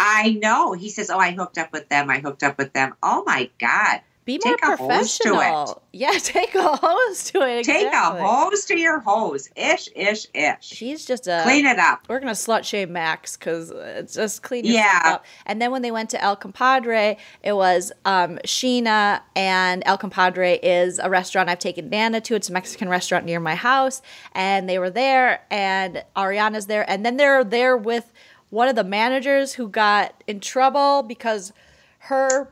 [0.00, 0.72] I know.
[0.72, 2.10] He says, "Oh, I hooked up with them.
[2.10, 4.00] I hooked up with them." Oh my god.
[4.30, 5.82] Be more take professional.
[5.92, 7.60] Yeah, take a hose to it.
[7.60, 7.84] Exactly.
[7.90, 9.48] Take a hose to your hose.
[9.56, 10.56] Ish, ish, ish.
[10.60, 12.04] She's just a clean it up.
[12.08, 15.00] We're gonna slut shame Max because it's just clean yeah.
[15.04, 15.24] up.
[15.46, 20.60] And then when they went to El Compadre, it was um, Scheana and El Compadre
[20.62, 22.36] is a restaurant I've taken Nana to.
[22.36, 24.00] It's a Mexican restaurant near my house,
[24.32, 28.12] and they were there, and Ariana's there, and then they're there with
[28.50, 31.52] one of the managers who got in trouble because
[31.98, 32.48] her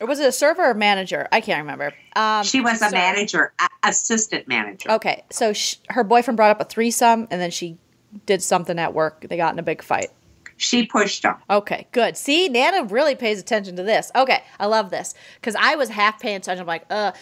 [0.00, 1.28] or was it a server or manager?
[1.32, 1.92] I can't remember.
[2.16, 4.90] Um, she was a manager, a- assistant manager.
[4.90, 7.78] Okay, so sh- her boyfriend brought up a threesome, and then she
[8.26, 9.26] did something at work.
[9.28, 10.08] They got in a big fight.
[10.56, 11.34] She pushed him.
[11.50, 12.16] Okay, good.
[12.16, 14.10] See, Nana really pays attention to this.
[14.14, 16.60] Okay, I love this because I was half paying attention.
[16.62, 17.12] I'm like, uh,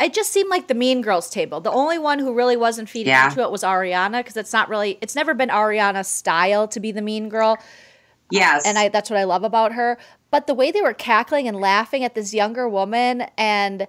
[0.00, 1.60] it just seemed like the Mean Girls table.
[1.60, 3.28] The only one who really wasn't feeding yeah.
[3.28, 6.92] into it was Ariana because it's not really, it's never been Ariana's style to be
[6.92, 7.58] the mean girl.
[8.30, 8.66] Yes.
[8.66, 9.98] And I that's what I love about her.
[10.30, 13.86] But the way they were cackling and laughing at this younger woman and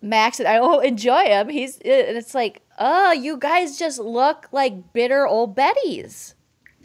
[0.00, 1.48] Max and I oh enjoy him.
[1.48, 6.34] He's uh, and it's like, oh, you guys just look like bitter old Bettys.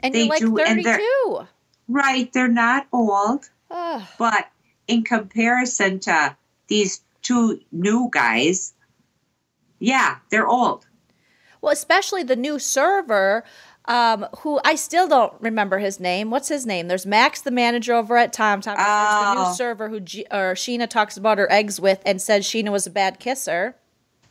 [0.01, 0.83] And they you're like do, 32.
[0.83, 1.47] They're,
[1.87, 3.49] right, they're not old.
[4.19, 4.49] but
[4.87, 6.35] in comparison to
[6.67, 8.73] these two new guys,
[9.79, 10.85] yeah, they're old.
[11.61, 13.43] Well, especially the new server
[13.87, 16.29] um, who I still don't remember his name.
[16.29, 16.87] What's his name?
[16.87, 18.75] There's Max, the manager over at Tom Tom.
[18.77, 18.83] Oh.
[18.83, 19.53] There's the new oh.
[19.53, 22.91] server who G- or Scheana talks about her eggs with and says Scheana was a
[22.91, 23.75] bad kisser.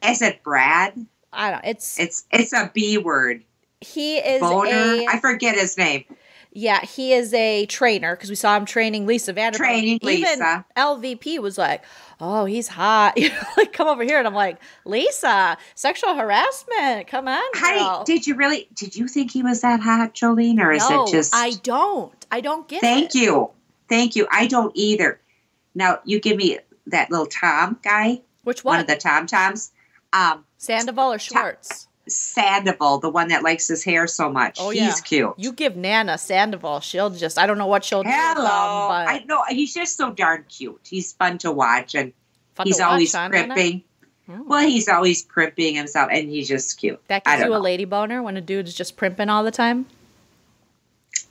[0.07, 1.07] Is it Brad?
[1.33, 1.65] I don't.
[1.65, 3.45] It's it's it's a B word.
[3.81, 4.71] He is Boner.
[4.71, 6.05] A, I forget his name.
[6.57, 9.57] Yeah, he is a trainer because we saw him training Lisa Vanderpump.
[9.57, 10.33] Training Lisa.
[10.33, 11.85] Even LVP was like,
[12.19, 14.57] "Oh, he's hot." You know, like come over here, and I'm like,
[14.87, 17.09] "Lisa, sexual harassment.
[17.09, 18.05] Come on, girl.
[18.05, 18.69] did you really?
[18.75, 21.35] Did you think he was that hot, Jolene, or is no, it just?
[21.35, 22.27] I don't.
[22.31, 22.81] I don't get.
[22.81, 23.17] Thank it.
[23.17, 23.51] you,
[23.91, 24.27] thank you.
[24.31, 25.21] I don't either.
[25.75, 28.23] Now you give me that little Tom guy.
[28.45, 28.77] Which one?
[28.77, 29.73] One of the Tom Toms.
[30.15, 31.87] Um, Sandoval or Schwartz?
[32.09, 34.59] Sandoval, the one that likes his hair so much.
[34.61, 34.95] Oh, he's yeah.
[35.05, 35.35] cute.
[35.37, 38.35] You give Nana Sandoval, she'll just I don't know what she'll Hello.
[38.35, 38.41] do.
[38.41, 38.89] Hello.
[38.91, 40.81] I know he's just so darn cute.
[40.85, 42.13] He's fun to watch and
[42.55, 43.83] fun he's always watch, primping.
[44.29, 47.01] Huh, well, he's always primping himself and he's just cute.
[47.09, 47.57] That gives you know.
[47.57, 49.87] a lady boner when a dude is just primping all the time?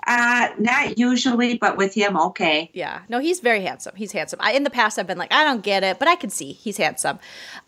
[0.08, 2.70] Uh, not usually, but with him, okay.
[2.74, 3.96] Yeah, no, he's very handsome.
[3.96, 4.40] He's handsome.
[4.42, 6.52] I, in the past, I've been like, I don't get it, but I can see
[6.52, 7.18] he's handsome.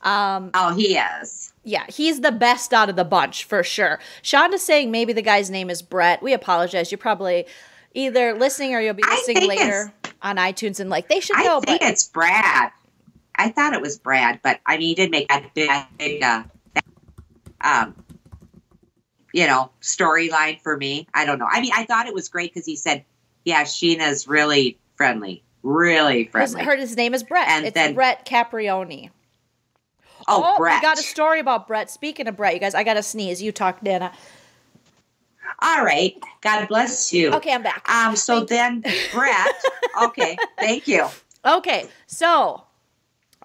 [0.04, 1.52] Um, oh, he is.
[1.64, 4.00] Yeah, he's the best out of the bunch for sure.
[4.22, 6.22] Shonda's saying maybe the guy's name is Brett.
[6.22, 6.92] We apologize.
[6.92, 7.46] You're probably
[7.94, 9.92] either listening or you'll be listening later
[10.22, 11.58] on iTunes and like they should know.
[11.58, 12.72] I think but- it's Brad.
[13.40, 16.44] I thought it was Brad, but I mean, he did make that big, uh,
[17.62, 17.96] um,
[19.38, 21.08] you know, storyline for me.
[21.14, 21.48] I don't know.
[21.48, 23.06] I mean, I thought it was great because he said,
[23.44, 27.48] "Yeah, Scheana's really friendly, really friendly." Heard his name is Brett.
[27.48, 29.12] And it's then, Brett Caprioni.
[30.28, 30.80] Oh, oh Brett.
[30.80, 31.92] I got a story about Brett.
[31.92, 33.40] Speaking of Brett, you guys, I got to sneeze.
[33.40, 34.12] You talk, Dana.
[35.60, 36.16] All right.
[36.42, 37.32] God bless you.
[37.34, 37.88] Okay, I'm back.
[37.88, 38.16] Um.
[38.16, 39.56] So thank then, Brett.
[40.02, 40.36] Okay.
[40.58, 41.08] Thank you.
[41.46, 41.88] Okay.
[42.08, 42.64] So,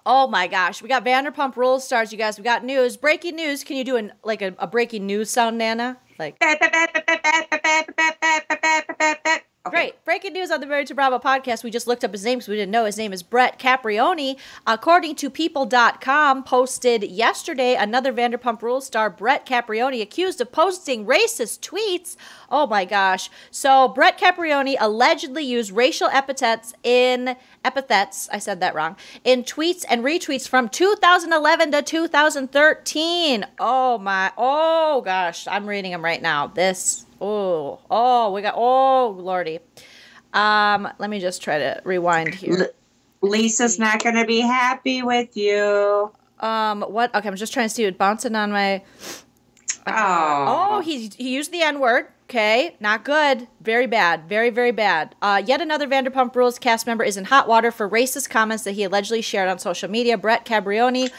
[0.05, 2.37] oh my gosh, we got Vanderpump Rules stars, you guys.
[2.37, 2.97] We got news.
[2.97, 3.63] Breaking news.
[3.63, 5.97] Can you do an like a, a breaking news sound, Nana?
[6.19, 6.37] Like.
[9.65, 9.77] Okay.
[9.77, 10.03] Great.
[10.03, 11.63] Breaking news on the Married to Bravo podcast.
[11.63, 12.83] We just looked up his name because we didn't know.
[12.83, 14.35] His name is Brett Caprioni.
[14.67, 21.61] According to People.com, posted yesterday, another Vanderpump Rules star, Brett Caprioni, accused of posting racist
[21.61, 22.17] tweets.
[22.49, 23.29] Oh my gosh.
[23.51, 29.85] So, Brett Caprioni allegedly used racial epithets in epithets, I said that wrong, in tweets
[29.89, 33.45] and retweets from 2011 to 2013.
[33.59, 36.47] Oh my, oh gosh, I'm reading them right now.
[36.47, 39.59] This Oh, oh, we got, oh, Lordy.
[40.33, 42.71] Um, let me just try to rewind here.
[43.21, 46.11] Lisa's not going to be happy with you.
[46.41, 47.15] Um, what?
[47.15, 48.83] Okay, I'm just trying to see it bouncing on my.
[49.87, 50.67] Uh, oh.
[50.69, 52.07] Oh, he, he used the N word.
[52.29, 53.47] Okay, not good.
[53.61, 54.27] Very bad.
[54.29, 55.13] Very, very bad.
[55.21, 58.71] Uh, yet another Vanderpump Rules cast member is in hot water for racist comments that
[58.71, 60.17] he allegedly shared on social media.
[60.17, 61.11] Brett Cabrioni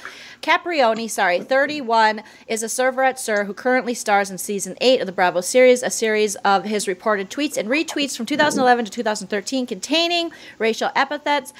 [0.44, 5.06] Caprioni, sorry, 31, is a server at SUR who currently stars in season 8 of
[5.06, 9.66] the Bravo series, a series of his reported tweets and retweets from 2011 to 2013
[9.66, 11.54] containing racial epithets.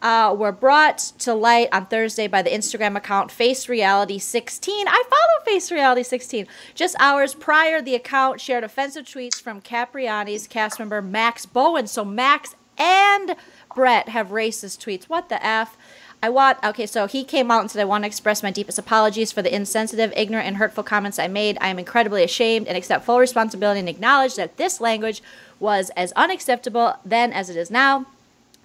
[0.00, 4.86] Uh, were brought to light on Thursday by the Instagram account Face Reality 16.
[4.86, 6.46] I follow Face Reality 16.
[6.76, 11.88] Just hours prior, the account shared offensive tweets from Caprioni's cast member Max Boyens.
[11.88, 13.34] So Max and
[13.74, 15.04] Brett have racist tweets.
[15.04, 15.76] What the F?
[16.20, 18.78] I want, okay, so he came out and said, I want to express my deepest
[18.78, 21.58] apologies for the insensitive, ignorant, and hurtful comments I made.
[21.60, 25.22] I am incredibly ashamed and accept full responsibility and acknowledge that this language
[25.60, 28.06] was as unacceptable then as it is now.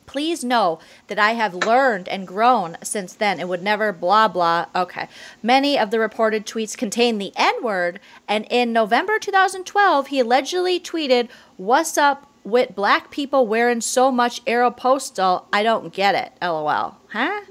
[0.06, 4.68] Please know that I have learned and grown since then and would never blah blah.
[4.76, 5.08] Okay.
[5.42, 10.80] Many of the reported tweets contain the N word, and in November 2012, he allegedly
[10.80, 15.46] tweeted, What's up with black people wearing so much Aeropostale?
[15.54, 16.34] I don't get it.
[16.42, 16.98] LOL.
[17.10, 17.42] Huh?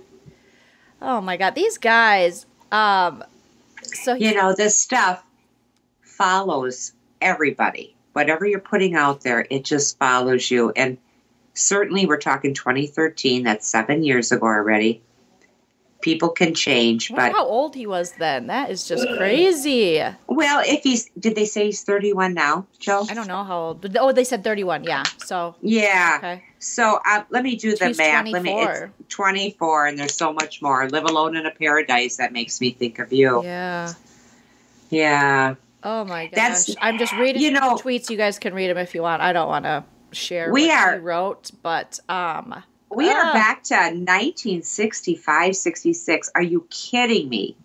[1.00, 1.54] Oh my God.
[1.54, 2.46] These guys.
[2.70, 3.24] Um,
[3.82, 5.22] so you know, this stuff
[6.02, 7.94] follows everybody.
[8.12, 10.72] Whatever you're putting out there, it just follows you.
[10.76, 10.98] And
[11.54, 15.02] certainly we're talking 2013 that's seven years ago already.
[16.00, 18.48] People can change but how old he was then?
[18.48, 20.02] That is just crazy.
[20.26, 23.06] Well if he's did they say he's 31 now joe?
[23.08, 25.54] I don't know how old but oh they said 31 yeah so.
[25.62, 26.16] Yeah.
[26.18, 26.44] Okay.
[26.58, 28.32] So uh, let me do the math 24.
[28.32, 30.88] let me it's 24 and there's so much more.
[30.88, 33.44] Live alone in a paradise that makes me think of you.
[33.44, 33.92] Yeah.
[34.90, 35.54] Yeah.
[35.84, 36.34] Oh my gosh.
[36.34, 39.20] That's i'm just reading you know tweets you guys can read them if you want
[39.20, 43.74] i don't want to share we are wrote, but um, we uh, are back to
[43.74, 46.30] 1965, 66.
[46.34, 47.56] Are you kidding me?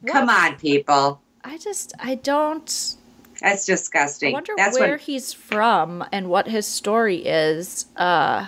[0.00, 0.12] What?
[0.12, 1.20] Come on, people.
[1.44, 2.96] I just I don't.
[3.40, 4.30] That's disgusting.
[4.30, 7.86] I wonder That's where he's from and what his story is.
[7.96, 8.46] Uh,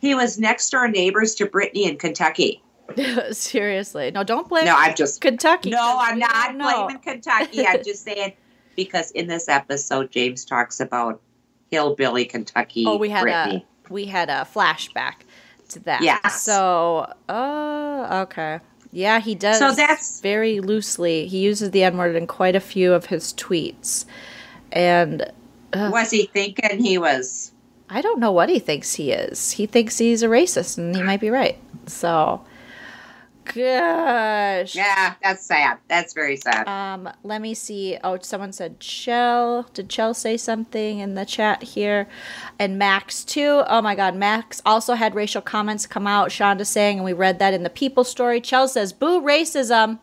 [0.00, 2.62] he was next door neighbors to Brittany in Kentucky.
[3.32, 4.66] Seriously, no, don't blame.
[4.66, 5.70] No, I'm just Kentucky.
[5.70, 7.66] No, I'm not blaming Kentucky.
[7.66, 8.34] I'm just saying
[8.76, 11.20] because in this episode, James talks about
[11.70, 12.84] hillbilly Kentucky.
[12.86, 13.66] Oh, we had Brittany.
[13.88, 15.14] a we had a flashback
[15.70, 16.02] to that.
[16.02, 16.26] Yeah.
[16.28, 18.60] So, oh, okay.
[18.90, 19.58] Yeah, he does.
[19.58, 21.26] So that's very loosely.
[21.26, 24.06] He uses the N word in quite a few of his tweets,
[24.72, 25.30] and
[25.72, 27.52] uh, was he thinking he was?
[27.90, 29.52] I don't know what he thinks he is.
[29.52, 31.58] He thinks he's a racist, and he might be right.
[31.86, 32.44] So,
[33.54, 34.74] gosh.
[34.74, 35.78] Yeah, that's sad.
[35.88, 36.66] That's very sad.
[36.68, 37.98] Um, let me see.
[38.04, 39.64] Oh, someone said Chell.
[39.74, 42.08] Did Chell say something in the chat here?
[42.58, 43.62] And Max too.
[43.68, 46.30] Oh my God, Max also had racial comments come out.
[46.30, 48.40] Shonda saying, and we read that in the People story.
[48.40, 49.98] Chell says, "Boo racism."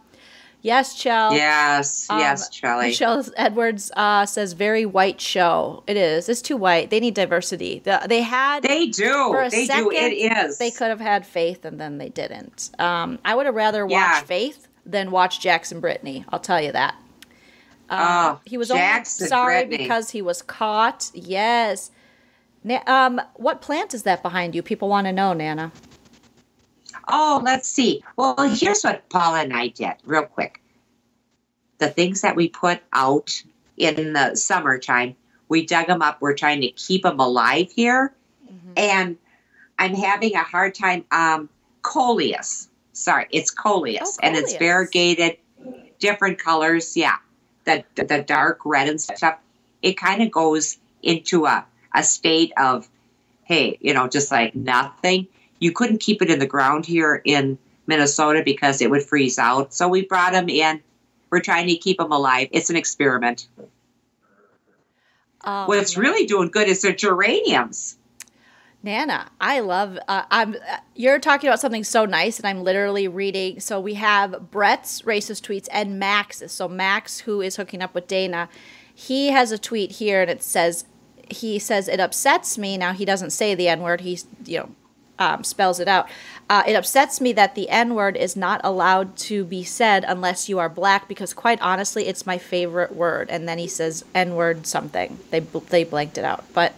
[0.65, 1.31] Yes, Chell.
[1.35, 2.87] Yes, um, yes, Charlie.
[2.87, 5.83] Michelle Edwards uh, says very white show.
[5.85, 6.27] It is.
[6.27, 6.89] It's too white.
[6.89, 7.83] They need diversity.
[7.83, 8.63] The, they had.
[8.63, 9.11] They do.
[9.11, 9.91] For a they second, do.
[9.91, 10.57] It is.
[10.57, 12.71] They could have had Faith, and then they didn't.
[12.79, 14.13] Um, I would have rather yeah.
[14.15, 16.25] watched Faith than watch Jackson Brittany.
[16.29, 16.95] I'll tell you that.
[17.87, 19.83] Um, oh, he was Jackson only sorry Brittany.
[19.83, 21.11] because he was caught.
[21.13, 21.91] Yes.
[22.63, 24.63] Na- um, what plant is that behind you?
[24.63, 25.71] People want to know, Nana.
[27.07, 28.03] Oh, let's see.
[28.15, 30.61] Well, here's what Paula and I did, real quick.
[31.77, 33.43] The things that we put out
[33.77, 35.15] in the summertime,
[35.49, 36.21] we dug them up.
[36.21, 38.13] We're trying to keep them alive here.
[38.51, 38.73] Mm-hmm.
[38.77, 39.17] And
[39.77, 41.05] I'm having a hard time.
[41.11, 41.49] Um,
[41.81, 42.69] coleus.
[42.93, 44.17] Sorry, it's coleus.
[44.17, 45.37] Oh, and it's variegated,
[45.99, 46.95] different colors.
[46.95, 47.17] Yeah.
[47.65, 49.37] The, the dark red and stuff.
[49.81, 52.87] It kind of goes into a, a state of,
[53.43, 55.27] hey, you know, just like nothing
[55.65, 59.73] you couldn't keep it in the ground here in Minnesota because it would freeze out.
[59.73, 60.79] So we brought them in.
[61.31, 62.49] We're trying to keep them alive.
[62.51, 63.47] It's an experiment.
[65.41, 67.97] Um, What's really doing good is the geraniums.
[68.83, 69.97] Nana, I love.
[70.07, 70.55] Uh, I'm.
[70.93, 73.59] You're talking about something so nice, and I'm literally reading.
[73.59, 76.51] So we have Brett's racist tweets and Max's.
[76.51, 78.49] So Max, who is hooking up with Dana,
[78.93, 80.85] he has a tweet here, and it says,
[81.31, 82.77] he says it upsets me.
[82.77, 84.01] Now he doesn't say the N word.
[84.01, 84.69] He's you know
[85.19, 86.07] um, spells it out.
[86.49, 90.47] Uh, it upsets me that the N word is not allowed to be said unless
[90.47, 93.29] you are black, because quite honestly, it's my favorite word.
[93.29, 95.17] And then he says N word something.
[95.31, 96.77] They they blanked it out, but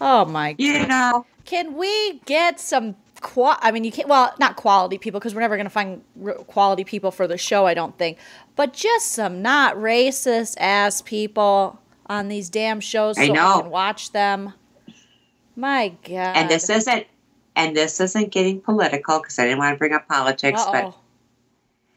[0.00, 0.88] oh my you God.
[0.88, 2.96] know, can we get some?
[3.20, 4.08] Qual- I mean, you can't.
[4.08, 6.02] Well, not quality people, because we're never going to find
[6.48, 7.66] quality people for the show.
[7.66, 8.18] I don't think,
[8.56, 13.58] but just some not racist ass people on these damn shows, so I, know.
[13.58, 14.54] I can watch them.
[15.54, 16.36] My God.
[16.36, 17.06] And this isn't
[17.54, 20.72] and this isn't getting political because I didn't want to bring up politics, Uh-oh.
[20.72, 20.96] but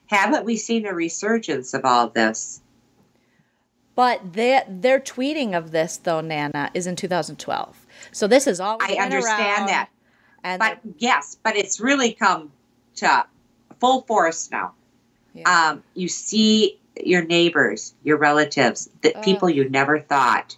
[0.07, 2.61] haven't we seen a resurgence of all this?
[3.95, 7.85] But their their tweeting of this though, Nana, is in 2012.
[8.11, 9.89] So this is all I understand that.
[10.43, 12.51] And but the, yes, but it's really come
[12.95, 13.25] to
[13.79, 14.73] full force now.
[15.33, 15.69] Yeah.
[15.71, 20.55] Um, you see your neighbors, your relatives, the people you never thought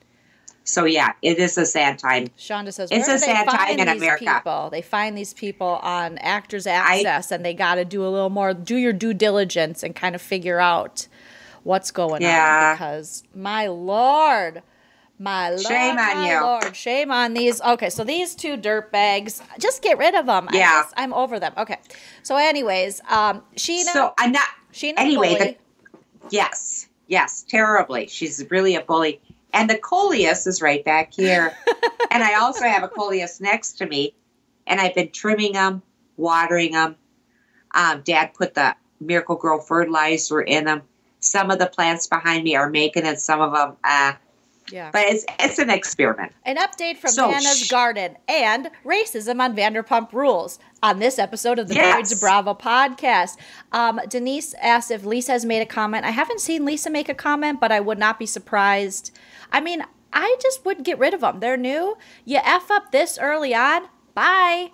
[0.68, 2.28] so yeah, it is a sad time.
[2.38, 4.26] Shonda says it's a sad time in America.
[4.26, 4.70] People?
[4.70, 8.30] They find these people on Actors Access, I, and they got to do a little
[8.30, 11.08] more, do your due diligence, and kind of figure out
[11.64, 12.72] what's going yeah.
[12.72, 12.76] on.
[12.76, 14.62] Because my lord,
[15.20, 16.42] My lord, Shame on my you.
[16.42, 17.62] lord, shame on these.
[17.62, 20.48] Okay, so these two dirt bags, just get rid of them.
[20.54, 20.84] Yeah.
[20.96, 21.54] I I'm over them.
[21.58, 21.78] Okay,
[22.24, 24.48] so anyways, um, Scheana, So I'm not.
[24.74, 25.56] Scheana, anyway, the.
[26.30, 28.08] Yes, yes, terribly.
[28.08, 29.22] She's really a bully.
[29.54, 31.56] And the coleus is right back here.
[32.12, 34.14] and I also have a coleus next to me.
[34.66, 35.82] And I've been trimming them,
[36.18, 36.96] watering them.
[37.74, 40.82] Um, Dad put the Miracle-Gro fertilizer in them.
[41.20, 43.20] Some of the plants behind me are making it.
[43.20, 44.14] Some of them, uh,
[44.72, 44.92] yeah.
[44.92, 46.32] but it's it's an experiment.
[46.46, 51.60] An update from So, Nana's sh- Garden and racism on Vanderpump Rules on this episode
[51.60, 52.12] of the Yes.
[52.12, 53.38] To Bravo podcast.
[53.72, 56.06] Um, Denise asked if Lisa has made a comment.
[56.06, 59.12] I haven't seen Lisa make a comment, but I would not be surprised.
[59.52, 59.84] I mean,
[60.14, 61.40] I just would get rid of them.
[61.40, 61.98] They're new.
[62.26, 63.88] You F up this early on.
[64.14, 64.72] Bye.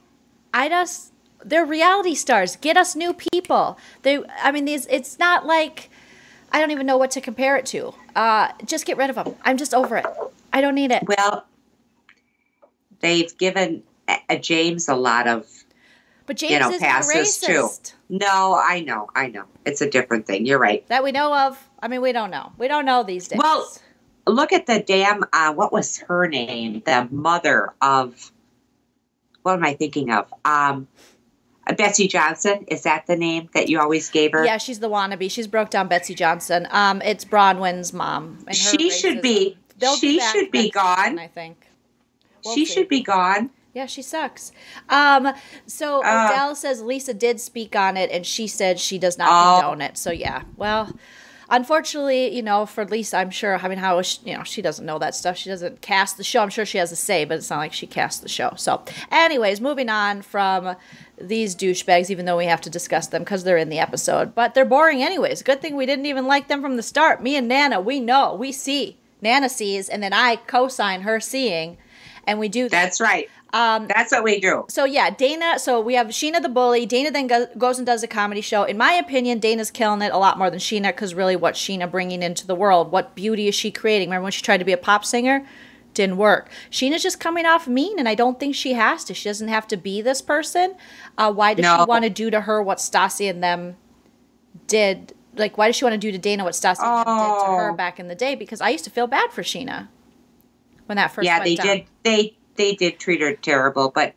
[0.54, 1.12] I just,
[1.44, 2.56] they're reality stars.
[2.56, 3.78] Get us new people.
[4.04, 5.90] They, I mean, these, it's not like,
[6.52, 7.94] I don't even know what to compare it to.
[8.16, 9.36] Uh, just get rid of them.
[9.44, 10.06] I'm just over it.
[10.54, 11.04] I don't need it.
[11.08, 11.46] Well,
[13.00, 15.48] they've given uh, James a lot of
[16.28, 17.70] But James you know, passes too.
[18.10, 19.46] No, I know, I know.
[19.66, 20.46] It's a different thing.
[20.46, 20.88] You're right.
[20.90, 21.68] that we know of.
[21.82, 22.52] I mean, we don't know.
[22.58, 23.40] We don't know these days.
[23.42, 23.68] Well,
[24.26, 25.24] Look at the damn.
[25.34, 26.82] Uh, what was her name?
[26.86, 28.32] The mother of.
[29.42, 30.34] What am I thinking of?
[30.46, 30.88] Um,
[31.78, 32.64] Betsy Johnson.
[32.68, 34.46] Is that the name that you always gave her?
[34.46, 35.30] yeah, she's the wannabe.
[35.30, 36.68] She's broke down Betsy Johnson.
[36.72, 38.46] Um, it's Bronwyn's mom.
[38.52, 39.58] She should be-
[40.00, 40.82] she back should be next season,
[41.16, 41.20] gone.
[41.20, 41.68] I think.
[42.46, 42.74] We'll she see.
[42.74, 43.50] should be gone.
[43.74, 44.52] Yeah, she sucks.
[44.88, 45.34] Um,
[45.66, 46.30] so Uh.
[46.32, 49.60] Odell says Lisa did speak on it, and she said she does not Oh.
[49.62, 49.98] condone it.
[49.98, 50.90] So yeah, well,
[51.54, 53.58] unfortunately, you know, for Lisa, I'm sure.
[53.58, 55.38] I mean, how is she, you know she doesn't know that stuff.
[55.38, 56.42] She doesn't cast the show.
[56.42, 58.54] I'm sure she has a say, but it's not like she casts the show.
[58.58, 60.76] So, anyways, moving on from
[61.22, 64.54] these douchebags, even though we have to discuss them because they're in the episode, but
[64.54, 65.44] they're boring anyways.
[65.44, 67.22] Good thing we didn't even like them from the start.
[67.22, 68.98] Me and Nana, we know, we see.
[69.22, 71.78] Nana sees, and then I co-sign her seeing,
[72.28, 72.72] and we do that.
[72.72, 73.30] That's right.
[73.54, 74.66] Um, That's what we do.
[74.68, 75.60] So yeah, Dana.
[75.60, 76.88] So we have Scheana the bully.
[76.88, 78.64] Dana then go, goes and does a comedy show.
[78.64, 81.90] In my opinion, Dana's killing it a lot more than Scheana because really, what's Scheana
[81.90, 82.92] bringing into the world?
[82.92, 84.10] What beauty is she creating?
[84.10, 85.46] Remember when she tried to be a pop singer?
[85.94, 86.50] Didn't work.
[86.72, 89.14] Scheana's just coming off mean, and I don't think she has to.
[89.14, 90.74] She doesn't have to be this person.
[91.20, 91.78] Uh, why does she No.
[91.78, 93.76] want want to do to her what Stassi and them
[94.66, 95.14] did?
[95.36, 97.70] Like, why does she want to do to Dana what Stassi them did to her
[97.72, 97.76] Oh.
[97.76, 98.34] back in the day?
[98.34, 99.88] Because I used to feel bad for Scheana
[100.88, 101.66] when that first yeah, they down.
[101.68, 101.86] did.
[102.04, 104.14] They they did treat her terrible, but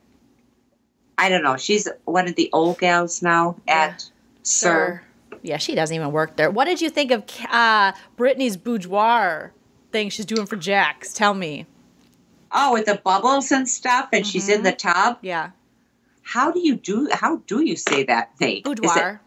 [1.19, 1.57] I don't know.
[1.57, 4.11] She's one of the old gals now at
[4.43, 5.03] SUR.
[5.43, 6.51] Yeah, she doesn't even work there.
[6.51, 9.53] What did you think of uh, Brittany's boudoir
[9.93, 11.13] thing she's doing for Jax?
[11.13, 11.67] Tell me.
[12.53, 14.89] Oh, with the bubbles and stuff, and she's in the Mm-hmm.
[14.89, 15.19] tub.
[15.23, 15.51] Yeah.
[16.23, 17.09] How do you do?
[17.13, 19.21] How do you say that it Boudoir.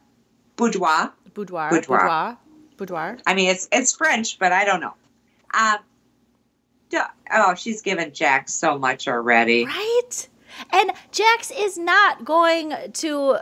[0.56, 1.14] boudoir.
[1.34, 1.70] Boudoir.
[1.70, 1.70] Boudoir.
[1.70, 2.38] Boudoir.
[2.78, 3.18] Boudoir.
[3.26, 4.94] I mean, it's it's French, but I don't know.
[5.54, 5.78] Um,
[7.32, 9.66] oh, she's given Jack so much already.
[9.66, 10.28] Right?
[10.74, 13.42] And Jax is not going to uh,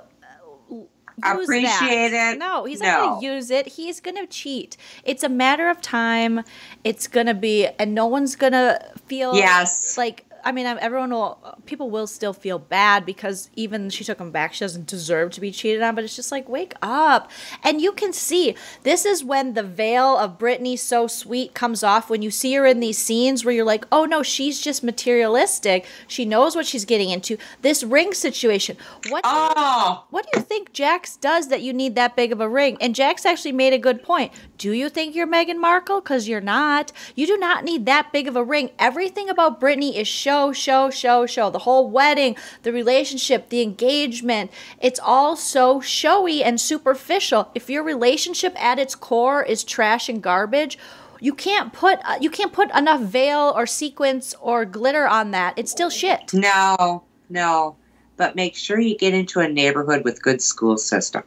[0.70, 0.88] use
[1.24, 2.36] Appreciate that.
[2.36, 2.40] it?
[2.40, 3.68] No, he's not going to use it.
[3.68, 4.78] He's going to cheat.
[5.04, 6.44] It's a matter of time.
[6.84, 9.98] It's going to be, and no one's going to feel Yes.
[9.98, 10.26] like.
[10.44, 11.58] I mean, everyone will.
[11.66, 14.54] People will still feel bad because even she took him back.
[14.54, 15.96] She doesn't deserve to be cheated on.
[15.96, 17.32] But it's just like, wake up.
[17.64, 22.10] And you can see this is when the veil of Brittany so sweet comes off.
[22.10, 25.86] When you see her in these scenes where you're like, oh no, she's just materialistic.
[26.08, 27.38] She knows what she's getting into.
[27.62, 28.78] This ring situation.
[29.10, 29.24] What?
[29.24, 32.42] do you Oh, what do you think Jax does that you need that big of
[32.42, 32.78] a ring?
[32.80, 34.32] And Jax actually made a good point.
[34.58, 36.02] Do you think you're Meghan Markle?
[36.02, 36.92] Because you're not.
[37.16, 38.72] You do not need that big of a ring.
[38.80, 41.50] Everything about Brittany is show, show, show, show.
[41.50, 44.52] The whole wedding, the relationship, the engagement.
[44.82, 47.50] It's all so showy and superficial.
[47.56, 50.78] If your relationship at its core is trash and garbage,
[51.22, 55.54] you can't put uh, you can't put enough veil or sequins or glitter on that.
[55.56, 56.34] It's still shit.
[56.34, 57.78] no, no.
[58.18, 61.24] But make sure you get into a neighborhood with good school system.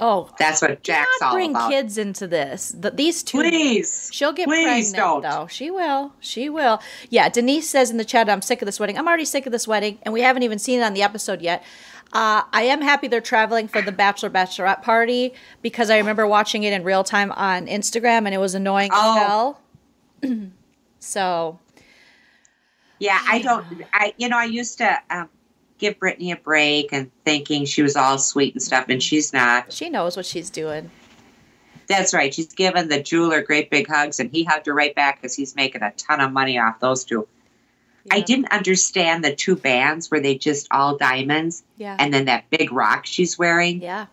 [0.00, 1.70] Oh, That's what Jack's not all bring about.
[1.70, 2.74] kids into this.
[2.76, 4.08] The, these two, Please.
[4.12, 5.22] she'll get please pregnant don't.
[5.22, 5.46] though.
[5.46, 6.14] She will.
[6.20, 6.80] She will.
[7.10, 7.28] Yeah.
[7.28, 8.96] Denise says in the chat, "I'm sick of this wedding.
[8.98, 11.42] I'm already sick of this wedding, and we haven't even seen it on the episode
[11.42, 11.62] yet."
[12.12, 15.32] Uh, I am happy they're traveling for the bachelor bachelorette party
[15.62, 19.58] because I remember watching it in real time on Instagram, and it was annoying Oh.
[20.22, 20.40] as hell.
[20.98, 21.58] so
[22.98, 23.64] Yeah, I don't.
[23.92, 25.28] I you know I used to um,
[25.80, 29.72] give Brittany a break and thinking she was all sweet and stuff, and she's not.
[29.72, 30.90] she knows what she's doing.
[31.88, 32.32] That's right.
[32.32, 35.56] She's given the jeweler great big hugs, and he hugged her right back because he's
[35.56, 37.26] making a ton of money off those two.
[38.10, 41.96] I didn't understand the two bands where they just all diamonds, Yeah.
[41.98, 43.82] and then that big rock she's wearing.
[43.82, 44.06] yeah.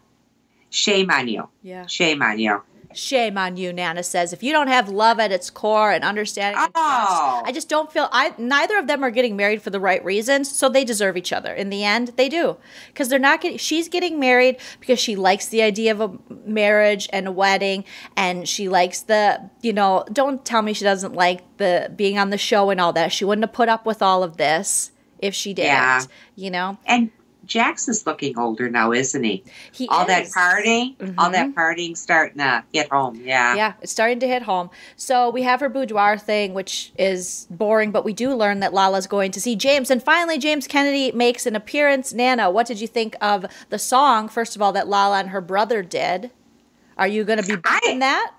[0.69, 1.47] Shame on you.
[1.63, 1.85] Yeah.
[1.85, 2.61] Shame on you.
[2.93, 4.33] Shame on you, Nana says.
[4.33, 7.41] If you don't have love at its core and understanding, and trust, Oh.
[7.45, 8.09] I just don't feel.
[8.11, 11.33] I neither of them are getting married for the right reasons, so they deserve each
[11.33, 11.53] other.
[11.53, 12.57] In the end, they do,
[12.87, 13.57] because they're not getting.
[13.57, 16.11] She's getting married because she likes the idea of a
[16.45, 17.83] marriage and a wedding,
[18.15, 19.49] and she likes the.
[19.61, 22.93] You know, don't tell me she doesn't like the being on the show and all
[22.93, 23.11] that.
[23.11, 25.69] She wouldn't have put up with all of this if she didn't.
[25.71, 26.01] Yeah.
[26.35, 27.11] You know, And
[27.47, 29.43] Jackson's looking older now, isn't he?
[29.71, 31.59] he all that partying, all that mm-hmm.
[31.59, 33.21] partying starting to hit home.
[33.23, 33.55] Yeah.
[33.55, 34.69] Yeah, it's starting to hit home.
[34.95, 39.07] So we have her boudoir thing, which is boring, but we do learn that Lala's
[39.07, 39.89] going to see James.
[39.89, 42.13] And finally, James Kennedy makes an appearance.
[42.13, 45.41] Nana, what did you think of the song, first of all, that Lala and her
[45.41, 46.31] brother did?
[46.97, 48.33] Are you going to be bumping that?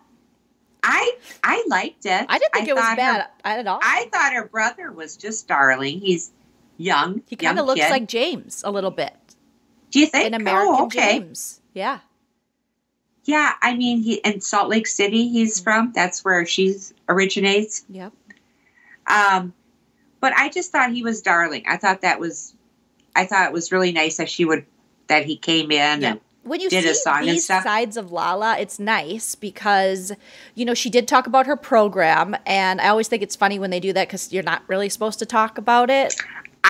[0.82, 2.26] I I liked it.
[2.28, 3.80] I didn't think it was bad her- at all.
[3.82, 6.00] I thought her brother was just darling.
[6.00, 6.30] He's
[6.78, 7.22] young.
[7.26, 7.90] he kind of looks kid.
[7.90, 9.14] like James a little bit.
[9.90, 10.26] Do you think?
[10.28, 11.18] An American oh, okay.
[11.18, 11.60] James.
[11.74, 12.00] Yeah.
[13.24, 15.24] Yeah, I mean, he in Salt Lake City.
[15.26, 15.34] Mm-hmm.
[15.34, 15.92] He's from.
[15.94, 17.84] That's where she's originates.
[17.90, 18.12] Yep.
[19.06, 19.52] Um,
[20.20, 21.64] but I just thought he was darling.
[21.68, 22.54] I thought that was,
[23.14, 24.64] I thought it was really nice that she would,
[25.08, 26.10] that he came in Yeah.
[26.12, 27.62] and when you did see a song and these stuff.
[27.62, 30.12] sides of Lala, it's nice because
[30.54, 33.70] you know she did talk about her program, and I always think it's funny when
[33.70, 36.14] they do that because you're not really supposed to talk about it.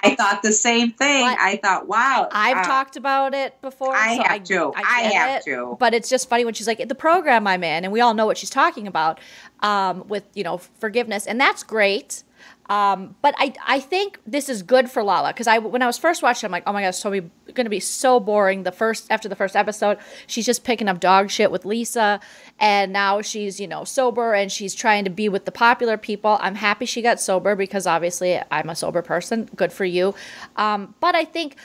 [0.02, 1.22] I thought the same thing.
[1.22, 1.38] What?
[1.40, 2.28] I thought, wow.
[2.30, 3.94] I've uh, talked about it before.
[3.94, 4.72] I so have to.
[4.76, 5.44] I get have it.
[5.44, 5.76] to.
[5.78, 8.26] But it's just funny when she's like, the program I'm in, and we all know
[8.26, 9.20] what she's talking about
[9.60, 11.26] um, with, you know, forgiveness.
[11.26, 12.22] And that's great.
[12.68, 15.96] Um, but I, I think this is good for Lala because I when I was
[15.96, 18.64] first watching, I'm like, oh my gosh, totally going to be so boring.
[18.64, 22.20] The first after the first episode, she's just picking up dog shit with Lisa,
[22.58, 26.36] and now she's you know sober and she's trying to be with the popular people.
[26.40, 29.48] I'm happy she got sober because obviously I'm a sober person.
[29.56, 30.14] Good for you.
[30.56, 31.56] Um, but I think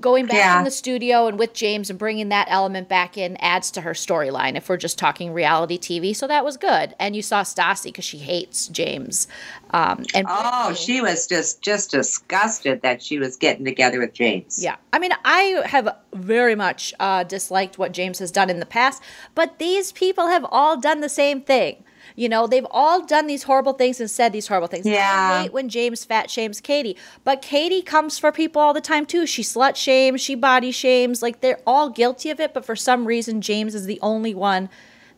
[0.00, 0.58] going back Yeah.
[0.58, 3.92] in the studio and with James and bringing that element back in adds to her
[3.92, 6.14] storyline if we're just talking reality TV.
[6.14, 6.94] So that was good.
[7.00, 9.26] And you saw Stassi because she hates James.
[9.70, 14.12] Um, and Oh, Brittany- she was just just disgusted that she was getting together with
[14.12, 14.62] James.
[14.62, 14.76] Yeah.
[14.92, 19.02] I mean, I have very much uh, disliked what James has done in the past,
[19.34, 21.82] but these people have all done the same thing.
[22.16, 24.86] You know, they've all done these horrible things and said these horrible things.
[24.86, 25.38] Yeah.
[25.38, 29.06] I hate when James fat shames Katie, but Katie comes for people all the time
[29.06, 29.26] too.
[29.26, 31.22] She slut shames, she body shames.
[31.22, 34.68] Like they're all guilty of it, but for some reason, James is the only one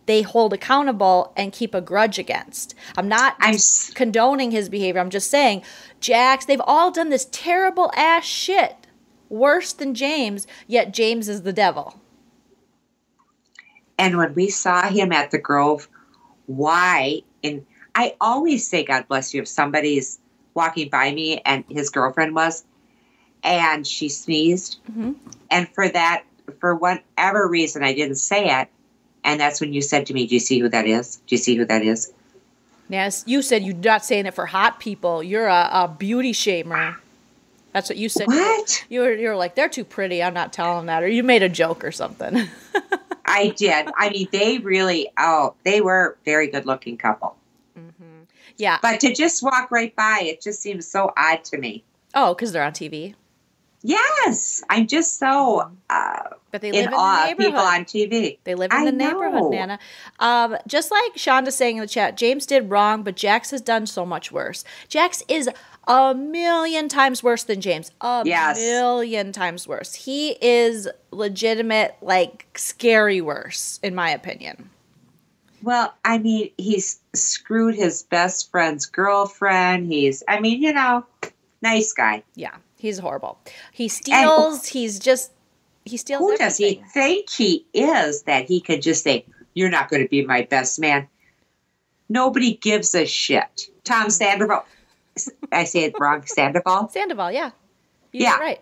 [0.07, 2.75] they hold accountable and keep a grudge against.
[2.97, 5.01] I'm not I'm s- condoning his behavior.
[5.01, 5.63] I'm just saying,
[6.01, 8.87] Jax, they've all done this terrible ass shit,
[9.29, 12.01] worse than James, yet James is the devil.
[13.99, 15.89] And when we saw him at the Grove,
[16.47, 17.23] why?
[17.43, 17.65] And
[17.95, 20.19] I always say, God bless you, if somebody's
[20.55, 22.65] walking by me and his girlfriend was,
[23.43, 24.79] and she sneezed.
[24.91, 25.17] Mhm.
[25.51, 26.25] And for that,
[26.61, 28.69] for whatever reason, I didn't say it.
[29.23, 31.17] And that's when you said to me, Do you see who that is?
[31.27, 32.13] Do you see who that is?
[32.89, 35.23] Yes, you said you're not saying it for hot people.
[35.23, 36.97] You're a, a beauty shamer.
[37.73, 38.29] That's what you said.
[38.29, 38.85] What?
[38.89, 40.23] You were, you were like, they're too pretty.
[40.23, 41.03] I'm not telling that.
[41.03, 42.49] Or you made a joke or something.
[43.27, 43.89] I did.
[43.97, 47.37] I mean, they really, oh, they were very good looking couple.
[47.79, 48.25] Mm-hmm.
[48.59, 48.79] yeah.
[48.83, 51.85] But to just walk right by, it just seems so odd to me.
[52.15, 53.15] Oh, because they're on TV.
[53.87, 56.21] Yes, I'm just so uh,
[56.53, 57.67] But they live in in, awe the of people neighborhood.
[57.81, 58.39] on TV.
[58.45, 59.51] They live in I the neighborhood.
[59.51, 59.79] Nana.
[60.21, 63.85] Um, just like Shonda's saying in the chat, James did wrong, but Jax has done
[63.87, 64.65] so much worse.
[64.89, 65.51] Jax is
[65.87, 67.91] a million times worse than James.
[68.01, 68.59] A Yes.
[68.59, 69.95] million times worse.
[69.95, 74.71] He is legitimate, like scary worse, in my opinion.
[75.63, 79.91] Well, I mean, he's screwed his best friend's girlfriend.
[79.91, 81.07] He's, I mean, you know,
[81.63, 82.23] nice guy.
[82.35, 83.39] Yeah, he's horrible.
[83.73, 84.67] He steals.
[84.67, 85.33] he's just
[85.87, 86.21] he steals.
[86.21, 89.25] Who does he think he is that he could just say,
[89.55, 91.09] You're not going to be my best man?
[92.09, 93.69] Nobody gives a shit.
[93.85, 94.65] Tom Sandoval.
[95.53, 96.89] I say it wrong, Sandoval.
[96.91, 97.51] Sandoval, yeah.
[98.13, 98.39] You're Yeah.
[98.39, 98.61] right.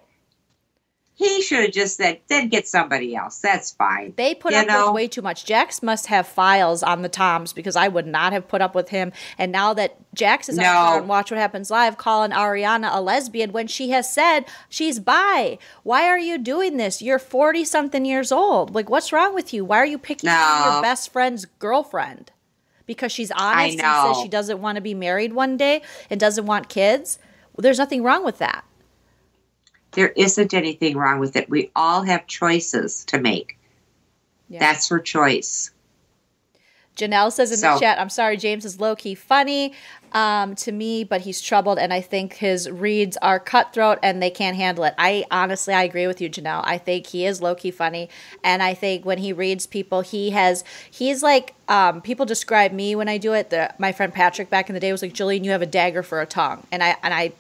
[1.14, 3.38] He should have just said, Then get somebody else.
[3.38, 4.14] That's fine.
[4.16, 4.86] They put You up know?
[4.86, 5.44] with way too much.
[5.44, 8.88] Jax must have files on the Toms because I would not have put up with
[8.88, 9.12] him.
[9.38, 10.90] And now that Jax is out No.
[10.90, 14.98] there and Watch What Happens Live calling Ariana a lesbian when she has said she's
[14.98, 15.58] bi.
[15.82, 17.02] Why are you doing this?
[17.02, 18.74] You're 40 something years old.
[18.74, 19.64] Like, what's wrong with you?
[19.66, 20.72] Why are you picking on No.
[20.72, 22.32] your best friend's girlfriend?
[22.92, 26.46] Because she's honest and says she doesn't want to be married one day and doesn't
[26.46, 27.18] want kids.
[27.54, 28.64] Well, there's nothing wrong with that.
[29.92, 31.50] There isn't anything wrong with it.
[31.50, 33.58] We all have choices to make.
[34.48, 34.60] Yeah.
[34.60, 35.70] That's her choice.
[36.96, 39.72] Janelle says in the chat, I'm sorry, James is low key funny.
[40.12, 44.30] Um, to me, but he's troubled, and I think his reads are cutthroat and they
[44.30, 44.94] can't handle it.
[44.98, 46.62] I honestly, I agree with you, Janelle.
[46.64, 48.08] I think he is low key funny,
[48.44, 52.94] and I think when he reads people, he has he's like um, people describe me
[52.94, 53.50] when I do it.
[53.50, 56.02] The, my friend Patrick back in the day was like, Julian, you have a dagger
[56.02, 57.32] for a tongue, and I and I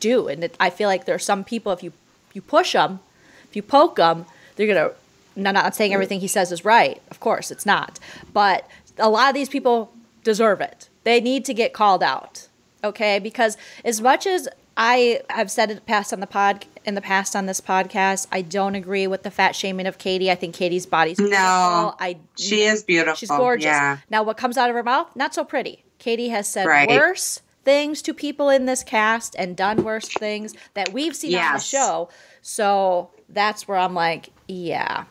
[0.00, 1.92] do, and it, I feel like there are some people if you
[2.34, 3.00] you push them,
[3.48, 4.26] if you poke them,
[4.56, 4.92] they're gonna.
[5.36, 7.00] I'm not saying everything he says is right.
[7.10, 8.00] Of course, it's not,
[8.32, 8.68] but
[8.98, 9.92] a lot of these people
[10.24, 10.87] deserve it.
[11.08, 12.48] They need to get called out.
[12.84, 13.18] Okay?
[13.18, 17.34] Because as much as I have said it past on the pod in the past
[17.34, 20.30] on this podcast, I don't agree with the fat shaming of Katie.
[20.30, 21.38] I think Katie's body's beautiful.
[21.38, 23.14] No, I she is beautiful.
[23.16, 23.64] She's gorgeous.
[23.64, 23.96] Yeah.
[24.10, 25.16] Now what comes out of her mouth?
[25.16, 25.82] Not so pretty.
[25.98, 26.88] Katie has said Right.
[26.90, 31.54] worse things to people in this cast and done worse things that we've seen on
[31.54, 32.10] the show.
[32.42, 35.04] So that's where I'm like, yeah.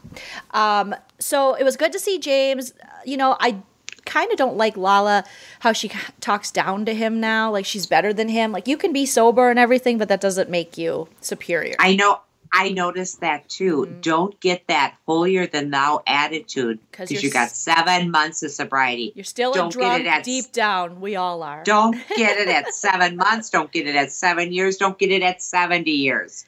[0.51, 2.73] Um, so it was good to see James.
[3.03, 3.57] You know, I
[4.07, 5.23] kind of don't like Lala
[5.59, 7.51] how she talks down to him now.
[7.51, 8.51] Like she's better than him.
[8.51, 11.75] Like you can be sober and everything, but that doesn't make you superior.
[11.79, 12.21] I know.
[12.49, 13.85] I noticed that too.
[13.85, 13.99] Mm-hmm.
[13.99, 19.11] Don't get that holier than thou attitude because you're got seven months of sobriety.
[19.15, 21.01] You're still a Don't get drunk it at- deep down.
[21.01, 21.63] We all are.
[21.65, 23.49] Don't get it at seven months.
[23.49, 24.77] Don't get it at seven years.
[24.77, 26.45] Don't get it at seventy years.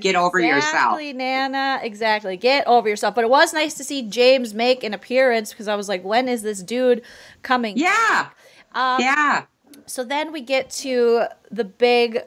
[0.00, 0.74] Get over yourself.
[0.74, 1.80] Exactly, Nana.
[1.82, 2.36] Exactly.
[2.36, 3.14] Get over yourself.
[3.14, 6.28] But it was nice to see James make an appearance because I was like, when
[6.28, 7.02] is this dude
[7.42, 7.76] coming?
[7.78, 8.28] Yeah.
[8.72, 9.44] Um, yeah.
[9.86, 12.22] So then we get to the big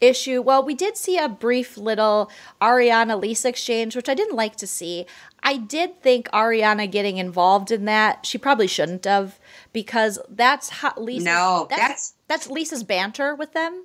[0.00, 0.40] issue.
[0.42, 2.30] Well, we did see a brief little
[2.60, 5.06] Ariana Lisa exchange, which I didn't like to see.
[5.42, 9.38] I did think Ariana getting involved in that, she probably shouldn't have,
[9.72, 11.24] because that's how Lisa.
[11.24, 13.84] No, that's, that's- that's Lisa's banter with them.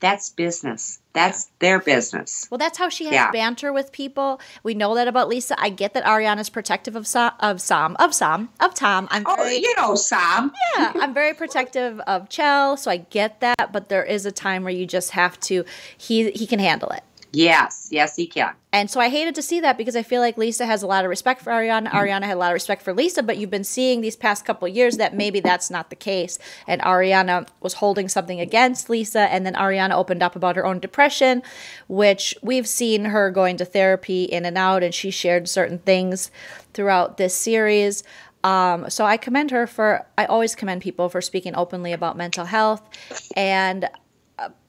[0.00, 0.98] That's business.
[1.14, 2.46] That's their business.
[2.50, 3.30] Well, that's how she has Yeah.
[3.30, 4.38] banter with people.
[4.62, 5.58] We know that about Lisa.
[5.58, 9.08] I get that Ariana's protective of Sam, of Sam, of Sam, of Tom.
[9.10, 10.52] I'm Oh, very, you know, Sam.
[10.76, 13.72] yeah, I'm very protective of Chell, so I get that.
[13.72, 15.64] But there is a time where you just have to.
[15.96, 17.02] He he can handle it.
[17.36, 18.54] Yes, yes, he can.
[18.72, 21.04] And so I hated to see that because I feel like Lisa has a lot
[21.04, 21.88] of respect for Ariana.
[21.90, 24.66] Ariana had a lot of respect for Lisa, but you've been seeing these past couple
[24.66, 26.38] years that maybe that's not the case.
[26.66, 30.78] And Ariana was holding something against Lisa, and then Ariana opened up about her own
[30.78, 31.42] depression,
[31.88, 36.30] which we've seen her going to therapy in and out, and she shared certain things
[36.72, 38.02] throughout this series.
[38.44, 42.46] Um, so I commend her for, I always commend people for speaking openly about mental
[42.46, 42.88] health.
[43.36, 43.90] And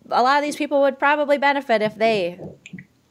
[0.09, 2.39] a lot of these people would probably benefit if they,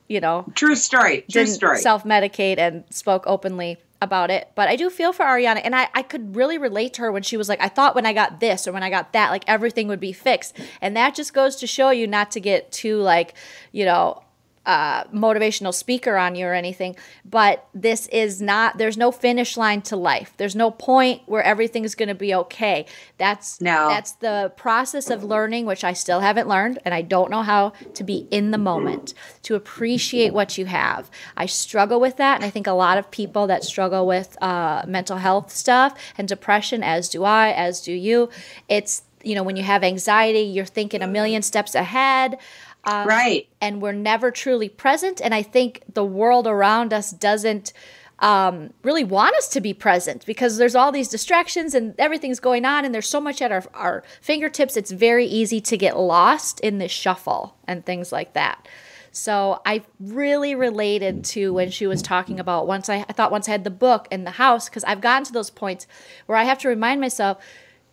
[0.08, 1.24] you know, True story.
[1.30, 1.78] True story.
[1.78, 4.50] self medicate and spoke openly about it.
[4.54, 7.22] But I do feel for Ariana, and I, I could really relate to her when
[7.22, 9.44] she was like, I thought when I got this or when I got that, like
[9.46, 10.56] everything would be fixed.
[10.80, 13.34] And that just goes to show you not to get too, like,
[13.72, 14.22] you know,
[14.66, 18.78] uh, motivational speaker on you or anything, but this is not.
[18.78, 20.34] There's no finish line to life.
[20.36, 22.86] There's no point where everything's going to be okay.
[23.16, 23.88] That's No.
[23.88, 27.74] That's the process of learning, which I still haven't learned, and I don't know how
[27.94, 29.14] to be in the moment
[29.44, 31.10] to appreciate what you have.
[31.36, 34.84] I struggle with that, and I think a lot of people that struggle with uh,
[34.88, 38.30] mental health stuff and depression, as do I, as do you.
[38.68, 42.38] It's you know when you have anxiety, you're thinking a million steps ahead
[42.86, 43.48] right.
[43.60, 45.20] and we're never truly present.
[45.20, 47.72] And I think the world around us doesn't
[48.18, 52.64] um, really want us to be present because there's all these distractions and everything's going
[52.64, 54.76] on, and there's so much at our, our fingertips.
[54.76, 58.66] It's very easy to get lost in this shuffle and things like that.
[59.12, 63.48] So I really related to when she was talking about once I, I thought once
[63.48, 65.86] I had the book in the house because I've gotten to those points
[66.26, 67.42] where I have to remind myself,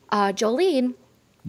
[0.09, 0.95] uh, Jolene,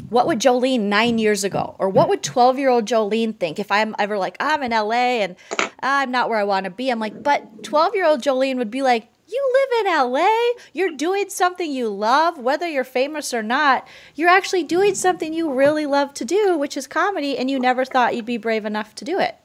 [0.08, 3.70] what would Jolene nine years ago, or what would 12 year old Jolene think if
[3.70, 5.36] I'm ever like, I'm in LA and
[5.80, 6.90] I'm not where I want to be?
[6.90, 10.28] I'm like, but 12 year old Jolene would be like, you live in LA,
[10.72, 15.50] you're doing something you love, whether you're famous or not, you're actually doing something you
[15.52, 18.94] really love to do, which is comedy, and you never thought you'd be brave enough
[18.96, 19.36] to do it.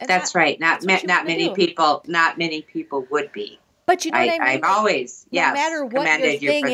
[0.00, 0.58] And That's that- right.
[0.60, 1.54] Not that's ma- not many do.
[1.54, 2.02] people.
[2.06, 3.58] Not many people would be.
[3.86, 4.64] But you know I, what I mean?
[4.64, 6.70] I've always no matter what your commended you thing for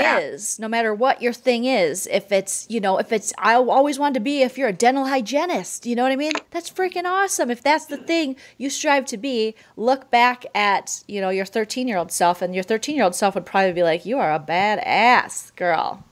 [0.58, 4.14] no matter what your thing is, if it's, you know, if it's, I always wanted
[4.14, 6.32] to be if you're a dental hygienist, you know what I mean?
[6.50, 7.50] That's freaking awesome.
[7.50, 11.88] If that's the thing you strive to be, look back at, you know, your 13
[11.88, 14.32] year old self, and your 13 year old self would probably be like, you are
[14.32, 16.04] a badass girl.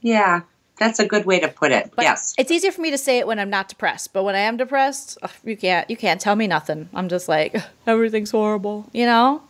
[0.00, 0.42] Yeah,
[0.78, 1.92] that's a good way to put it.
[1.94, 2.34] But yes.
[2.38, 4.56] It's easier for me to say it when I'm not depressed, but when I am
[4.56, 6.88] depressed, ugh, you can't, you can't tell me nothing.
[6.92, 7.56] I'm just like,
[7.86, 9.42] everything's horrible, you know?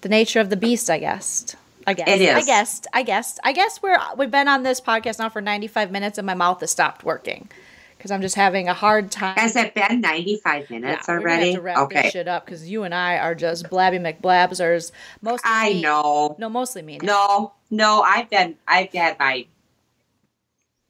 [0.00, 1.56] The nature of the beast, I guessed.
[1.86, 2.08] I guess.
[2.08, 2.34] It is.
[2.34, 2.86] I guessed.
[2.92, 3.40] I guessed.
[3.44, 6.60] I guess we're we've been on this podcast now for 95 minutes and my mouth
[6.60, 7.48] has stopped working
[7.96, 9.36] because I'm just having a hard time.
[9.36, 11.46] Has it been 95 minutes Yeah, already?
[11.46, 12.02] have to wrap okay.
[12.02, 14.92] this shit up because you and I are just blabby McBlabsers.
[15.22, 15.80] Mostly I me.
[15.82, 16.36] know.
[16.38, 16.98] No, mostly me.
[17.02, 17.06] now.
[17.06, 19.46] No, no, I've been, I've had my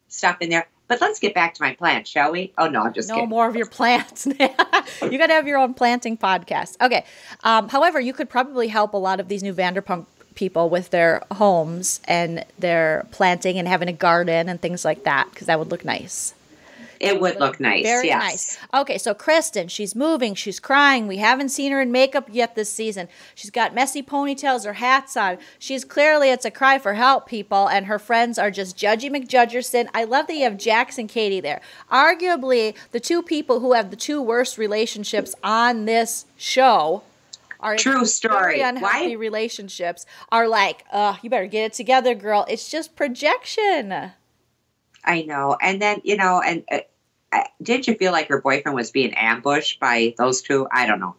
[0.08, 0.66] stuff in there.
[0.88, 2.52] But let's get back to my plants, shall we?
[2.58, 3.28] Oh no, I'm just no kidding.
[3.28, 4.26] more of your plants.
[4.26, 4.50] Now.
[5.02, 6.76] You got to have your own planting podcast.
[6.80, 7.04] Okay.
[7.44, 11.22] Um, however, you could probably help a lot of these new Vanderpump people with their
[11.32, 15.70] homes and their planting and having a garden and things like that because that would
[15.70, 16.32] look nice.
[17.00, 17.84] It would look nice.
[17.84, 18.22] Very yes.
[18.22, 18.58] nice.
[18.74, 21.06] Okay, so Kristen, she's moving, she's crying.
[21.06, 23.08] We haven't seen her in makeup yet this season.
[23.34, 25.38] She's got messy ponytails, her hat's on.
[25.58, 29.88] She's clearly it's a cry for help, people, and her friends are just Judgy McJudgerson.
[29.94, 31.60] I love that you have Jax and Katie there.
[31.90, 37.02] Arguably, the two people who have the two worst relationships on this show
[37.60, 38.60] are True story.
[38.60, 39.20] Unhealthy Why?
[39.20, 42.46] relationships are like, uh, you better get it together, girl.
[42.48, 44.12] It's just projection.
[45.04, 45.56] I know.
[45.60, 49.80] And then you know, and uh, did you feel like her boyfriend was being ambushed
[49.80, 50.66] by those two?
[50.70, 51.14] I don't know.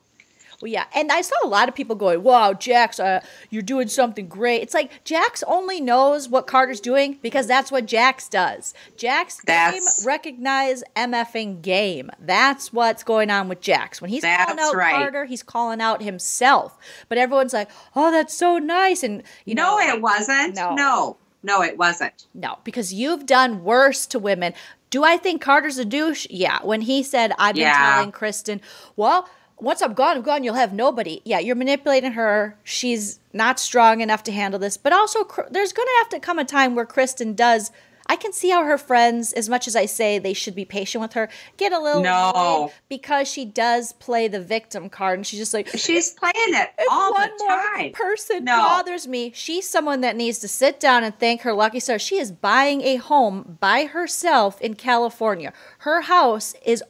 [0.61, 3.87] Well, yeah, and I saw a lot of people going, "Wow, Jax, uh, you're doing
[3.87, 8.73] something great." It's like Jax only knows what Carter's doing because that's what Jax does.
[8.97, 12.11] Jax That's- game recognize MFing game.
[12.19, 14.01] That's what's going on with Jax.
[14.01, 14.95] When he's calling out right.
[14.95, 16.77] Carter, he's calling out himself.
[17.07, 20.55] But everyone's like, "Oh, that's so nice," and you know, no, it wasn't.
[20.57, 20.75] No.
[20.75, 22.25] no, no, it wasn't.
[22.33, 24.53] no, because you've done worse to women.
[24.89, 26.25] Do I think Carter's a douche?
[26.29, 26.59] Yeah.
[26.63, 27.95] When he said, I've been Yeah.
[27.95, 28.59] telling Kristen,
[28.95, 31.21] well, once I'm gone, I'm gone, you'll have nobody.
[31.25, 32.57] Yeah, you're manipulating her.
[32.63, 34.77] She's not strong enough to handle this.
[34.77, 37.71] But also, there's going to have to come a time where Kristen does.
[38.11, 41.01] I can see how her friends, as much as I say they should be patient
[41.03, 42.71] with her, get a little No.
[42.89, 47.13] because she does play the victim card, and she's just like, She's playing it all
[47.13, 47.91] one the more time.
[47.93, 48.57] person No.
[48.57, 52.01] bothers me, she's someone that needs to sit down and thank her lucky stars.
[52.01, 55.53] She is buying a home by herself in California.
[55.79, 56.83] Her house is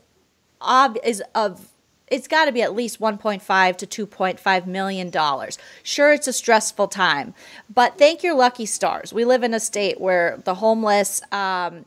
[0.62, 1.69] ob- is of
[2.12, 5.58] it's got to be at least 1.5 to 2.5 million dollars.
[5.84, 7.34] Sure, it's a stressful time,
[7.74, 9.14] but thank your lucky stars.
[9.14, 11.86] We live in a state where the homeless, um,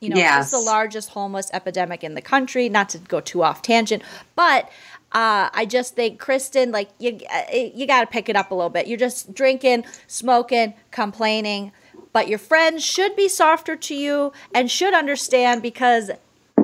[0.00, 0.44] you know, Yes.
[0.44, 2.68] it's the largest homeless epidemic in the country.
[2.68, 4.02] Not to go too off tangent,
[4.36, 4.64] but
[5.12, 8.54] uh, I just think Kristen, like you, uh, you got to pick it up a
[8.54, 8.86] little bit.
[8.86, 11.72] You're just drinking, smoking, complaining,
[12.12, 16.10] but your friends should be softer to you and should understand because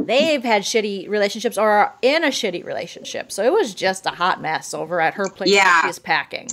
[0.06, 3.30] they've had shitty relationships or are in a shitty relationship.
[3.32, 5.82] So it was just a hot mess over at her place Yeah.
[5.82, 6.48] where she's packing.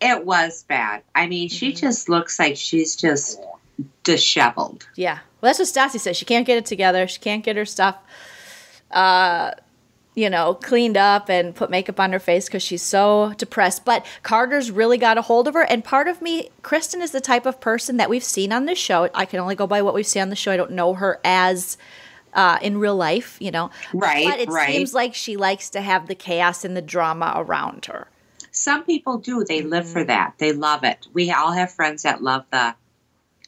[0.00, 1.02] It was bad.
[1.14, 1.80] I mean, she Mm-hmm.
[1.86, 3.40] just looks like she's just
[4.02, 4.86] disheveled.
[4.96, 5.18] Yeah.
[5.40, 6.16] Well, that's what Stassi says.
[6.16, 7.06] She can't get it together.
[7.06, 7.96] She can't get her stuff,
[8.90, 9.52] uh,
[10.14, 13.84] you know, cleaned up and put makeup on her face because she's so depressed.
[13.84, 15.62] But Carter's really got a hold of her.
[15.62, 18.78] And part of me, Kristen is the type of person that we've seen on this
[18.78, 19.08] show.
[19.14, 20.52] I can only go by what we've seen on the show.
[20.52, 21.78] I don't know her as
[22.34, 23.70] uh, in real life, you know.
[23.92, 24.70] Right, But it right.
[24.72, 28.08] seems like she likes to have the chaos and the drama around her.
[28.50, 29.44] Some people do.
[29.44, 29.92] They live Mm-hmm.
[29.92, 30.34] for that.
[30.38, 31.06] They love it.
[31.14, 32.74] We all have friends that love the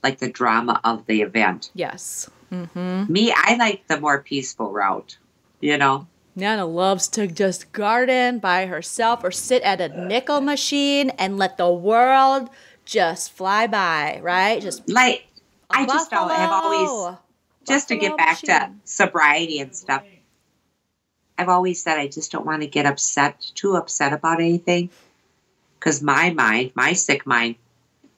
[0.02, 1.70] like the drama of the event.
[1.74, 2.28] Yes.
[2.50, 5.16] Me, I like the more peaceful route.
[5.60, 6.06] You know?
[6.36, 11.56] Nana loves to just garden by herself or sit at a nickel machine and let
[11.56, 12.50] the world
[12.84, 14.60] just fly by, right?
[14.60, 15.26] Just Like
[15.70, 17.18] I just don't have always.
[17.64, 20.02] Just to get back to sobriety and stuff.
[21.36, 24.90] I've always said I just don't want to get upset, too upset about anything.
[25.78, 27.56] Because my mind, my sick mind,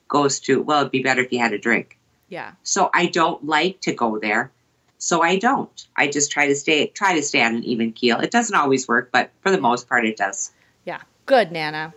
[0.09, 1.99] goes to, well, it'd be better if you had a drink.
[2.29, 2.53] Yeah.
[2.63, 4.51] So I don't like to go there.
[4.99, 5.87] So I don't.
[5.97, 8.19] I just try to stay try to stay on an even keel.
[8.21, 10.53] It doesn't always work, but for the most part it does.
[10.85, 11.03] Yeah.
[11.27, 11.93] Good, Nana.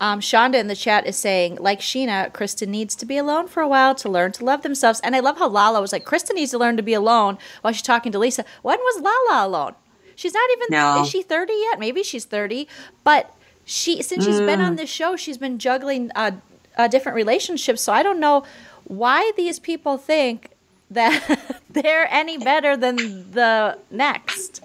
[0.00, 3.62] Um, Shonda in the chat is saying, like Scheana, Kristen needs to be alone for
[3.62, 5.00] a while to learn to love themselves.
[5.04, 7.72] And I love how Lala was like, Kristen needs to learn to be alone while
[7.72, 8.44] she's talking to Lisa.
[8.62, 9.74] When was Lala alone?
[10.16, 11.02] She's not even, No.
[11.02, 11.78] is she 30 yet?
[11.78, 12.66] Maybe she's 30.
[13.04, 13.34] But
[13.64, 14.66] she, since she's been Mm.
[14.66, 16.32] on this show, she's been juggling uh,
[16.76, 17.80] uh, different relationships.
[17.82, 18.44] So I don't know
[18.84, 20.50] why these people think
[20.90, 24.60] that they're any better than the next.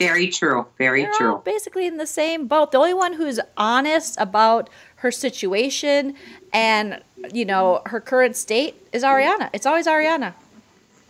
[0.00, 0.66] Very true.
[0.78, 1.42] Very They're true.
[1.44, 2.72] basically in the same boat.
[2.72, 6.14] The only one who's honest about her situation
[6.52, 7.02] and
[7.32, 9.50] you know her current state is Ariana.
[9.52, 10.34] It's always Ariana.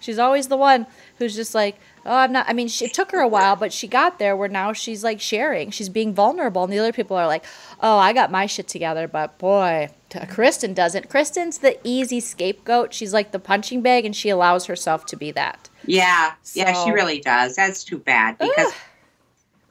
[0.00, 0.86] She's always the one
[1.18, 2.46] who's just like, oh, I'm not.
[2.48, 5.04] I mean, she, it took her a while, but she got there where now she's
[5.04, 5.70] like sharing.
[5.70, 7.44] She's being vulnerable, and the other people are like,
[7.80, 9.90] oh, I got my shit together, but boy,
[10.28, 11.08] Kristen doesn't.
[11.08, 12.92] Kristen's the easy scapegoat.
[12.92, 15.68] She's like the punching bag, and she allows herself to be that.
[15.86, 16.32] Yeah.
[16.54, 17.56] Yeah, she really does.
[17.56, 18.72] That's too bad because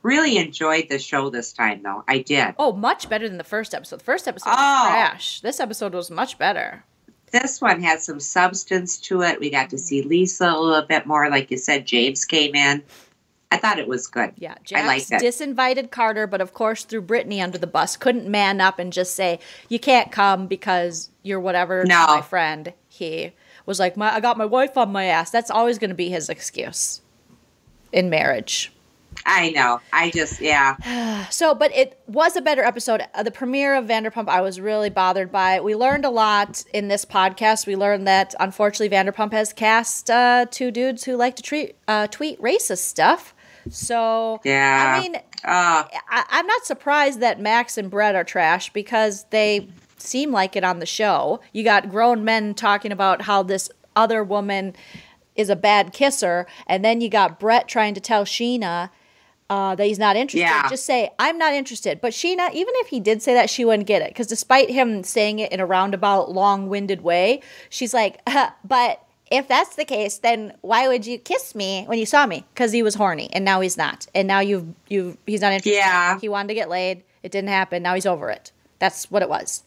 [0.01, 2.03] really enjoyed the show this time though.
[2.07, 2.55] I did.
[2.57, 3.99] Oh, much better than the first episode.
[3.99, 4.87] The first episode was Oh.
[4.89, 5.41] trash.
[5.41, 6.83] This episode was much better.
[7.31, 9.39] This one had some substance to it.
[9.39, 11.29] We got to see Lisa a little bit more.
[11.29, 12.81] Like you said, James came in.
[13.51, 14.33] I thought it was good.
[14.37, 15.21] Yeah, I Jax liked it.
[15.25, 17.97] disinvited Carter, but of course threw Brittany under the bus.
[17.97, 22.05] Couldn't man up and just say, "You can't come because you're whatever No.
[22.07, 23.33] my friend." He
[23.69, 25.31] was like, my, I got my wife on my ass.
[25.31, 27.01] That's always going to be his excuse
[27.93, 28.73] in marriage.
[29.25, 29.79] I know.
[29.93, 30.75] I just, yeah.
[31.29, 33.01] So, but it was a better episode.
[33.13, 35.55] Uh, the premiere of Vanderpump, I was really bothered by.
[35.55, 35.63] It.
[35.63, 37.67] We learned a lot in this podcast.
[37.67, 42.07] We learned that unfortunately Vanderpump has cast uh, two dudes who like to treat, uh,
[42.07, 43.35] tweet racist stuff.
[43.69, 44.95] So, Yeah.
[44.97, 49.67] I mean, Uh, I, I'm not surprised that Max and Brett are trash because they
[50.01, 51.39] seem like it on the show.
[51.53, 54.75] You got grown men talking about how this other woman
[55.35, 58.89] is a bad kisser, and then you got Brett trying to tell Scheana
[59.49, 60.41] uh, that he's not interested.
[60.41, 60.69] Yeah.
[60.69, 62.01] Just say, I'm not interested.
[62.01, 64.09] But Scheana, even if he did say that, she wouldn't get it.
[64.09, 68.21] Because despite him saying it in a roundabout, long winded way, she's like,
[68.63, 72.45] but if that's the case, then why would you kiss me when you saw me?
[72.53, 74.07] Because he was horny, and now he's not.
[74.13, 75.77] And now you've, you've, he's not interested.
[75.77, 76.19] Yeah.
[76.19, 77.03] He wanted to get laid.
[77.23, 77.81] It didn't happen.
[77.81, 78.51] Now he's over it.
[78.79, 79.63] That's what it was.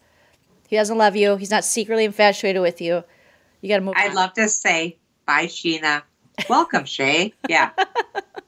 [0.73, 1.37] He doesn't love you.
[1.37, 3.05] He's not secretly infatuated with you.
[3.61, 4.15] You got to move I'd on.
[4.15, 4.97] love to say,
[5.27, 6.01] bye, Scheana.
[6.49, 7.35] Welcome, Shay.
[7.47, 7.73] Yeah.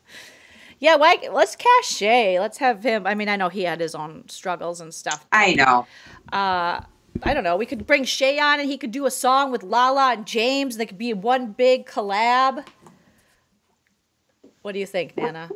[0.81, 1.19] yeah, why?
[1.31, 2.41] Let's cast Shay.
[2.41, 3.07] Let's have him.
[3.07, 5.27] I mean, I know he had his own struggles and stuff.
[5.33, 5.87] I know.
[6.33, 6.81] Uh,
[7.25, 7.59] I don't know.
[7.59, 10.77] We could bring Shay on and he could do a song with Lala and James.
[10.77, 12.67] And They could be one big collab.
[14.63, 15.51] What do you think, Nana?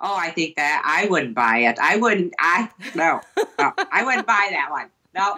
[0.00, 1.78] Oh, I think that I wouldn't buy it.
[1.80, 2.34] I wouldn't.
[2.40, 3.20] I no,
[3.56, 4.90] no I wouldn't buy that one.
[5.14, 5.36] No,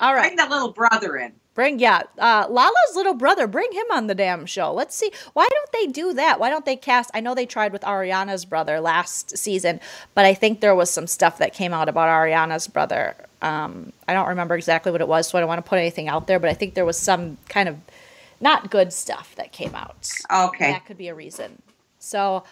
[0.00, 0.34] All right.
[0.34, 1.32] bring the little brother in.
[1.54, 3.46] Bring yeah, uh, Lala's little brother.
[3.46, 4.72] Bring him on the damn show.
[4.72, 5.10] Let's see.
[5.32, 6.38] Why don't they do that?
[6.38, 7.10] Why don't they cast?
[7.12, 9.80] I know they tried with Ariana's brother last season,
[10.14, 13.16] but I think there was some stuff that came out about Ariana's brother.
[13.42, 16.08] Um, I don't remember exactly what it was, so I don't want to put anything
[16.08, 16.38] out there.
[16.38, 17.76] But I think there was some kind of
[18.40, 20.08] not good stuff that came out.
[20.32, 20.70] Okay.
[20.70, 21.60] that could be a reason.
[21.98, 22.44] So.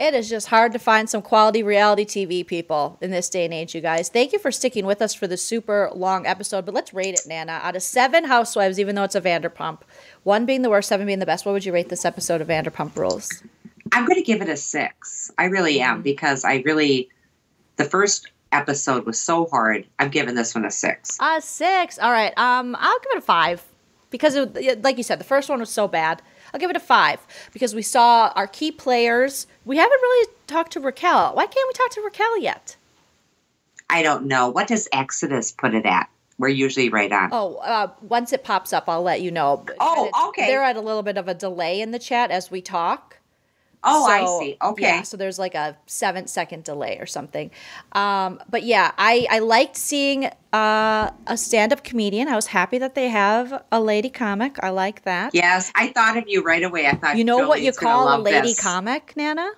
[0.00, 3.52] It is just hard to find some quality reality TV people in this day and
[3.52, 4.08] age, you guys.
[4.08, 7.26] Thank you for sticking with us for the super long episode, but let's rate it,
[7.26, 7.60] Nana.
[7.62, 9.80] Out of seven housewives, even though it's a Vanderpump,
[10.22, 12.48] one being the worst, seven being the best, what would you rate this episode of
[12.48, 13.42] Vanderpump Rules?
[13.92, 15.30] I'm going to give it a six.
[15.36, 17.10] I really am because I really,
[17.76, 19.86] the first episode was so hard.
[19.98, 21.18] I'm giving this one a six.
[21.20, 21.98] A six.
[21.98, 22.32] All right.
[22.38, 23.62] Um, I'll give it a five
[24.08, 26.22] because, it, like you said, the first one was so bad.
[26.52, 27.20] I'll give it a five
[27.52, 29.46] because we saw our key players.
[29.64, 31.34] We haven't really talked to Raquel.
[31.34, 32.76] Why can't we talk to Raquel yet?
[33.88, 34.48] I don't know.
[34.50, 36.08] What does Exodus put it at?
[36.38, 37.28] We're usually right on.
[37.32, 39.64] Oh, uh, once it pops up, I'll let you know.
[39.78, 40.46] Oh, okay.
[40.46, 43.18] They're at a little bit of a delay in the chat as we talk.
[43.82, 44.56] Oh, I see.
[44.60, 44.82] Okay.
[44.82, 47.50] Yeah, so there's like a seven second delay or something.
[47.92, 52.28] Um, but yeah, I, I liked seeing uh, a stand up comedian.
[52.28, 54.62] I was happy that they have a lady comic.
[54.62, 55.34] I like that.
[55.34, 56.86] Yes, I thought of you right away.
[56.86, 58.60] I thought You know what you call a lady this.
[58.60, 59.50] comic, Nana?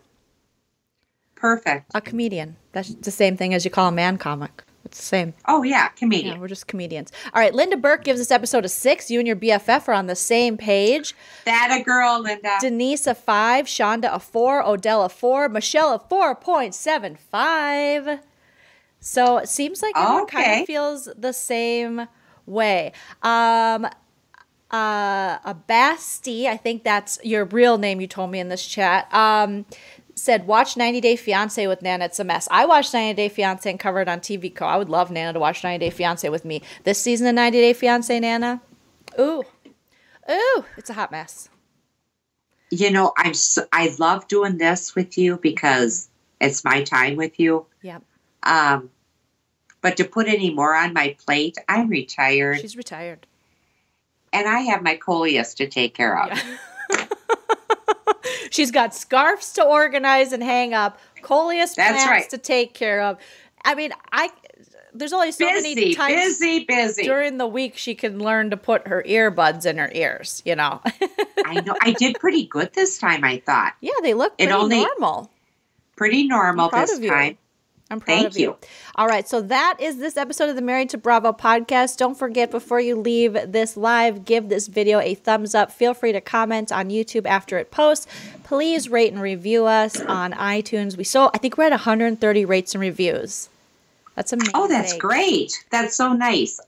[1.34, 1.90] Perfect.
[1.94, 2.56] A comedian.
[2.70, 4.62] That's the same thing as you call a man comic.
[4.84, 5.34] It's the same.
[5.46, 6.40] Oh yeah, Yeah, comedian.
[6.40, 7.12] we're just comedians.
[7.32, 9.10] All right, Linda Burke gives this episode a six.
[9.10, 11.14] You and your BFF are on the same page.
[11.44, 12.56] That a girl, Linda.
[12.60, 18.20] Denise a five, Shonda a four, Odell a four, Michelle a four point seven five.
[19.00, 22.06] So it seems like everyone kind of feels the same
[22.46, 22.92] way.
[23.22, 23.86] Um,
[24.70, 28.00] uh, a Basti, I think that's your real name.
[28.00, 29.12] You told me in this chat.
[29.12, 29.66] Um,
[30.14, 32.04] said watch 90 Day Fiance with Nana.
[32.06, 32.46] It's a mess.
[32.50, 34.66] I watched 90 Day Fiance and covered on TV Co.
[34.66, 36.62] I would love Nana to watch 90 Day Fiance with me.
[36.84, 38.60] This season of 90 Day Fiance, Nana.
[39.18, 39.42] Ooh,
[40.30, 41.48] ooh, it's a hot mess.
[42.70, 46.08] you know, I'm so, I love doing this with you because
[46.40, 47.66] it's my time with you.
[47.82, 48.02] Yep.
[48.42, 48.90] Um,
[49.80, 53.26] but to put any more on my plate, I'm retired She's retired.
[54.32, 56.40] and I have my coleus to take care of.
[58.52, 62.28] She's got scarves to organize and hang up, coleus plants right.
[62.30, 63.16] to take care of.
[63.64, 64.30] I mean, I
[64.92, 67.02] there's only so many busy, times busy, busy.
[67.04, 70.42] during the week she can learn to put her earbuds in her ears.
[70.44, 70.82] You know.
[71.46, 71.74] I know.
[71.80, 73.24] I did pretty good this time.
[73.24, 75.30] I thought yeah, they look It pretty only- normal.
[75.96, 77.38] pretty normal this time.
[77.92, 78.46] I'm proud Thank of you.
[78.46, 78.56] you.
[78.94, 81.98] All right, so that is this episode of the Married to Bravo podcast.
[81.98, 85.70] Don't forget before you leave this live, give this video a thumbs up.
[85.70, 88.06] Feel free to comment on YouTube after it posts.
[88.44, 90.96] Please rate and review us on iTunes.
[90.96, 93.50] We so I think we're at 130 rates and reviews.
[94.14, 94.52] That's amazing.
[94.54, 95.52] Oh, that's great.
[95.70, 96.60] That's so nice.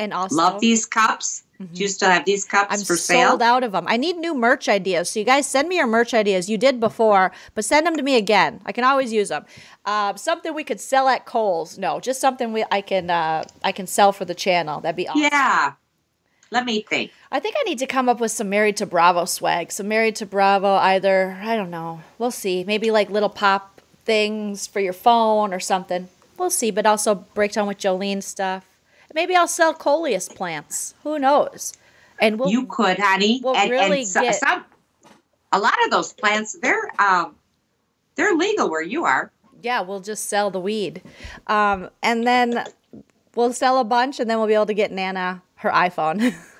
[0.00, 1.42] And also Love these cups.
[1.58, 3.28] Do you still have these cups I'm for sale?
[3.28, 3.84] sold out of them.
[3.86, 5.10] I need new merch ideas.
[5.10, 6.48] So you guys send me your merch ideas.
[6.48, 8.62] You did before, but send them to me again.
[8.64, 9.44] I can always use them.
[9.84, 11.76] Uh, something we could sell at Kohl's.
[11.76, 14.80] No, just something we I can uh, I can sell for the channel.
[14.80, 15.20] That'd be awesome.
[15.20, 15.72] Yeah.
[16.50, 17.12] Let me think.
[17.30, 19.70] I think I need to come up with some Married to Bravo swag.
[19.70, 22.00] Some Married to Bravo, either I don't know.
[22.18, 22.64] We'll see.
[22.64, 26.08] Maybe like little pop things for your phone or something.
[26.38, 26.70] We'll see.
[26.70, 28.64] But also break down with Jolene stuff.
[29.14, 30.94] Maybe I'll sell coleus plants.
[31.02, 31.72] Who knows?
[32.20, 33.40] And we'll, you could, honey.
[33.42, 34.64] We'll and, really and so, get- some,
[35.52, 37.34] a lot of those plants, they're um,
[38.14, 39.32] they're legal where you are.
[39.62, 41.02] yeah, we'll just sell the weed.
[41.46, 42.64] Um, and then
[43.34, 46.34] we'll sell a bunch and then we'll be able to get Nana her iPhone.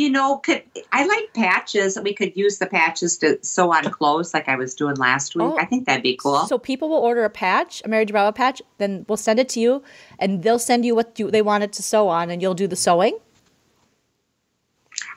[0.00, 0.62] You know, could
[0.92, 1.98] I like patches?
[2.02, 5.44] We could use the patches to sew on clothes, like I was doing last week.
[5.44, 5.58] Oh.
[5.58, 6.46] I think that'd be cool.
[6.46, 9.60] So people will order a patch, a Mary Bravo patch, then we'll send it to
[9.60, 9.82] you,
[10.18, 12.66] and they'll send you what you, they want it to sew on, and you'll do
[12.66, 13.18] the sewing.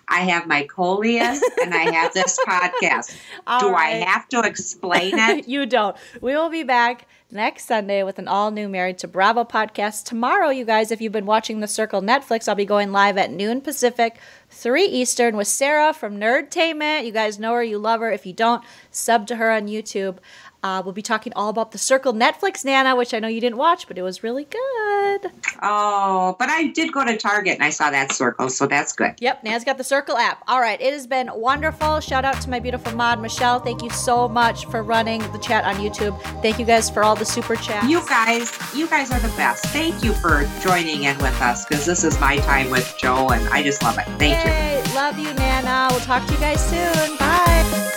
[0.09, 3.15] I have my coleus and I have this podcast.
[3.61, 4.03] Do right.
[4.03, 5.47] I have to explain it?
[5.53, 5.95] you don't.
[6.19, 10.05] We will be back next Sunday with an all new Married to Bravo podcast.
[10.05, 13.31] Tomorrow, you guys, if you've been watching The Circle Netflix, I'll be going live at
[13.31, 14.17] noon Pacific,
[14.49, 17.05] 3 Eastern with Sarah from Nerdtainment.
[17.05, 18.11] You guys know her, you love her.
[18.11, 20.17] If you don't, sub to her on YouTube.
[20.63, 23.57] Uh, we'll be talking all about The Circle Netflix, Nana, which I know you didn't
[23.57, 25.31] watch, but it was really good.
[25.61, 29.15] Oh, but I did go to Target and I saw that circle, so that's good.
[29.19, 30.41] Yep, Nana's got the Circle app.
[30.47, 31.99] All right, it has been wonderful.
[31.99, 33.59] Shout out to my beautiful mod, Michelle.
[33.59, 36.19] Thank you so much for running the chat on YouTube.
[36.41, 37.87] Thank you guys for all the super chats.
[37.87, 39.65] You guys, you guys are the best.
[39.67, 43.47] Thank you for joining in with us because this is my time with Joe and
[43.49, 44.05] I just love it.
[44.17, 44.51] Thank you.
[44.51, 44.83] Yay.
[44.95, 45.87] Love you, Nana.
[45.91, 47.17] We'll talk to you guys soon.
[47.17, 47.92] Bye.